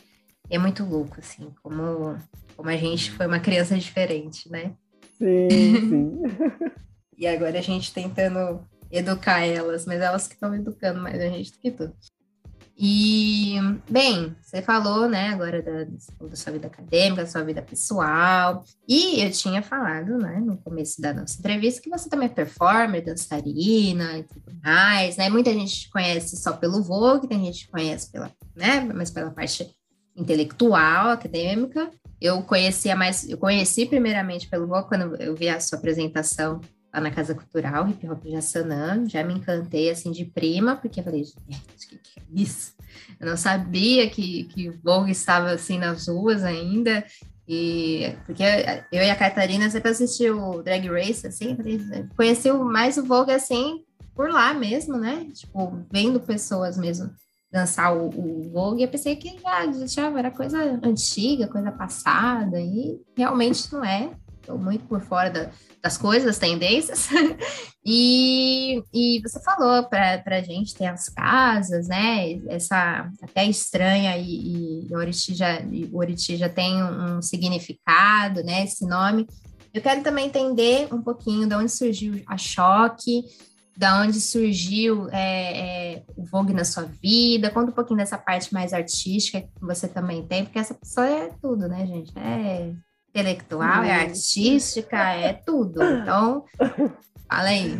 é 0.48 0.58
muito 0.58 0.84
louco, 0.84 1.16
assim, 1.18 1.52
como, 1.62 2.16
como 2.56 2.68
a 2.68 2.76
gente 2.76 3.10
foi 3.12 3.26
uma 3.26 3.40
criança 3.40 3.76
diferente, 3.76 4.50
né? 4.50 4.74
Sim, 5.18 5.48
sim. 5.88 6.22
e 7.16 7.26
agora 7.26 7.58
a 7.58 7.62
gente 7.62 7.92
tentando 7.92 8.66
educar 8.90 9.40
elas, 9.40 9.86
mas 9.86 10.00
elas 10.00 10.28
que 10.28 10.34
estão 10.34 10.54
educando 10.54 11.00
mais 11.00 11.20
a 11.20 11.28
gente 11.28 11.52
do 11.52 11.58
que 11.58 11.70
tudo. 11.70 11.94
E, 12.76 13.56
bem, 13.88 14.34
você 14.40 14.62
falou, 14.62 15.08
né, 15.08 15.28
agora 15.28 15.62
da, 15.62 15.84
da 16.26 16.36
sua 16.36 16.52
vida 16.52 16.66
acadêmica, 16.66 17.22
da 17.22 17.30
sua 17.30 17.44
vida 17.44 17.60
pessoal, 17.62 18.64
e 18.88 19.22
eu 19.22 19.30
tinha 19.30 19.62
falado, 19.62 20.16
né, 20.18 20.40
no 20.40 20.56
começo 20.56 21.00
da 21.00 21.12
nossa 21.12 21.38
entrevista, 21.38 21.82
que 21.82 21.90
você 21.90 22.08
também 22.08 22.26
é 22.26 22.32
performer, 22.32 23.04
dançarina 23.04 24.18
e 24.18 24.22
tudo 24.24 24.52
mais, 24.64 25.16
né, 25.16 25.28
muita 25.28 25.52
gente 25.52 25.90
conhece 25.90 26.36
só 26.36 26.52
pelo 26.52 26.82
Vogue, 26.82 27.28
tem 27.28 27.44
gente 27.44 27.66
que 27.66 27.70
conhece 27.70 28.10
pela, 28.10 28.30
né, 28.56 28.80
mas 28.80 29.10
pela 29.10 29.30
parte 29.30 29.70
intelectual, 30.16 31.10
acadêmica, 31.10 31.90
eu 32.20 32.42
conhecia 32.42 32.96
mais, 32.96 33.28
eu 33.28 33.36
conheci 33.36 33.84
primeiramente 33.86 34.48
pelo 34.48 34.66
Vogue, 34.66 34.88
quando 34.88 35.16
eu 35.16 35.34
vi 35.36 35.48
a 35.48 35.60
sua 35.60 35.78
apresentação 35.78 36.60
lá 36.92 37.00
na 37.00 37.10
Casa 37.10 37.34
Cultural, 37.34 37.88
Hip 37.88 38.06
Hop 38.08 38.24
Jassanã, 38.26 39.08
já 39.08 39.24
me 39.24 39.34
encantei 39.34 39.90
assim 39.90 40.12
de 40.12 40.24
prima, 40.24 40.76
porque 40.76 41.00
eu 41.00 41.04
falei, 41.04 41.24
gente, 41.24 41.86
o 41.86 41.88
que, 41.88 41.98
que, 41.98 42.20
é 42.20 42.22
isso? 42.34 42.74
Eu 43.18 43.26
não 43.26 43.36
sabia 43.36 44.08
que, 44.10 44.44
que 44.44 44.68
o 44.68 44.78
Vogue 44.82 45.10
estava 45.10 45.50
assim 45.50 45.78
nas 45.78 46.08
ruas 46.08 46.44
ainda, 46.44 47.04
e 47.48 48.14
porque 48.26 48.42
eu 48.92 49.02
e 49.02 49.10
a 49.10 49.16
Catarina 49.16 49.70
sempre 49.70 49.90
assistiu 49.90 50.38
o 50.38 50.62
Drag 50.62 50.86
Race, 50.88 51.26
assim, 51.26 51.56
conheci 52.14 52.52
mais 52.52 52.98
o 52.98 53.04
Vogue 53.04 53.32
assim 53.32 53.84
por 54.14 54.30
lá 54.30 54.52
mesmo, 54.52 54.98
né? 54.98 55.26
Tipo, 55.32 55.84
vendo 55.90 56.20
pessoas 56.20 56.76
mesmo 56.76 57.10
dançar 57.50 57.94
o, 57.94 58.08
o 58.08 58.50
Vogue, 58.50 58.82
eu 58.82 58.88
pensei 58.88 59.16
que 59.16 59.38
já, 59.40 59.70
já 59.86 60.18
era 60.18 60.30
coisa 60.30 60.80
antiga, 60.82 61.46
coisa 61.46 61.70
passada, 61.70 62.60
e 62.60 63.00
realmente 63.16 63.70
não 63.72 63.84
é. 63.84 64.10
Estou 64.42 64.58
muito 64.58 64.84
por 64.86 65.00
fora 65.00 65.30
da, 65.30 65.50
das 65.80 65.96
coisas, 65.96 66.24
das 66.24 66.38
tendências. 66.38 67.08
e, 67.86 68.82
e 68.92 69.22
você 69.22 69.40
falou 69.40 69.84
para 69.84 70.20
a 70.26 70.42
gente 70.42 70.74
ter 70.74 70.86
as 70.86 71.08
casas, 71.08 71.86
né? 71.86 72.40
Essa 72.48 73.08
até 73.22 73.46
estranha 73.46 74.18
e, 74.18 74.88
e 74.88 74.96
Oriti 74.96 75.32
já, 75.32 75.62
Oriti 75.92 76.36
já 76.36 76.48
tem 76.48 76.82
um, 76.82 77.18
um 77.18 77.22
significado, 77.22 78.42
né? 78.42 78.64
Esse 78.64 78.84
nome. 78.84 79.28
Eu 79.72 79.80
quero 79.80 80.02
também 80.02 80.26
entender 80.26 80.92
um 80.92 81.00
pouquinho 81.00 81.48
de 81.48 81.54
onde 81.54 81.70
surgiu 81.70 82.20
a 82.26 82.36
Choque, 82.36 83.22
da 83.76 84.02
onde 84.02 84.20
surgiu 84.20 85.08
é, 85.10 85.94
é, 85.94 86.02
o 86.16 86.24
Vogue 86.24 86.52
na 86.52 86.64
sua 86.64 86.82
vida, 87.00 87.48
conta 87.48 87.70
um 87.70 87.74
pouquinho 87.74 87.98
dessa 87.98 88.18
parte 88.18 88.52
mais 88.52 88.72
artística 88.72 89.40
que 89.40 89.48
você 89.60 89.86
também 89.86 90.26
tem, 90.26 90.44
porque 90.44 90.58
essa 90.58 90.74
pessoa 90.74 91.06
é 91.06 91.30
tudo, 91.40 91.68
né, 91.68 91.86
gente? 91.86 92.12
É 92.18 92.72
intelectual, 93.12 93.84
é 93.84 93.92
artística, 93.92 94.96
é 94.96 95.34
tudo. 95.34 95.82
Então, 95.82 96.44
fala 97.28 97.48
aí. 97.48 97.76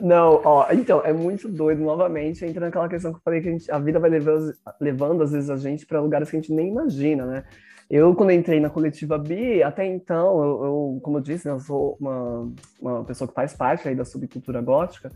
Não, 0.00 0.40
ó, 0.44 0.66
então, 0.72 1.02
é 1.04 1.12
muito 1.12 1.48
doido, 1.48 1.82
novamente, 1.82 2.44
entra 2.44 2.66
naquela 2.66 2.88
questão 2.88 3.12
que 3.12 3.18
eu 3.18 3.22
falei 3.22 3.40
que 3.40 3.48
a, 3.48 3.52
gente, 3.52 3.70
a 3.70 3.78
vida 3.78 4.00
vai 4.00 4.10
levando, 4.10 4.52
levando, 4.80 5.22
às 5.22 5.30
vezes, 5.30 5.50
a 5.50 5.56
gente 5.56 5.86
para 5.86 6.00
lugares 6.00 6.30
que 6.30 6.36
a 6.36 6.40
gente 6.40 6.52
nem 6.52 6.68
imagina, 6.68 7.24
né? 7.26 7.44
Eu, 7.88 8.14
quando 8.14 8.32
entrei 8.32 8.60
na 8.60 8.68
coletiva 8.68 9.16
Bi, 9.16 9.62
até 9.62 9.86
então, 9.86 10.42
eu, 10.42 10.64
eu 10.64 11.00
como 11.02 11.18
eu 11.18 11.22
disse, 11.22 11.46
né, 11.46 11.54
eu 11.54 11.60
sou 11.60 11.96
uma, 11.98 12.52
uma 12.80 13.04
pessoa 13.04 13.26
que 13.26 13.32
faz 13.32 13.54
parte 13.54 13.88
aí 13.88 13.94
da 13.94 14.04
subcultura 14.04 14.60
gótica, 14.60 15.10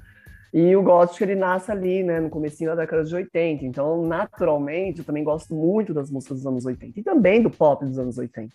e 0.53 0.77
o 0.77 0.83
gótico, 0.83 1.25
ele 1.25 1.35
nasce 1.35 1.73
ali, 1.73 2.03
né, 2.03 2.21
no 2.21 2.29
comecinho 2.29 2.71
da 2.71 2.77
década 2.77 3.05
de 3.05 3.15
80. 3.15 3.65
Então, 3.65 4.07
naturalmente, 4.07 4.99
eu 4.99 5.05
também 5.05 5.25
gosto 5.25 5.55
muito 5.55 5.95
das 5.95 6.11
músicas 6.11 6.39
dos 6.39 6.47
anos 6.47 6.67
80 6.67 7.01
e 7.01 7.03
também 7.03 7.43
do 7.43 7.51
pop 7.51 7.85
dos 7.87 7.99
anos 7.99 8.19
80. 8.19 8.55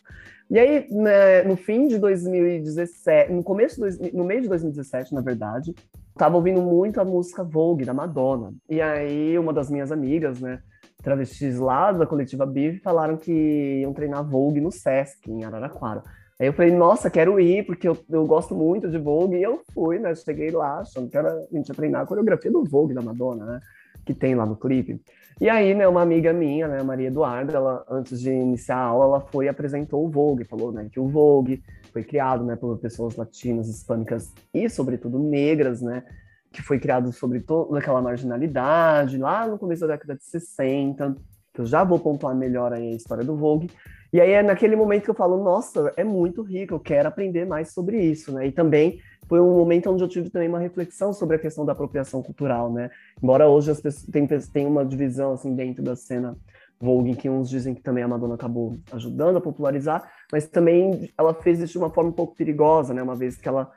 E 0.49 0.59
aí, 0.59 0.87
né, 0.91 1.41
no 1.41 1.57
fim 1.57 1.87
de 1.87 1.97
2017, 1.97 3.31
no 3.33 3.43
começo, 3.43 3.81
no 4.13 4.23
meio 4.23 4.41
de 4.41 4.47
2017, 4.47 5.13
na 5.13 5.21
verdade, 5.21 5.73
tava 6.15 6.35
ouvindo 6.35 6.61
muito 6.61 7.01
a 7.01 7.05
música 7.05 7.43
Vogue, 7.43 7.83
da 7.83 7.95
Madonna. 7.95 8.53
E 8.69 8.79
aí, 8.79 9.37
uma 9.39 9.51
das 9.51 9.69
minhas 9.71 9.91
amigas, 9.91 10.39
né, 10.39 10.59
travestis 11.01 11.57
lá 11.57 11.91
da 11.91 12.05
coletiva 12.05 12.45
Biv, 12.45 12.79
falaram 12.79 13.17
que 13.17 13.79
iam 13.81 13.93
treinar 13.93 14.23
Vogue 14.23 14.61
no 14.61 14.71
Sesc, 14.71 15.31
em 15.31 15.43
Araraquara. 15.43 16.03
Aí 16.39 16.47
eu 16.47 16.53
falei, 16.53 16.71
nossa, 16.71 17.09
quero 17.09 17.39
ir, 17.39 17.65
porque 17.65 17.87
eu, 17.87 17.97
eu 18.09 18.25
gosto 18.25 18.53
muito 18.53 18.87
de 18.89 18.97
Vogue, 18.99 19.37
e 19.37 19.43
eu 19.43 19.61
fui, 19.73 19.97
né? 19.97 20.13
Cheguei 20.13 20.51
lá, 20.51 20.81
achando 20.81 21.09
que 21.09 21.17
era, 21.17 21.33
a 21.33 21.55
gente 21.55 21.69
ia 21.69 21.75
treinar 21.75 22.01
a 22.01 22.05
coreografia 22.05 22.51
do 22.51 22.63
Vogue 22.63 22.93
da 22.93 23.01
Madonna, 23.01 23.45
né? 23.45 23.59
Que 24.05 24.13
tem 24.13 24.35
lá 24.35 24.45
no 24.45 24.55
clipe. 24.55 25.01
E 25.39 25.49
aí, 25.49 25.73
né, 25.73 25.87
uma 25.87 26.01
amiga 26.01 26.33
minha, 26.33 26.67
né, 26.67 26.81
Maria 26.81 27.07
Eduarda, 27.07 27.53
ela, 27.53 27.85
antes 27.89 28.19
de 28.19 28.31
iniciar 28.31 28.77
a 28.77 28.85
aula, 28.85 29.05
ela 29.05 29.21
foi 29.21 29.45
e 29.45 29.49
apresentou 29.49 30.03
o 30.03 30.09
Vogue, 30.09 30.43
falou, 30.43 30.71
né, 30.71 30.89
que 30.91 30.99
o 30.99 31.07
Vogue 31.07 31.63
foi 31.93 32.03
criado, 32.03 32.43
né, 32.43 32.55
por 32.55 32.75
pessoas 32.79 33.15
latinas, 33.15 33.67
hispânicas 33.67 34.33
e, 34.51 34.67
sobretudo, 34.67 35.19
negras, 35.19 35.79
né, 35.79 36.03
que 36.51 36.63
foi 36.63 36.79
criado 36.79 37.11
sobre 37.11 37.39
toda 37.39 37.77
aquela 37.77 38.01
marginalidade, 38.01 39.19
lá 39.19 39.47
no 39.47 39.59
começo 39.59 39.81
da 39.81 39.93
década 39.93 40.15
de 40.15 40.23
60, 40.23 41.15
que 41.57 41.61
eu 41.61 41.65
já 41.65 41.83
vou 41.83 41.97
pontuar 41.97 42.35
melhor 42.35 42.71
aí 42.71 42.93
a 42.93 42.95
história 42.95 43.23
do 43.23 43.35
Vogue, 43.35 43.67
e 44.13 44.21
aí 44.21 44.31
é 44.31 44.43
naquele 44.43 44.75
momento 44.75 45.05
que 45.05 45.09
eu 45.09 45.15
falo, 45.15 45.43
nossa, 45.43 45.91
é 45.97 46.03
muito 46.03 46.43
rico, 46.43 46.75
eu 46.75 46.79
quero 46.79 47.07
aprender 47.07 47.45
mais 47.45 47.71
sobre 47.71 47.99
isso, 47.99 48.31
né? 48.31 48.45
E 48.45 48.51
também 48.51 48.99
foi 49.27 49.41
um 49.41 49.55
momento 49.55 49.89
onde 49.89 50.03
eu 50.03 50.07
tive 50.07 50.29
também 50.29 50.47
uma 50.47 50.59
reflexão 50.59 51.11
sobre 51.11 51.35
a 51.35 51.39
questão 51.39 51.65
da 51.65 51.71
apropriação 51.71 52.21
cultural, 52.21 52.71
né? 52.71 52.91
Embora 53.21 53.49
hoje 53.49 53.71
as 53.71 53.81
pessoas 53.81 54.05
tem, 54.05 54.27
tem 54.27 54.65
uma 54.67 54.85
divisão 54.85 55.33
assim 55.33 55.53
dentro 55.55 55.83
da 55.83 55.95
cena 55.95 56.37
Vogue, 56.79 57.15
que 57.15 57.27
uns 57.27 57.49
dizem 57.49 57.73
que 57.73 57.81
também 57.81 58.03
a 58.03 58.07
Madonna 58.07 58.35
acabou 58.35 58.77
ajudando 58.93 59.37
a 59.37 59.41
popularizar, 59.41 60.07
mas 60.31 60.47
também 60.47 61.09
ela 61.17 61.33
fez 61.33 61.59
isso 61.59 61.73
de 61.73 61.79
uma 61.79 61.89
forma 61.89 62.11
um 62.11 62.13
pouco 62.13 62.35
perigosa, 62.35 62.93
né? 62.93 63.01
Uma 63.01 63.15
vez 63.15 63.35
que 63.35 63.49
ela 63.49 63.71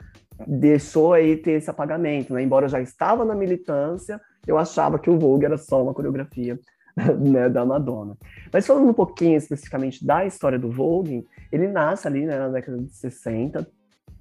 deixou 0.47 1.15
aí 1.15 1.37
ter 1.39 1.53
esse 1.53 1.71
apagamento, 1.71 2.35
né? 2.35 2.43
Embora 2.43 2.67
eu 2.67 2.69
já 2.69 2.81
estava 2.81 3.25
na 3.25 3.35
militância, 3.35 4.21
eu 4.47 4.59
achava 4.59 4.99
que 4.99 5.09
o 5.09 5.19
Vogue 5.19 5.47
era 5.47 5.57
só 5.57 5.83
uma 5.83 5.95
coreografia 5.95 6.59
né, 7.19 7.49
da 7.49 7.65
Madonna. 7.65 8.17
Mas 8.53 8.67
falando 8.67 8.89
um 8.89 8.95
pouquinho 8.95 9.37
especificamente 9.37 10.05
da 10.05 10.25
história 10.25 10.59
do 10.59 10.71
Vogue, 10.71 11.27
ele 11.51 11.69
nasce 11.69 12.07
ali 12.07 12.27
né, 12.27 12.39
na 12.39 12.49
década 12.49 12.79
de 12.79 12.91
60, 12.91 13.67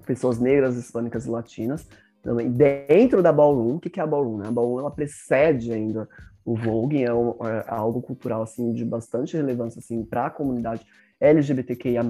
pessoas 0.06 0.40
negras, 0.40 0.76
hispânicas 0.78 1.26
e 1.26 1.30
latinas, 1.30 1.88
também 2.22 2.52
dentro 2.52 3.22
da 3.22 3.32
Ballroom. 3.32 3.76
O 3.76 3.80
que 3.80 4.00
é 4.00 4.04
a 4.04 4.08
Ballroom? 4.08 4.38
Né? 4.38 4.48
A 4.48 4.52
Ballroom 4.52 4.80
ela 4.80 4.92
precede 4.92 5.72
ainda 5.72 6.08
o 6.46 6.56
Vogue, 6.56 7.04
é, 7.04 7.14
um, 7.14 7.36
é 7.46 7.66
algo 7.68 8.02
cultural 8.02 8.42
assim 8.42 8.74
de 8.74 8.84
bastante 8.84 9.38
relevância 9.38 9.80
assim 9.80 10.04
para 10.04 10.26
a 10.26 10.30
comunidade 10.30 10.86
LGBTQIA+, 11.20 12.04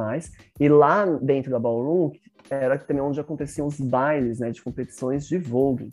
e 0.60 0.70
lá 0.70 1.06
dentro 1.06 1.50
da 1.50 1.60
Ballroom 1.60 2.12
era 2.50 2.78
também 2.78 3.02
onde 3.02 3.20
aconteciam 3.20 3.68
os 3.68 3.80
bailes, 3.80 4.40
né, 4.40 4.52
de 4.52 4.62
competições 4.62 5.28
de 5.28 5.38
Vogue. 5.38 5.90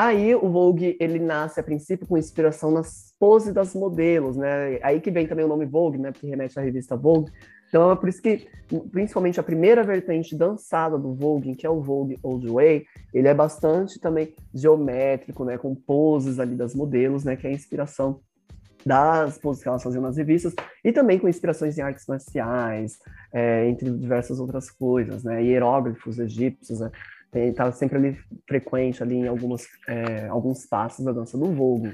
Aí 0.00 0.32
o 0.32 0.48
Vogue, 0.48 0.96
ele 1.00 1.18
nasce 1.18 1.58
a 1.58 1.62
princípio 1.62 2.06
com 2.06 2.16
inspiração 2.16 2.70
nas 2.70 3.12
poses 3.18 3.52
das 3.52 3.74
modelos, 3.74 4.36
né? 4.36 4.78
Aí 4.80 5.00
que 5.00 5.10
vem 5.10 5.26
também 5.26 5.44
o 5.44 5.48
nome 5.48 5.66
Vogue, 5.66 5.98
né? 5.98 6.12
Porque 6.12 6.28
remete 6.28 6.56
à 6.56 6.62
revista 6.62 6.96
Vogue. 6.96 7.32
Então 7.68 7.90
é 7.90 7.96
por 7.96 8.08
isso 8.08 8.22
que, 8.22 8.46
principalmente 8.92 9.40
a 9.40 9.42
primeira 9.42 9.82
vertente 9.82 10.36
dançada 10.36 10.96
do 10.96 11.16
Vogue, 11.16 11.56
que 11.56 11.66
é 11.66 11.70
o 11.70 11.80
Vogue 11.80 12.16
Old 12.22 12.48
Way, 12.48 12.84
ele 13.12 13.26
é 13.26 13.34
bastante 13.34 13.98
também 13.98 14.36
geométrico, 14.54 15.44
né? 15.44 15.58
Com 15.58 15.74
poses 15.74 16.38
ali 16.38 16.54
das 16.54 16.76
modelos, 16.76 17.24
né? 17.24 17.34
Que 17.34 17.48
é 17.48 17.50
a 17.50 17.52
inspiração 17.52 18.20
das 18.86 19.36
poses 19.36 19.64
que 19.64 19.68
elas 19.68 19.82
faziam 19.82 20.00
nas 20.00 20.16
revistas, 20.16 20.54
e 20.84 20.92
também 20.92 21.18
com 21.18 21.28
inspirações 21.28 21.76
em 21.76 21.82
artes 21.82 22.06
marciais, 22.06 23.00
é, 23.32 23.68
entre 23.68 23.90
diversas 23.90 24.38
outras 24.38 24.70
coisas, 24.70 25.24
né? 25.24 25.42
Hieróglifos 25.42 26.20
egípcios, 26.20 26.78
né? 26.78 26.92
Estava 27.34 27.72
sempre 27.72 27.98
ali 27.98 28.18
frequente 28.46 29.02
ali 29.02 29.16
em 29.16 29.28
algumas, 29.28 29.66
é, 29.86 30.26
alguns 30.28 30.66
passos 30.66 31.04
da 31.04 31.12
dança 31.12 31.36
do 31.36 31.52
Vogue. 31.52 31.92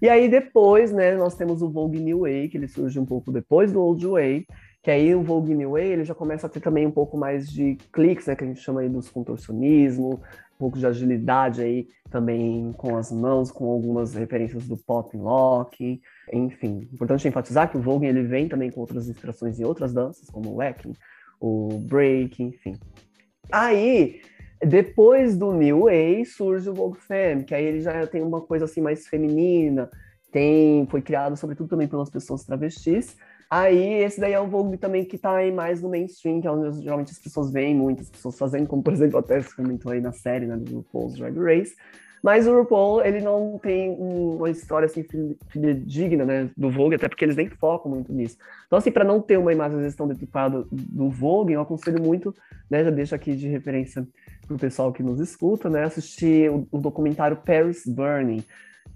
E 0.00 0.08
aí 0.08 0.28
depois, 0.28 0.92
né, 0.92 1.14
nós 1.14 1.36
temos 1.36 1.60
o 1.60 1.70
Vogue 1.70 2.00
New 2.00 2.20
Way, 2.20 2.48
que 2.48 2.56
ele 2.56 2.68
surge 2.68 2.98
um 2.98 3.04
pouco 3.04 3.30
depois 3.30 3.70
do 3.70 3.82
Old 3.82 4.06
Way, 4.06 4.46
que 4.82 4.90
aí 4.90 5.14
o 5.14 5.22
Vogue 5.22 5.54
New 5.54 5.72
Way 5.72 5.92
ele 5.92 6.04
já 6.04 6.14
começa 6.14 6.46
a 6.46 6.50
ter 6.50 6.60
também 6.60 6.86
um 6.86 6.90
pouco 6.90 7.18
mais 7.18 7.50
de 7.50 7.76
cliques, 7.92 8.26
né, 8.26 8.34
que 8.34 8.42
a 8.42 8.46
gente 8.46 8.60
chama 8.60 8.80
aí 8.80 8.88
dos 8.88 9.10
contorcionismo, 9.10 10.14
um 10.14 10.58
pouco 10.58 10.78
de 10.78 10.86
agilidade 10.86 11.60
aí 11.60 11.86
também 12.10 12.72
com 12.78 12.96
as 12.96 13.12
mãos, 13.12 13.50
com 13.50 13.70
algumas 13.70 14.14
referências 14.14 14.66
do 14.66 14.76
pop 14.76 15.14
lock, 15.16 16.00
enfim. 16.32 16.88
Importante 16.92 17.28
enfatizar 17.28 17.70
que 17.70 17.76
o 17.76 17.82
Vogue 17.82 18.06
ele 18.06 18.22
vem 18.22 18.48
também 18.48 18.70
com 18.70 18.80
outras 18.80 19.06
inspirações 19.06 19.60
em 19.60 19.64
outras 19.64 19.92
danças, 19.92 20.30
como 20.30 20.48
o 20.48 20.56
wacking, 20.56 20.94
o 21.38 21.78
break, 21.86 22.42
enfim. 22.42 22.78
Aí 23.52 24.22
Depois 24.62 25.36
do 25.36 25.52
New 25.52 25.84
Way 25.84 26.24
surge 26.26 26.68
o 26.68 26.74
Vogue 26.74 26.98
Femme, 26.98 27.44
que 27.44 27.54
aí 27.54 27.64
ele 27.64 27.80
já 27.80 28.06
tem 28.06 28.22
uma 28.22 28.40
coisa 28.42 28.66
assim 28.66 28.80
mais 28.80 29.06
feminina, 29.06 29.90
tem, 30.30 30.86
foi 30.86 31.00
criado 31.00 31.36
sobretudo 31.36 31.68
também 31.68 31.88
pelas 31.88 32.10
pessoas 32.10 32.44
travestis. 32.44 33.16
Aí 33.50 34.02
esse 34.02 34.20
daí 34.20 34.32
é 34.32 34.40
o 34.40 34.46
Vogue 34.46 34.76
também 34.76 35.04
que 35.04 35.18
tá 35.18 35.36
aí 35.36 35.50
mais 35.50 35.82
no 35.82 35.88
mainstream, 35.88 36.40
que 36.40 36.46
é 36.46 36.50
onde 36.52 36.82
geralmente 36.82 37.10
as 37.10 37.18
pessoas 37.18 37.50
veem 37.50 37.74
muitas 37.74 38.08
pessoas 38.08 38.38
fazendo, 38.38 38.68
como 38.68 38.82
por 38.82 38.92
exemplo 38.92 39.18
até 39.18 39.40
você 39.40 39.54
comentou 39.56 39.90
aí 39.90 40.00
na 40.00 40.12
série, 40.12 40.46
né, 40.46 40.56
do 40.56 40.76
RuPaul's 40.76 41.16
Drag 41.16 41.36
Race. 41.36 41.74
Mas 42.22 42.46
o 42.46 42.54
RuPaul, 42.54 43.02
ele 43.02 43.20
não 43.20 43.58
tem 43.58 43.90
uma 43.90 44.50
história 44.50 44.86
assim 44.86 45.04
digna, 45.84 46.24
né, 46.24 46.50
do 46.56 46.70
Vogue, 46.70 46.96
até 46.96 47.08
porque 47.08 47.24
eles 47.24 47.36
nem 47.36 47.48
focam 47.48 47.90
muito 47.90 48.12
nisso. 48.12 48.36
Então, 48.66 48.78
assim, 48.78 48.90
para 48.90 49.04
não 49.04 49.20
ter 49.20 49.38
uma 49.38 49.52
imagem 49.52 49.76
às 49.76 49.82
vezes 49.82 49.96
tão 49.96 50.06
deturpada 50.06 50.64
do 50.70 51.08
Vogue, 51.08 51.54
eu 51.54 51.60
aconselho 51.60 52.02
muito, 52.02 52.34
né, 52.70 52.84
já 52.84 52.90
deixo 52.90 53.14
aqui 53.14 53.34
de 53.34 53.48
referência 53.48 54.06
para 54.46 54.54
o 54.54 54.58
pessoal 54.58 54.92
que 54.92 55.02
nos 55.02 55.18
escuta, 55.18 55.70
né, 55.70 55.84
assistir 55.84 56.50
o, 56.50 56.66
o 56.70 56.78
documentário 56.78 57.38
Paris 57.38 57.84
Burning, 57.86 58.44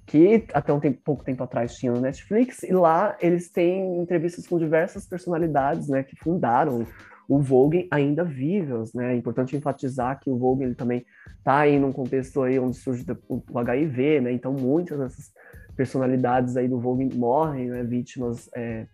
que 0.07 0.45
até 0.53 0.73
um 0.73 0.81
tempo, 0.81 1.01
pouco 1.03 1.25
tempo 1.25 1.43
atrás 1.43 1.75
tinha 1.77 1.93
no 1.93 2.01
Netflix, 2.01 2.63
e 2.63 2.73
lá 2.73 3.17
eles 3.21 3.49
têm 3.49 3.99
entrevistas 3.99 4.47
com 4.47 4.59
diversas 4.59 5.07
personalidades, 5.07 5.89
né, 5.89 6.03
que 6.03 6.15
fundaram 6.17 6.87
o 7.29 7.39
Vogue 7.39 7.89
ainda 7.91 8.25
vivas, 8.25 8.93
né? 8.93 9.15
É 9.15 9.17
importante 9.17 9.57
enfatizar 9.57 10.21
que 10.21 10.31
o 10.31 10.37
Vogue 10.37 10.65
ele 10.65 10.75
também 10.75 11.05
está 11.39 11.59
aí 11.59 11.79
num 11.79 11.93
contexto 11.93 12.43
aí 12.43 12.59
onde 12.59 12.77
surge 12.77 13.05
o, 13.29 13.59
HIV, 13.59 14.21
né? 14.21 14.33
Então 14.33 14.53
muitas 14.53 14.99
dessas 14.99 15.33
personalidades 15.77 16.57
aí 16.57 16.69
do 16.69 16.81
Vogue 16.81 17.15
morrem, 17.17 17.69
né? 17.69 17.83
Vítimas 17.83 18.49
é, 18.55 18.87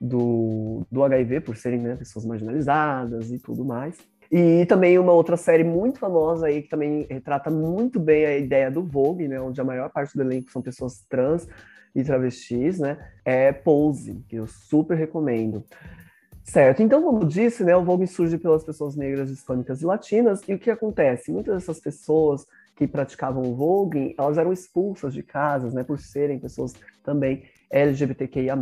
do, 0.00 0.86
do 0.90 1.02
HIV 1.02 1.40
por 1.40 1.56
serem 1.56 1.80
né, 1.80 1.96
pessoas 1.96 2.24
marginalizadas 2.24 3.30
e 3.30 3.38
tudo 3.38 3.64
mais. 3.64 3.98
E 4.30 4.64
também 4.66 4.96
uma 4.98 5.12
outra 5.12 5.36
série 5.36 5.64
muito 5.64 5.98
famosa 5.98 6.46
aí 6.46 6.62
que 6.62 6.68
também 6.68 7.04
retrata 7.10 7.50
muito 7.50 7.98
bem 7.98 8.24
a 8.24 8.36
ideia 8.38 8.70
do 8.70 8.84
Vogue, 8.84 9.26
né? 9.26 9.40
Onde 9.40 9.60
a 9.60 9.64
maior 9.64 9.90
parte 9.90 10.16
do 10.16 10.22
elenco 10.22 10.52
são 10.52 10.62
pessoas 10.62 11.04
trans 11.08 11.48
e 11.94 12.04
travestis, 12.04 12.78
né? 12.78 12.96
É 13.24 13.52
Pose, 13.52 14.22
que 14.28 14.36
eu 14.36 14.46
super 14.46 14.96
recomendo. 14.96 15.64
Certo, 16.50 16.82
então, 16.82 17.00
como 17.00 17.24
disse, 17.24 17.62
né, 17.62 17.76
o 17.76 17.84
Vogue 17.84 18.08
surge 18.08 18.36
pelas 18.36 18.64
pessoas 18.64 18.96
negras, 18.96 19.30
hispânicas 19.30 19.82
e 19.82 19.86
latinas, 19.86 20.42
e 20.48 20.54
o 20.54 20.58
que 20.58 20.68
acontece? 20.68 21.30
Muitas 21.30 21.54
dessas 21.54 21.78
pessoas 21.78 22.44
que 22.74 22.88
praticavam 22.88 23.44
o 23.44 23.54
Vogue, 23.54 24.16
elas 24.18 24.36
eram 24.36 24.52
expulsas 24.52 25.14
de 25.14 25.22
casas, 25.22 25.72
né, 25.72 25.84
por 25.84 26.00
serem 26.00 26.40
pessoas 26.40 26.74
também 27.04 27.44
LGBTQIA+. 27.70 28.56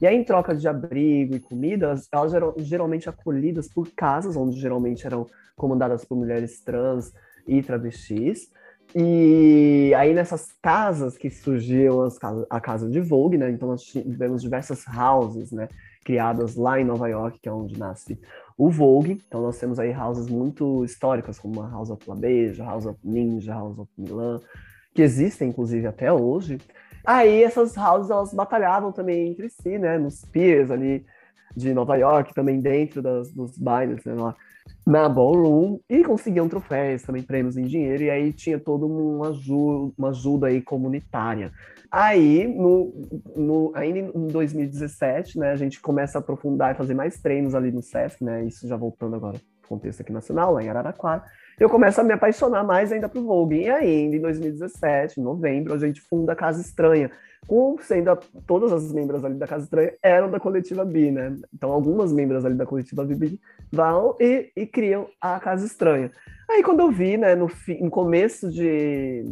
E 0.00 0.06
aí, 0.06 0.16
em 0.16 0.24
troca 0.24 0.56
de 0.56 0.66
abrigo 0.66 1.36
e 1.36 1.40
comidas, 1.40 2.08
elas 2.10 2.32
eram 2.32 2.54
geralmente 2.56 3.10
acolhidas 3.10 3.68
por 3.68 3.90
casas, 3.94 4.34
onde 4.34 4.58
geralmente 4.58 5.06
eram 5.06 5.26
comandadas 5.54 6.06
por 6.06 6.16
mulheres 6.16 6.62
trans 6.62 7.12
e 7.46 7.62
travestis, 7.62 8.50
e 8.94 9.92
aí 9.98 10.14
nessas 10.14 10.50
casas 10.62 11.18
que 11.18 11.28
surgiu 11.28 12.04
as 12.04 12.18
a 12.48 12.58
casa 12.58 12.88
de 12.88 13.00
Vogue, 13.02 13.36
né? 13.36 13.50
Então 13.50 13.68
nós 13.68 13.82
tivemos 13.82 14.40
diversas 14.40 14.86
houses, 14.86 15.52
né? 15.52 15.68
Criadas 16.08 16.56
lá 16.56 16.80
em 16.80 16.84
Nova 16.84 17.06
York, 17.06 17.38
que 17.38 17.50
é 17.50 17.52
onde 17.52 17.78
nasce 17.78 18.18
o 18.56 18.70
Vogue. 18.70 19.22
Então 19.28 19.42
nós 19.42 19.58
temos 19.58 19.78
aí 19.78 19.94
houses 19.94 20.26
muito 20.26 20.82
históricas, 20.82 21.38
como 21.38 21.60
a 21.60 21.68
House 21.68 21.90
of 21.90 22.02
Beija, 22.16 22.64
House 22.64 22.86
of 22.86 22.98
Ninja, 23.04 23.52
House 23.52 23.78
of 23.78 23.92
Milan, 23.98 24.40
que 24.94 25.02
existem 25.02 25.50
inclusive 25.50 25.86
até 25.86 26.10
hoje. 26.10 26.56
Aí 27.04 27.42
essas 27.42 27.76
houses 27.76 28.10
elas 28.10 28.32
batalhavam 28.32 28.90
também 28.90 29.32
entre 29.32 29.50
si, 29.50 29.76
né, 29.76 29.98
nos 29.98 30.24
piers 30.24 30.70
ali 30.70 31.04
de 31.54 31.74
Nova 31.74 31.96
York, 31.96 32.32
também 32.32 32.58
dentro 32.58 33.02
das, 33.02 33.30
dos 33.30 33.58
bailes, 33.58 34.02
né, 34.06 34.14
lá 34.14 34.34
na 34.86 35.10
ballroom 35.10 35.78
e 35.90 36.02
conseguiam 36.02 36.48
troféus, 36.48 37.02
também 37.02 37.22
prêmios 37.22 37.58
em 37.58 37.64
dinheiro, 37.64 38.04
e 38.04 38.10
aí 38.10 38.32
tinha 38.32 38.58
toda 38.58 38.86
uma 38.86 39.28
ajuda, 39.28 39.92
uma 39.98 40.08
ajuda 40.08 40.46
aí 40.46 40.62
comunitária. 40.62 41.52
Aí, 41.90 42.46
no, 42.46 42.92
no, 43.34 43.72
ainda 43.74 43.98
em 43.98 44.26
2017, 44.28 45.38
né, 45.38 45.52
a 45.52 45.56
gente 45.56 45.80
começa 45.80 46.18
a 46.18 46.20
aprofundar 46.20 46.74
e 46.74 46.78
fazer 46.78 46.94
mais 46.94 47.18
treinos 47.20 47.54
ali 47.54 47.72
no 47.72 47.82
SESC, 47.82 48.22
né, 48.22 48.44
isso 48.44 48.68
já 48.68 48.76
voltando 48.76 49.16
agora 49.16 49.38
para 49.38 49.68
contexto 49.68 50.00
aqui 50.00 50.12
nacional, 50.12 50.52
lá 50.52 50.62
em 50.62 50.68
Araraquara, 50.68 51.24
eu 51.58 51.68
começo 51.68 52.00
a 52.00 52.04
me 52.04 52.12
apaixonar 52.12 52.62
mais 52.62 52.92
ainda 52.92 53.08
pro 53.08 53.24
Vogue. 53.24 53.62
E 53.62 53.68
ainda 53.68 54.16
em 54.16 54.20
2017, 54.20 55.20
em 55.20 55.22
novembro, 55.24 55.74
a 55.74 55.78
gente 55.78 56.00
funda 56.00 56.32
a 56.32 56.36
Casa 56.36 56.60
Estranha, 56.60 57.10
com 57.48 57.76
sendo 57.80 58.10
a, 58.10 58.18
todas 58.46 58.72
as 58.72 58.92
membros 58.92 59.24
ali 59.24 59.34
da 59.34 59.46
Casa 59.46 59.64
Estranha 59.64 59.92
eram 60.00 60.30
da 60.30 60.38
coletiva 60.38 60.84
Bi, 60.84 61.10
né? 61.10 61.34
Então 61.52 61.72
algumas 61.72 62.12
membros 62.12 62.44
ali 62.44 62.54
da 62.54 62.64
coletiva 62.64 63.04
Bi 63.04 63.40
vão 63.72 64.16
e, 64.20 64.52
e 64.54 64.66
criam 64.66 65.08
a 65.20 65.40
Casa 65.40 65.66
Estranha. 65.66 66.12
Aí 66.48 66.62
quando 66.62 66.80
eu 66.80 66.92
vi, 66.92 67.16
né, 67.16 67.34
no, 67.34 67.50
no 67.80 67.90
começo 67.90 68.50
de, 68.50 69.24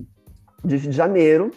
de 0.64 0.90
janeiro, 0.90 1.52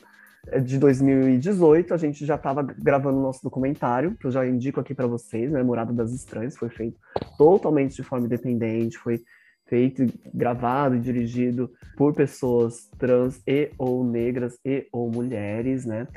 de 0.63 0.77
2018, 0.77 1.93
a 1.93 1.97
gente 1.97 2.25
já 2.25 2.35
estava 2.35 2.63
gravando 2.63 3.19
nosso 3.19 3.43
documentário, 3.43 4.15
que 4.17 4.25
eu 4.25 4.31
já 4.31 4.45
indico 4.47 4.79
aqui 4.79 4.93
para 4.93 5.07
vocês, 5.07 5.51
né? 5.51 5.61
Morada 5.61 5.93
das 5.93 6.11
Estranhas, 6.11 6.57
foi 6.57 6.69
feito 6.69 6.99
totalmente 7.37 7.95
de 7.95 8.03
forma 8.03 8.25
independente, 8.25 8.97
foi 8.97 9.21
feito, 9.69 10.03
gravado 10.33 10.95
e 10.95 10.99
dirigido 10.99 11.71
por 11.95 12.13
pessoas 12.13 12.89
trans 12.97 13.39
e 13.47 13.71
ou 13.77 14.03
negras 14.03 14.57
e 14.65 14.87
ou 14.91 15.09
mulheres, 15.11 15.85
né? 15.85 16.07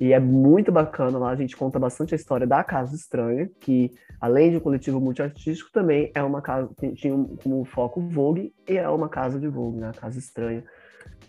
E 0.00 0.12
é 0.12 0.18
muito 0.18 0.72
bacana 0.72 1.18
lá, 1.18 1.30
a 1.30 1.36
gente 1.36 1.56
conta 1.56 1.78
bastante 1.78 2.14
a 2.14 2.16
história 2.16 2.46
da 2.46 2.64
Casa 2.64 2.96
Estranha, 2.96 3.48
que 3.60 3.92
além 4.20 4.50
de 4.50 4.56
um 4.56 4.60
coletivo 4.60 5.00
multiartístico, 5.00 5.70
também 5.70 6.10
é 6.14 6.22
uma 6.22 6.40
casa 6.40 6.70
tinha 6.94 7.12
como 7.42 7.64
foco 7.64 8.00
Vogue 8.00 8.52
e 8.68 8.78
é 8.78 8.88
uma 8.88 9.08
casa 9.08 9.38
de 9.38 9.46
Vogue, 9.46 9.78
né? 9.78 9.90
A 9.90 10.00
Casa 10.00 10.18
Estranha, 10.18 10.64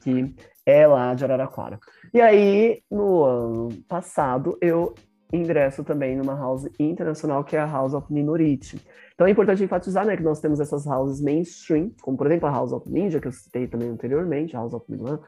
que 0.03 0.35
é 0.65 0.85
lá 0.85 1.13
de 1.13 1.23
Araraquara. 1.23 1.79
E 2.13 2.21
aí, 2.21 2.81
no 2.89 3.23
ano 3.23 3.69
passado, 3.87 4.57
eu 4.61 4.93
ingresso 5.31 5.83
também 5.83 6.15
numa 6.15 6.35
house 6.35 6.67
internacional 6.79 7.43
que 7.43 7.55
é 7.55 7.59
a 7.59 7.65
House 7.65 7.93
of 7.93 8.11
Minority. 8.11 8.79
Então 9.15 9.25
é 9.25 9.31
importante 9.31 9.63
enfatizar 9.63 10.05
né, 10.05 10.15
que 10.15 10.23
nós 10.23 10.39
temos 10.39 10.59
essas 10.59 10.85
houses 10.85 11.21
mainstream, 11.21 11.91
como 12.01 12.17
por 12.17 12.27
exemplo 12.27 12.47
a 12.47 12.51
House 12.51 12.71
of 12.71 12.89
Ninja, 12.89 13.19
que 13.19 13.27
eu 13.27 13.31
citei 13.31 13.67
também 13.67 13.89
anteriormente, 13.89 14.55
a 14.55 14.59
House 14.59 14.73
of 14.73 14.85
Milan, 14.89 15.19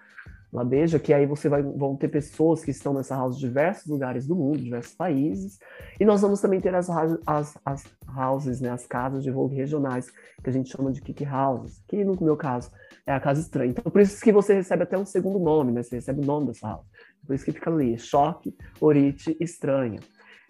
La 0.53 0.63
Beija, 0.63 0.99
que 0.99 1.13
aí 1.13 1.26
você 1.26 1.49
vai 1.49 1.61
vão 1.61 1.97
ter 1.97 2.07
pessoas 2.07 2.63
que 2.63 2.71
estão 2.71 2.93
nessa 2.93 3.15
house 3.15 3.36
de 3.36 3.45
diversos 3.45 3.88
lugares 3.88 4.26
do 4.26 4.36
mundo, 4.36 4.57
diversos 4.57 4.95
países, 4.95 5.59
e 5.99 6.05
nós 6.05 6.21
vamos 6.21 6.39
também 6.39 6.61
ter 6.61 6.73
as, 6.73 6.89
as, 7.26 7.57
as 7.65 7.84
houses, 8.17 8.61
né, 8.61 8.69
as 8.69 8.88
casas 8.88 9.23
de 9.23 9.32
vogue 9.32 9.55
regionais, 9.55 10.09
que 10.41 10.49
a 10.49 10.53
gente 10.53 10.69
chama 10.69 10.91
de 10.91 11.01
kick 11.01 11.26
houses, 11.26 11.84
que 11.88 12.05
no 12.05 12.17
meu 12.21 12.38
caso 12.38 12.71
é 13.06 13.14
a 13.14 13.20
casa 13.20 13.41
estranha. 13.41 13.72
Então 13.72 13.91
por 13.91 14.01
isso 14.01 14.22
que 14.22 14.32
você 14.32 14.53
recebe 14.53 14.84
até 14.84 14.97
um 14.97 15.06
segundo 15.06 15.39
nome, 15.39 15.72
né, 15.72 15.84
você 15.84 15.95
recebe 15.95 16.22
o 16.22 16.26
nome 16.26 16.47
dessa 16.47 16.68
house. 16.68 16.86
Por 17.26 17.36
isso 17.36 17.45
que 17.45 17.51
fica 17.51 17.70
ali, 17.70 17.97
choque, 17.97 18.56
orite, 18.80 19.36
estranha. 19.39 19.99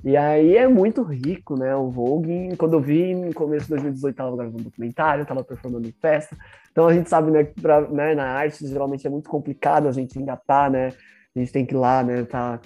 E 0.04 0.16
aí 0.18 0.58
é 0.58 0.68
muito 0.68 1.02
rico, 1.04 1.58
né? 1.58 1.76
O 1.76 1.90
Vogue, 1.90 2.56
quando 2.58 2.74
eu 2.74 2.82
vi 2.82 3.16
no 3.16 3.34
começo 3.34 3.66
de 3.66 3.72
2018, 3.72 4.14
estava 4.14 4.36
gravando 4.36 4.60
um 4.60 4.64
documentário, 4.64 5.22
estava 5.22 5.44
performando 5.44 5.88
em 5.88 5.94
festa. 5.94 6.36
Então 6.72 6.88
a 6.88 6.94
gente 6.94 7.10
sabe, 7.10 7.32
né, 7.32 7.44
pra, 7.46 7.82
né, 7.90 8.14
na 8.14 8.26
arte 8.26 8.68
geralmente 8.68 9.08
é 9.08 9.10
muito 9.10 9.30
complicado 9.30 9.88
a 9.88 9.92
gente 9.92 10.20
engatar, 10.20 10.70
né? 10.70 10.90
A 11.36 11.40
gente 11.40 11.52
tem 11.52 11.66
que 11.66 11.74
ir 11.74 11.78
lá, 11.78 12.04
né? 12.04 12.24
Tá 12.24 12.60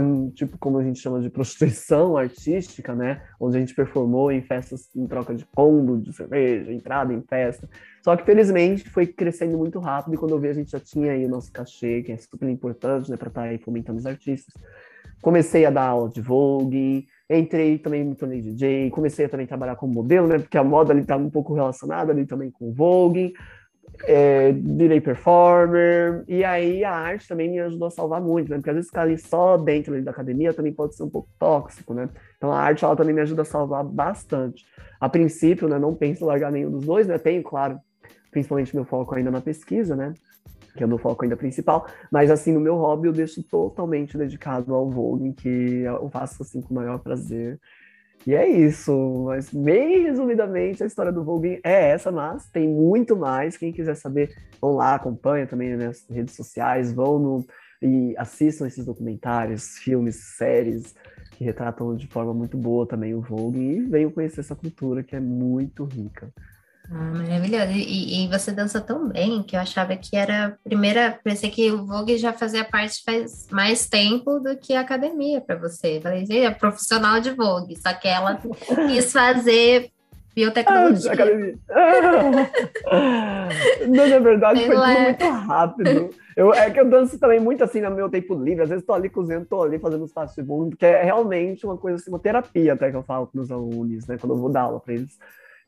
um 0.00 0.30
tipo 0.30 0.56
como 0.58 0.78
a 0.78 0.82
gente 0.82 0.98
chama 0.98 1.20
de 1.20 1.28
prostituição 1.30 2.16
artística, 2.18 2.94
né? 2.94 3.22
Onde 3.38 3.56
a 3.56 3.60
gente 3.60 3.74
performou 3.74 4.32
em 4.32 4.42
festas 4.42 4.88
em 4.96 5.06
troca 5.06 5.34
de 5.34 5.44
combo, 5.46 5.98
de 5.98 6.12
cerveja, 6.12 6.72
entrada 6.72 7.12
em 7.12 7.22
festa. 7.22 7.68
Só 8.02 8.16
que 8.16 8.24
felizmente 8.24 8.88
foi 8.88 9.06
crescendo 9.06 9.58
muito 9.58 9.78
rápido 9.78 10.14
e 10.14 10.16
quando 10.16 10.32
eu 10.32 10.40
vi 10.40 10.48
a 10.48 10.54
gente 10.54 10.70
já 10.70 10.80
tinha 10.80 11.12
aí 11.12 11.24
o 11.24 11.28
nosso 11.28 11.52
cachê, 11.52 12.02
que 12.02 12.12
é 12.12 12.16
super 12.16 12.48
importante, 12.48 13.10
né, 13.10 13.16
para 13.16 13.28
estar 13.28 13.42
tá 13.42 13.46
aí 13.48 13.58
fomentando 13.58 13.98
os 13.98 14.06
artistas. 14.06 14.54
Comecei 15.20 15.66
a 15.66 15.70
dar 15.70 15.88
aula 15.88 16.08
de 16.08 16.20
Vogue, 16.20 17.06
entrei 17.28 17.78
também 17.78 18.04
me 18.04 18.14
tornei 18.14 18.40
DJ, 18.40 18.90
comecei 18.90 19.26
a 19.26 19.28
também 19.28 19.46
trabalhar 19.46 19.76
como 19.76 19.92
modelo, 19.92 20.28
né? 20.28 20.38
Porque 20.38 20.56
a 20.56 20.64
moda 20.64 20.92
ali 20.92 21.02
estava 21.02 21.22
um 21.22 21.30
pouco 21.30 21.54
relacionada 21.54 22.12
ali 22.12 22.24
também 22.24 22.50
com 22.50 22.68
o 22.68 22.72
Vogue. 22.72 23.34
É, 24.04 24.52
virei 24.52 25.00
performer, 25.00 26.24
e 26.28 26.44
aí 26.44 26.84
a 26.84 26.92
arte 26.92 27.26
também 27.26 27.50
me 27.50 27.58
ajudou 27.60 27.88
a 27.88 27.90
salvar 27.90 28.20
muito, 28.20 28.50
né? 28.50 28.56
Porque 28.56 28.70
às 28.70 28.76
vezes 28.76 28.90
ficar 28.90 29.02
ali 29.02 29.18
só 29.18 29.56
dentro 29.56 30.00
da 30.02 30.10
academia 30.10 30.54
também 30.54 30.72
pode 30.72 30.94
ser 30.94 31.02
um 31.02 31.10
pouco 31.10 31.28
tóxico, 31.38 31.92
né? 31.92 32.08
Então 32.36 32.52
a 32.52 32.58
arte 32.60 32.84
ela 32.84 32.96
também 32.96 33.14
me 33.14 33.20
ajuda 33.20 33.42
a 33.42 33.44
salvar 33.44 33.84
bastante. 33.84 34.64
A 35.00 35.08
princípio, 35.08 35.68
né, 35.68 35.78
não 35.78 35.94
penso 35.94 36.24
em 36.24 36.26
largar 36.26 36.52
nenhum 36.52 36.70
dos 36.70 36.84
dois, 36.84 37.06
né? 37.06 37.18
Tenho, 37.18 37.42
claro, 37.42 37.78
principalmente 38.30 38.74
meu 38.74 38.84
foco 38.84 39.14
ainda 39.14 39.30
na 39.30 39.40
pesquisa, 39.40 39.96
né? 39.96 40.12
que 40.78 40.84
é 40.84 40.86
o 40.86 40.88
meu 40.88 40.98
foco 40.98 41.24
ainda 41.24 41.36
principal, 41.36 41.88
mas 42.10 42.30
assim, 42.30 42.52
no 42.52 42.60
meu 42.60 42.76
hobby 42.76 43.08
eu 43.08 43.12
deixo 43.12 43.42
totalmente 43.42 44.16
dedicado 44.16 44.72
ao 44.72 44.88
Vogue, 44.88 45.32
que 45.32 45.80
eu 45.80 46.08
faço 46.08 46.40
assim 46.42 46.60
com 46.60 46.72
o 46.72 46.76
maior 46.76 47.00
prazer. 47.00 47.58
E 48.26 48.34
é 48.34 48.46
isso, 48.46 49.24
mas 49.24 49.50
bem 49.52 50.02
resumidamente 50.02 50.82
a 50.82 50.86
história 50.86 51.12
do 51.12 51.24
Vogue 51.24 51.60
é 51.64 51.90
essa, 51.90 52.10
mas 52.10 52.46
tem 52.50 52.68
muito 52.68 53.16
mais. 53.16 53.56
Quem 53.56 53.72
quiser 53.72 53.94
saber, 53.94 54.34
vão 54.60 54.72
lá, 54.72 54.94
acompanha 54.94 55.46
também 55.46 55.76
nas 55.76 56.06
redes 56.10 56.34
sociais, 56.34 56.92
vão 56.92 57.18
no, 57.18 57.46
e 57.80 58.14
assistam 58.18 58.66
esses 58.66 58.84
documentários, 58.84 59.78
filmes, 59.78 60.16
séries 60.36 60.94
que 61.32 61.44
retratam 61.44 61.94
de 61.96 62.08
forma 62.08 62.34
muito 62.34 62.58
boa 62.58 62.86
também 62.86 63.14
o 63.14 63.20
Vogue 63.20 63.60
e 63.60 63.80
venham 63.82 64.10
conhecer 64.10 64.40
essa 64.40 64.56
cultura 64.56 65.02
que 65.02 65.14
é 65.14 65.20
muito 65.20 65.84
rica. 65.84 66.32
Ah, 66.90 67.12
maravilhoso. 67.12 67.72
E, 67.72 68.24
e, 68.24 68.28
você 68.28 68.50
dança 68.50 68.80
tão 68.80 69.08
bem 69.08 69.42
que 69.42 69.54
eu 69.54 69.60
achava 69.60 69.94
que 69.94 70.16
era 70.16 70.46
a 70.46 70.50
primeira. 70.50 71.18
Pensei 71.22 71.50
que 71.50 71.70
o 71.70 71.84
Vogue 71.84 72.16
já 72.16 72.32
fazia 72.32 72.64
parte 72.64 73.02
faz 73.04 73.46
mais 73.50 73.86
tempo 73.86 74.40
do 74.40 74.56
que 74.56 74.74
a 74.74 74.80
academia 74.80 75.40
para 75.40 75.56
você. 75.56 76.00
Falei, 76.02 76.24
é 76.30 76.50
profissional 76.50 77.20
de 77.20 77.30
Vogue, 77.30 77.76
só 77.76 77.92
que 77.92 78.08
ela 78.08 78.40
quis 78.88 79.12
fazer 79.12 79.90
biotecnologia. 80.34 81.12
Ah, 82.86 83.48
Não, 83.86 84.08
na 84.08 84.18
verdade, 84.18 84.64
foi 84.64 84.76
tudo 84.76 85.00
muito 85.00 85.28
rápido. 85.46 86.10
Eu, 86.34 86.54
é 86.54 86.70
que 86.70 86.80
eu 86.80 86.88
danço 86.88 87.18
também 87.18 87.40
muito 87.40 87.62
assim 87.64 87.82
no 87.82 87.90
meu 87.90 88.08
tempo 88.08 88.34
livre. 88.34 88.62
Às 88.62 88.70
vezes 88.70 88.82
estou 88.82 88.94
ali 88.94 89.10
cozinhando, 89.10 89.42
estou 89.42 89.62
ali 89.62 89.78
fazendo 89.78 90.04
os 90.04 90.12
passos 90.12 90.36
de 90.36 90.42
mundo, 90.42 90.74
que 90.76 90.86
é 90.86 91.02
realmente 91.02 91.66
uma 91.66 91.76
coisa 91.76 91.96
assim, 91.96 92.10
uma 92.10 92.18
terapia 92.18 92.72
até 92.72 92.90
que 92.90 92.96
eu 92.96 93.02
falo 93.02 93.26
para 93.26 93.40
os 93.42 93.50
alunos, 93.50 94.06
né? 94.06 94.16
Quando 94.16 94.34
eu 94.34 94.38
vou 94.38 94.48
dar 94.48 94.62
aula 94.62 94.80
para 94.80 94.94
eles 94.94 95.18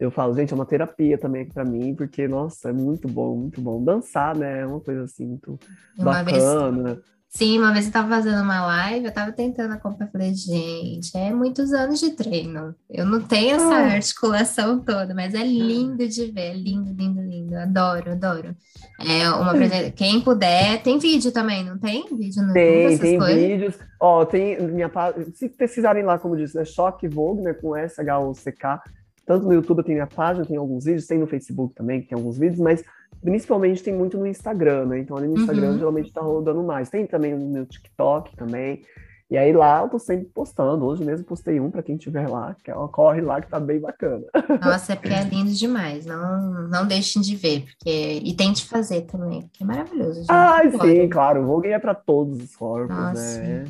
eu 0.01 0.11
falo, 0.11 0.35
gente, 0.35 0.51
é 0.51 0.57
uma 0.57 0.65
terapia 0.65 1.19
também 1.19 1.43
aqui 1.43 1.53
para 1.53 1.65
mim, 1.65 1.95
porque, 1.95 2.27
nossa, 2.27 2.71
é 2.71 2.73
muito 2.73 3.07
bom, 3.07 3.37
muito 3.37 3.61
bom. 3.61 3.85
Dançar, 3.85 4.35
né? 4.35 4.61
É 4.61 4.67
uma 4.67 4.81
coisa 4.81 5.03
assim, 5.03 5.27
muito 5.27 5.61
uma 5.99 6.25
bacana. 6.25 6.95
Vez, 6.95 6.99
sim, 7.29 7.59
uma 7.59 7.71
vez 7.71 7.85
eu 7.85 7.93
tava 7.93 8.09
fazendo 8.09 8.43
uma 8.43 8.65
live, 8.65 9.05
eu 9.05 9.13
tava 9.13 9.31
tentando 9.31 9.75
acompanhar, 9.75 10.11
falei, 10.11 10.33
gente, 10.35 11.15
é 11.15 11.31
muitos 11.35 11.75
anos 11.75 12.01
de 12.01 12.13
treino. 12.13 12.75
Eu 12.89 13.05
não 13.05 13.21
tenho 13.21 13.57
essa 13.57 13.75
ah. 13.75 13.93
articulação 13.93 14.81
toda, 14.81 15.15
mas 15.15 15.35
é 15.35 15.45
lindo 15.45 16.09
de 16.09 16.33
ver, 16.33 16.53
é 16.53 16.55
lindo, 16.55 16.95
lindo, 16.95 17.21
lindo. 17.21 17.59
Adoro, 17.59 18.13
adoro. 18.13 18.57
É 18.99 19.29
uma 19.29 19.53
Quem 19.95 20.23
puder, 20.23 20.83
tem 20.83 20.99
vídeo 20.99 21.31
também, 21.31 21.63
não 21.63 21.77
tem? 21.77 22.07
Vídeo 22.17 22.43
no 22.43 22.55
tem, 22.55 22.85
YouTube, 22.85 23.01
tem 23.03 23.19
coisas? 23.19 23.37
vídeos. 23.37 23.79
Ó, 24.01 24.25
tem 24.25 24.63
minha 24.63 24.91
se 25.35 25.47
pesquisarem 25.47 26.03
lá, 26.05 26.19
como 26.19 26.39
disse, 26.39 26.57
né? 26.57 26.65
Choque 26.65 27.07
Vogue, 27.07 27.43
né? 27.43 27.53
Com 27.53 27.77
S-H-O-C-K 27.77 28.83
tanto 29.31 29.47
no 29.47 29.53
YouTube 29.53 29.85
tem 29.85 29.95
minha 29.95 30.09
página, 30.09 30.45
tem 30.45 30.57
alguns 30.57 30.85
vídeos, 30.85 31.07
tem 31.07 31.17
no 31.17 31.27
Facebook 31.29 31.73
também, 31.73 32.03
tem 32.03 32.19
alguns 32.19 32.37
vídeos, 32.37 32.59
mas 32.59 32.83
principalmente 33.23 33.81
tem 33.81 33.95
muito 33.95 34.19
no 34.19 34.27
Instagram, 34.27 34.87
né? 34.87 34.99
Então 34.99 35.17
ali 35.17 35.29
no 35.29 35.39
Instagram 35.39 35.71
uhum. 35.71 35.79
geralmente 35.79 36.13
tá 36.13 36.21
rodando 36.21 36.65
mais. 36.65 36.91
Tem 36.91 37.07
também 37.07 37.33
no 37.33 37.47
meu 37.47 37.65
TikTok 37.65 38.35
também. 38.35 38.83
E 39.31 39.39
aí 39.39 39.53
lá 39.53 39.83
eu 39.83 39.89
tô 39.89 40.01
sempre 40.01 40.25
postando. 40.35 40.85
Hoje 40.85 41.05
mesmo 41.05 41.25
postei 41.25 41.61
um 41.61 41.71
para 41.71 41.81
quem 41.81 41.95
estiver 41.95 42.29
lá, 42.29 42.57
que 42.65 42.73
é 42.73 42.75
uma 42.75 42.89
corre 42.89 43.21
lá 43.21 43.41
que 43.41 43.49
tá 43.49 43.61
bem 43.61 43.79
bacana. 43.79 44.25
Nossa, 44.61 44.95
é 44.95 44.97
porque 44.97 45.15
é 45.15 45.23
lindo 45.23 45.53
demais. 45.53 46.05
Não, 46.05 46.67
não 46.67 46.85
deixem 46.85 47.23
de 47.23 47.37
ver, 47.37 47.67
porque 47.67 48.21
e 48.25 48.35
tente 48.35 48.67
fazer 48.67 49.03
também, 49.03 49.43
porque 49.43 49.63
é 49.63 49.67
maravilhoso. 49.67 50.25
Ah, 50.29 50.61
sim, 50.83 51.09
claro. 51.09 51.45
O 51.45 51.47
Vogue 51.47 51.69
é 51.69 51.79
para 51.79 51.95
todos 51.95 52.43
os 52.43 52.57
corpos, 52.57 52.97
Nossa. 52.97 53.39
né? 53.41 53.65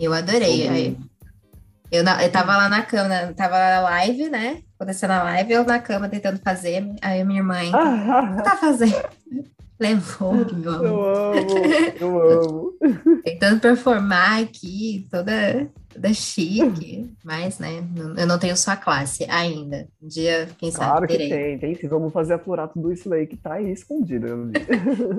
Eu 0.00 0.14
adorei. 0.14 0.68
Aí, 0.68 0.98
eu, 1.94 2.02
na, 2.02 2.22
eu 2.24 2.30
tava 2.30 2.56
lá 2.56 2.68
na 2.68 2.82
cama, 2.82 3.32
tava 3.36 3.56
na 3.56 3.80
live, 3.80 4.28
né? 4.28 4.62
Acontecendo 4.74 5.12
a 5.12 5.22
live, 5.22 5.52
eu 5.52 5.64
na 5.64 5.78
cama 5.78 6.08
tentando 6.08 6.40
fazer. 6.40 6.84
Aí 7.00 7.22
minha 7.24 7.42
mãe, 7.42 7.70
o 7.70 8.36
que 8.36 8.42
tá 8.42 8.56
fazendo? 8.56 9.08
Levou, 9.78 10.34
meu 10.34 10.72
amor. 10.72 10.86
Eu 10.86 11.04
amo, 11.04 11.98
eu 12.00 12.40
amo. 12.40 12.72
Tentando 13.24 13.60
performar 13.60 14.42
aqui, 14.42 15.06
toda, 15.10 15.68
toda 15.92 16.14
chique. 16.14 17.12
Mas, 17.24 17.58
né, 17.58 17.84
eu 18.16 18.26
não 18.26 18.38
tenho 18.38 18.56
sua 18.56 18.76
classe 18.76 19.24
ainda. 19.28 19.86
Um 20.02 20.08
dia, 20.08 20.48
quem 20.58 20.70
sabe, 20.70 20.90
Claro 20.90 21.06
que 21.06 21.16
tem, 21.16 21.58
tem 21.58 21.74
sim. 21.74 21.88
Vamos 21.88 22.12
fazer 22.12 22.34
aflorar 22.34 22.68
tudo 22.68 22.92
isso 22.92 23.12
aí 23.12 23.26
que 23.26 23.36
tá 23.36 23.54
aí 23.54 23.72
escondido. 23.72 24.50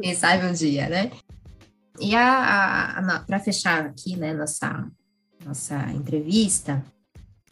quem 0.01 0.13
sabe 0.13 0.45
um 0.45 0.53
dia, 0.53 0.89
né? 0.89 1.11
E 1.99 2.15
a, 2.15 2.28
a, 2.28 3.15
a 3.15 3.19
para 3.19 3.39
fechar 3.39 3.86
aqui, 3.86 4.17
né, 4.17 4.34
nossa 4.34 4.86
nossa 5.45 5.75
entrevista, 5.91 6.83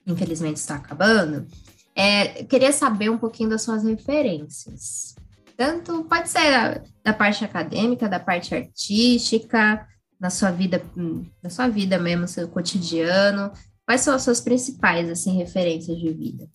infelizmente 0.06 0.58
está 0.58 0.76
acabando, 0.76 1.46
é, 1.96 2.44
queria 2.44 2.72
saber 2.72 3.10
um 3.10 3.18
pouquinho 3.18 3.50
das 3.50 3.62
suas 3.62 3.84
referências. 3.84 5.16
Tanto 5.56 6.04
pode 6.06 6.28
ser 6.30 6.52
da, 6.52 6.82
da 7.04 7.14
parte 7.14 7.46
acadêmica, 7.46 8.10
da 8.10 8.20
parte 8.20 8.56
artística, 8.56 9.88
na 10.20 10.30
sua 10.30 10.50
vida, 10.50 10.82
na 11.44 11.50
sua 11.50 11.68
vida 11.68 12.00
mesmo, 12.00 12.28
seu 12.28 12.48
cotidiano. 12.48 13.52
Quais 13.86 14.02
são 14.02 14.16
as 14.16 14.24
suas 14.24 14.42
principais 14.42 15.10
assim 15.10 15.38
referências 15.38 15.98
de 15.98 16.12
vida? 16.12 16.48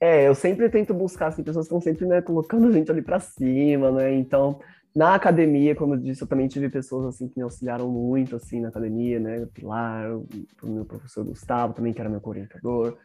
É, 0.00 0.26
eu 0.26 0.34
sempre 0.34 0.68
tento 0.68 0.92
buscar 0.92 1.28
assim, 1.28 1.44
pessoas 1.44 1.66
estão 1.66 1.80
sempre 1.80 2.06
né, 2.06 2.20
colocando 2.20 2.66
a 2.66 2.72
gente 2.72 2.90
ali 2.90 3.02
para 3.02 3.20
cima, 3.20 3.92
né? 3.92 4.12
Então, 4.16 4.58
na 4.94 5.14
academia, 5.14 5.74
como 5.74 5.94
eu 5.94 5.98
disse, 5.98 6.22
eu 6.22 6.26
também 6.26 6.48
tive 6.48 6.68
pessoas 6.68 7.06
assim 7.06 7.28
que 7.28 7.36
me 7.36 7.42
auxiliaram 7.42 7.88
muito 7.88 8.36
assim 8.36 8.60
na 8.60 8.68
academia, 8.68 9.18
né? 9.18 9.46
Pilar, 9.54 10.14
o 10.14 10.26
meu 10.64 10.84
professor 10.84 11.24
Gustavo 11.24 11.72
também, 11.72 11.92
que 11.92 12.00
era 12.00 12.10
meu 12.10 12.20
orientador, 12.22 12.96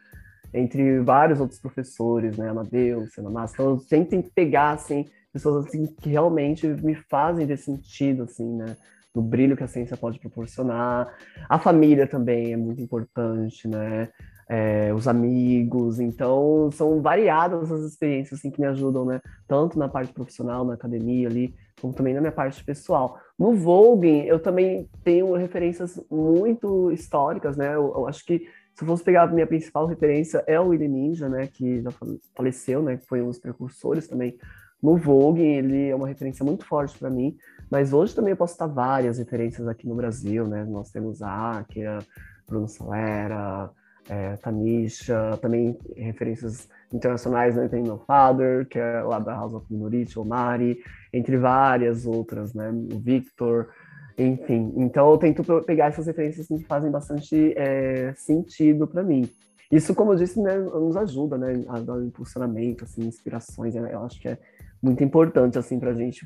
entre 0.52 1.00
vários 1.00 1.40
outros 1.40 1.60
professores, 1.60 2.36
né? 2.36 2.48
Amadeus, 2.48 3.12
Senamassa. 3.12 3.54
Então, 3.54 3.70
eu 3.70 3.78
sempre 3.78 4.10
tenho 4.10 4.22
que 4.22 4.30
pegar 4.30 4.72
assim 4.72 5.06
pessoas 5.32 5.66
assim 5.66 5.86
que 5.86 6.08
realmente 6.08 6.66
me 6.66 6.94
fazem 6.94 7.46
ver 7.46 7.58
sentido 7.58 8.24
assim, 8.24 8.56
né? 8.56 8.76
No 9.14 9.22
brilho 9.22 9.56
que 9.56 9.64
a 9.64 9.68
ciência 9.68 9.96
pode 9.96 10.18
proporcionar. 10.18 11.12
A 11.48 11.58
família 11.58 12.06
também 12.06 12.52
é 12.52 12.56
muito 12.56 12.82
importante, 12.82 13.66
né? 13.66 14.08
é, 14.48 14.92
os 14.94 15.06
amigos. 15.06 16.00
Então, 16.00 16.70
são 16.72 17.02
variadas 17.02 17.70
as 17.70 17.82
experiências 17.82 18.40
assim, 18.40 18.50
que 18.50 18.60
me 18.60 18.66
ajudam, 18.66 19.04
né? 19.04 19.20
Tanto 19.46 19.78
na 19.78 19.88
parte 19.88 20.12
profissional, 20.12 20.64
na 20.64 20.74
academia 20.74 21.28
ali, 21.28 21.54
como 21.80 21.92
também 21.92 22.14
na 22.14 22.20
minha 22.20 22.32
parte 22.32 22.64
pessoal. 22.64 23.18
No 23.38 23.54
Vogue, 23.54 24.26
eu 24.26 24.40
também 24.40 24.88
tenho 25.04 25.34
referências 25.34 26.00
muito 26.10 26.90
históricas, 26.90 27.56
né? 27.56 27.74
Eu, 27.74 27.92
eu 27.96 28.08
acho 28.08 28.24
que 28.24 28.46
se 28.74 28.84
eu 28.84 28.86
fosse 28.86 29.02
pegar 29.02 29.24
a 29.24 29.26
minha 29.26 29.46
principal 29.46 29.86
referência 29.86 30.44
é 30.46 30.58
o 30.58 30.68
Willy 30.68 30.88
Ninja, 30.88 31.28
né? 31.28 31.46
Que 31.46 31.80
já 31.82 31.90
faleceu, 32.34 32.82
né? 32.82 32.96
Que 32.96 33.06
foi 33.06 33.20
um 33.20 33.26
dos 33.26 33.38
precursores 33.38 34.06
também 34.06 34.38
no 34.82 34.96
Vogue. 34.96 35.42
Ele 35.42 35.88
é 35.88 35.94
uma 35.94 36.06
referência 36.06 36.44
muito 36.44 36.64
forte 36.64 36.98
para 36.98 37.10
mim. 37.10 37.36
Mas 37.70 37.92
hoje 37.92 38.14
também 38.14 38.30
eu 38.30 38.36
posso 38.36 38.54
estar 38.54 38.66
várias 38.66 39.18
referências 39.18 39.66
aqui 39.66 39.86
no 39.86 39.94
Brasil, 39.94 40.46
né? 40.46 40.64
Nós 40.64 40.90
temos 40.90 41.22
a 41.22 41.58
Akira, 41.58 41.98
Bruno 42.46 42.68
Salera, 42.68 43.70
é, 44.08 44.36
Tamisha, 44.36 45.38
também 45.42 45.78
referências 45.96 46.68
internacionais, 46.92 47.56
né? 47.56 47.68
Tem 47.68 47.82
meu 47.82 47.98
father, 47.98 48.66
que 48.66 48.78
é 48.78 49.02
lá 49.02 49.18
da 49.18 49.34
House 49.34 49.52
of 49.52 49.66
Minority, 49.70 50.18
o 50.18 50.24
Mari, 50.24 50.78
entre 51.12 51.36
várias 51.36 52.06
outras, 52.06 52.54
né? 52.54 52.70
O 52.70 52.98
Victor, 52.98 53.68
enfim. 54.16 54.72
Então 54.76 55.10
eu 55.10 55.18
tento 55.18 55.44
pegar 55.62 55.86
essas 55.86 56.06
referências 56.06 56.46
assim, 56.46 56.58
que 56.58 56.68
fazem 56.68 56.90
bastante 56.90 57.54
é, 57.56 58.12
sentido 58.16 58.86
para 58.86 59.02
mim. 59.02 59.30
Isso, 59.70 59.94
como 59.94 60.12
eu 60.12 60.16
disse, 60.16 60.40
né, 60.40 60.56
nos 60.56 60.96
ajuda, 60.96 61.36
né, 61.36 61.62
a 61.68 61.78
dar 61.78 61.94
um 61.94 62.06
impulsionamento, 62.06 62.84
assim, 62.84 63.02
inspirações. 63.02 63.74
Né? 63.74 63.92
Eu 63.92 64.02
acho 64.02 64.18
que 64.18 64.28
é 64.28 64.38
muito 64.82 65.04
importante, 65.04 65.58
assim, 65.58 65.78
para 65.78 65.90
a 65.90 65.94
gente 65.94 66.24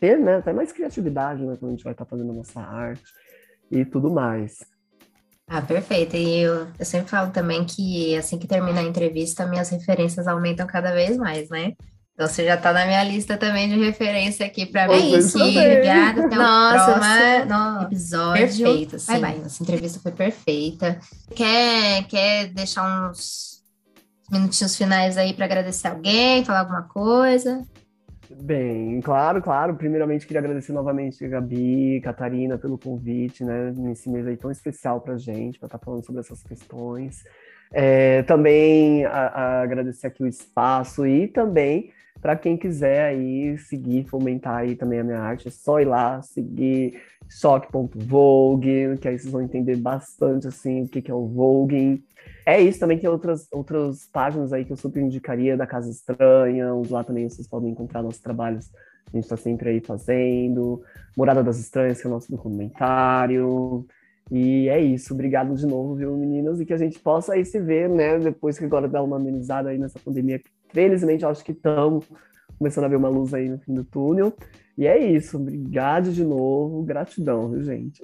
ter, 0.00 0.18
né, 0.18 0.36
até 0.36 0.52
mais 0.52 0.72
criatividade, 0.72 1.44
né, 1.44 1.56
quando 1.58 1.70
a 1.70 1.74
gente 1.74 1.84
vai 1.84 1.92
estar 1.92 2.04
tá 2.04 2.10
fazendo 2.10 2.32
a 2.32 2.34
nossa 2.34 2.60
arte 2.60 3.04
e 3.70 3.84
tudo 3.84 4.10
mais. 4.10 4.58
Ah, 5.46 5.62
perfeito. 5.62 6.16
E 6.16 6.40
eu, 6.40 6.66
eu 6.78 6.84
sempre 6.84 7.08
falo 7.08 7.30
também 7.30 7.64
que 7.64 8.16
assim 8.16 8.38
que 8.38 8.46
termina 8.46 8.80
a 8.80 8.84
entrevista, 8.84 9.46
minhas 9.46 9.68
referências 9.68 10.26
aumentam 10.26 10.66
cada 10.66 10.92
vez 10.92 11.16
mais, 11.16 11.48
né? 11.50 11.74
Então 12.22 12.32
você 12.32 12.44
já 12.44 12.54
está 12.54 12.72
na 12.72 12.86
minha 12.86 13.02
lista 13.02 13.36
também 13.36 13.68
de 13.68 13.76
referência 13.76 14.46
aqui 14.46 14.64
para 14.64 14.86
mim. 14.86 14.94
É 14.94 15.18
isso, 15.18 15.36
obrigada. 15.36 16.26
Até 16.26 16.36
Nossa, 16.36 16.90
o 16.92 16.94
próximo 16.94 17.82
episódio. 17.82 18.46
Perfeito, 18.46 18.98
sim. 19.00 19.06
Vai, 19.06 19.20
vai. 19.20 19.42
Essa 19.44 19.62
entrevista 19.64 19.98
foi 19.98 20.12
perfeita. 20.12 21.00
Quer, 21.34 22.04
quer 22.06 22.46
deixar 22.52 23.10
uns 23.10 23.60
minutinhos 24.30 24.76
finais 24.76 25.18
aí 25.18 25.34
para 25.34 25.46
agradecer 25.46 25.88
alguém, 25.88 26.44
falar 26.44 26.60
alguma 26.60 26.82
coisa? 26.82 27.66
Bem, 28.30 29.00
claro, 29.00 29.42
claro. 29.42 29.74
Primeiramente, 29.74 30.24
queria 30.24 30.38
agradecer 30.38 30.72
novamente 30.72 31.24
a 31.24 31.28
Gabi, 31.28 32.00
Catarina, 32.04 32.56
pelo 32.56 32.78
convite, 32.78 33.42
né, 33.42 33.72
nesse 33.76 34.08
mês 34.08 34.28
aí 34.28 34.36
tão 34.36 34.52
especial 34.52 35.00
para 35.00 35.14
a 35.14 35.18
gente, 35.18 35.58
para 35.58 35.66
estar 35.66 35.78
tá 35.78 35.84
falando 35.84 36.06
sobre 36.06 36.20
essas 36.20 36.40
questões. 36.44 37.24
É, 37.72 38.22
também 38.22 39.04
a, 39.06 39.10
a 39.10 39.62
agradecer 39.62 40.06
aqui 40.06 40.22
o 40.22 40.28
espaço 40.28 41.04
e 41.04 41.26
também 41.26 41.90
para 42.22 42.36
quem 42.36 42.56
quiser 42.56 43.04
aí 43.04 43.58
seguir, 43.58 44.04
fomentar 44.04 44.58
aí 44.58 44.76
também 44.76 45.00
a 45.00 45.04
minha 45.04 45.18
arte, 45.18 45.48
é 45.48 45.50
só 45.50 45.80
ir 45.80 45.86
lá, 45.86 46.22
seguir 46.22 47.02
choque.vogue, 47.28 48.96
que 49.00 49.08
aí 49.08 49.18
vocês 49.18 49.32
vão 49.32 49.42
entender 49.42 49.76
bastante 49.76 50.46
assim 50.46 50.84
o 50.84 50.88
que, 50.88 51.02
que 51.02 51.10
é 51.10 51.14
o 51.14 51.26
voguing. 51.26 52.00
É 52.46 52.60
isso, 52.60 52.78
também 52.78 52.96
tem 52.96 53.10
outras, 53.10 53.48
outras 53.52 54.06
páginas 54.12 54.52
aí 54.52 54.64
que 54.64 54.72
eu 54.72 54.76
super 54.76 55.02
indicaria 55.02 55.56
da 55.56 55.66
Casa 55.66 55.90
Estranha, 55.90 56.72
onde 56.72 56.92
lá 56.92 57.02
também 57.02 57.28
vocês 57.28 57.48
podem 57.48 57.72
encontrar 57.72 58.02
nossos 58.02 58.20
trabalhos. 58.20 58.70
A 59.12 59.16
gente 59.16 59.24
está 59.24 59.36
sempre 59.36 59.70
aí 59.70 59.80
fazendo. 59.80 60.80
Morada 61.16 61.42
das 61.42 61.58
Estranhas, 61.58 62.00
que 62.00 62.06
é 62.06 62.10
o 62.10 62.12
nosso 62.12 62.30
documentário. 62.30 63.84
E 64.30 64.68
é 64.68 64.80
isso, 64.80 65.12
obrigado 65.12 65.54
de 65.54 65.66
novo, 65.66 65.96
viu, 65.96 66.16
meninas? 66.16 66.60
E 66.60 66.64
que 66.64 66.72
a 66.72 66.78
gente 66.78 66.98
possa 67.00 67.34
aí 67.34 67.44
se 67.44 67.58
ver, 67.58 67.88
né, 67.88 68.18
depois 68.18 68.58
que 68.58 68.64
agora 68.64 68.88
dá 68.88 69.02
uma 69.02 69.16
amenizada 69.16 69.70
aí 69.70 69.78
nessa 69.78 69.98
pandemia. 69.98 70.40
Felizmente, 70.72 71.24
acho 71.24 71.44
que 71.44 71.52
estamos 71.52 72.04
começando 72.58 72.84
a 72.84 72.88
ver 72.88 72.96
uma 72.96 73.08
luz 73.08 73.34
aí 73.34 73.48
no 73.48 73.58
fim 73.58 73.74
do 73.74 73.84
túnel. 73.84 74.34
E 74.76 74.86
é 74.86 74.98
isso, 74.98 75.36
obrigado 75.36 76.10
de 76.12 76.24
novo, 76.24 76.82
gratidão, 76.82 77.50
viu, 77.50 77.62
gente? 77.62 78.02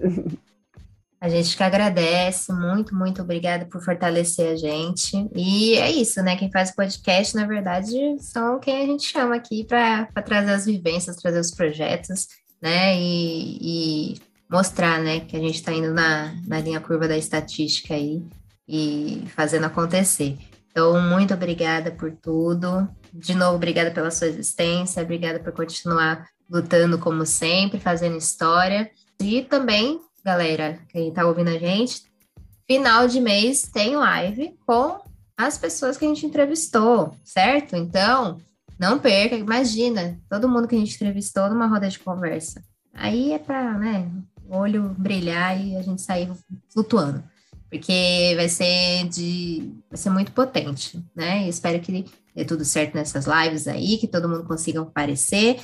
A 1.21 1.29
gente 1.29 1.57
que 1.57 1.63
agradece, 1.65 2.53
muito, 2.53 2.95
muito 2.95 3.23
obrigada 3.23 3.65
por 3.65 3.83
fortalecer 3.83 4.53
a 4.53 4.57
gente. 4.57 5.29
E 5.35 5.75
é 5.75 5.91
isso, 5.91 6.23
né? 6.23 6.37
Quem 6.37 6.49
faz 6.49 6.71
podcast, 6.71 7.35
na 7.35 7.45
verdade, 7.45 8.17
são 8.21 8.61
quem 8.61 8.83
a 8.83 8.87
gente 8.87 9.03
chama 9.03 9.35
aqui 9.35 9.65
para 9.65 10.07
trazer 10.25 10.53
as 10.53 10.67
vivências, 10.67 11.17
trazer 11.17 11.41
os 11.41 11.51
projetos, 11.51 12.29
né? 12.63 12.97
E, 12.97 13.59
e 14.13 14.19
mostrar, 14.49 15.01
né, 15.01 15.21
que 15.21 15.37
a 15.37 15.41
gente 15.41 15.57
está 15.57 15.73
indo 15.73 15.93
na, 15.93 16.35
na 16.47 16.61
linha 16.61 16.81
curva 16.81 17.09
da 17.09 17.19
estatística 17.19 17.95
aí 17.95 18.23
e 18.69 19.25
fazendo 19.35 19.67
acontecer. 19.67 20.39
Então, 20.71 21.01
muito 21.01 21.35
obrigada 21.35 21.91
por 21.91 22.13
tudo. 22.13 22.89
De 23.13 23.35
novo, 23.35 23.57
obrigada 23.57 23.91
pela 23.91 24.11
sua 24.11 24.29
existência, 24.29 25.03
obrigada 25.03 25.41
por 25.41 25.53
continuar 25.53 26.29
lutando 26.51 26.99
como 26.99 27.27
sempre, 27.27 27.81
fazendo 27.81 28.17
história. 28.17 28.91
E 29.21 29.43
também 29.43 30.01
galera, 30.29 30.79
quem 30.89 31.11
tá 31.11 31.27
ouvindo 31.27 31.49
a 31.49 31.59
gente, 31.59 32.03
final 32.67 33.09
de 33.09 33.21
mês 33.21 33.63
tem 33.63 33.97
live 33.97 34.55
com 34.67 35.01
as 35.37 35.57
pessoas 35.57 35.97
que 35.97 36.05
a 36.05 36.09
gente 36.09 36.27
entrevistou, 36.27 37.17
certo? 37.25 37.77
Então, 37.77 38.39
não 38.79 38.99
perca, 38.99 39.37
imagina, 39.37 40.21
todo 40.29 40.49
mundo 40.49 40.69
que 40.69 40.75
a 40.75 40.79
gente 40.79 40.95
entrevistou 40.95 41.49
numa 41.49 41.67
roda 41.67 41.89
de 41.89 41.99
conversa. 41.99 42.63
Aí 42.93 43.33
é 43.33 43.39
para, 43.39 43.79
né, 43.79 44.11
o 44.45 44.57
olho 44.57 44.95
brilhar 44.99 45.59
e 45.59 45.77
a 45.77 45.83
gente 45.83 46.03
sair 46.03 46.31
flutuando. 46.71 47.23
Porque 47.71 48.35
vai 48.37 48.49
ser 48.49 49.09
de 49.09 49.73
vai 49.91 49.99
ser 49.99 50.11
muito 50.11 50.33
potente, 50.33 51.03
né? 51.15 51.49
Espero 51.49 51.81
que 51.81 52.05
dê 52.35 52.45
tudo 52.45 52.65
certo 52.65 52.95
nessas 52.95 53.27
lives 53.27 53.67
aí, 53.67 53.99
que 53.99 54.07
todo 54.07 54.29
mundo 54.29 54.45
consiga 54.45 54.83
aparecer 54.83 55.61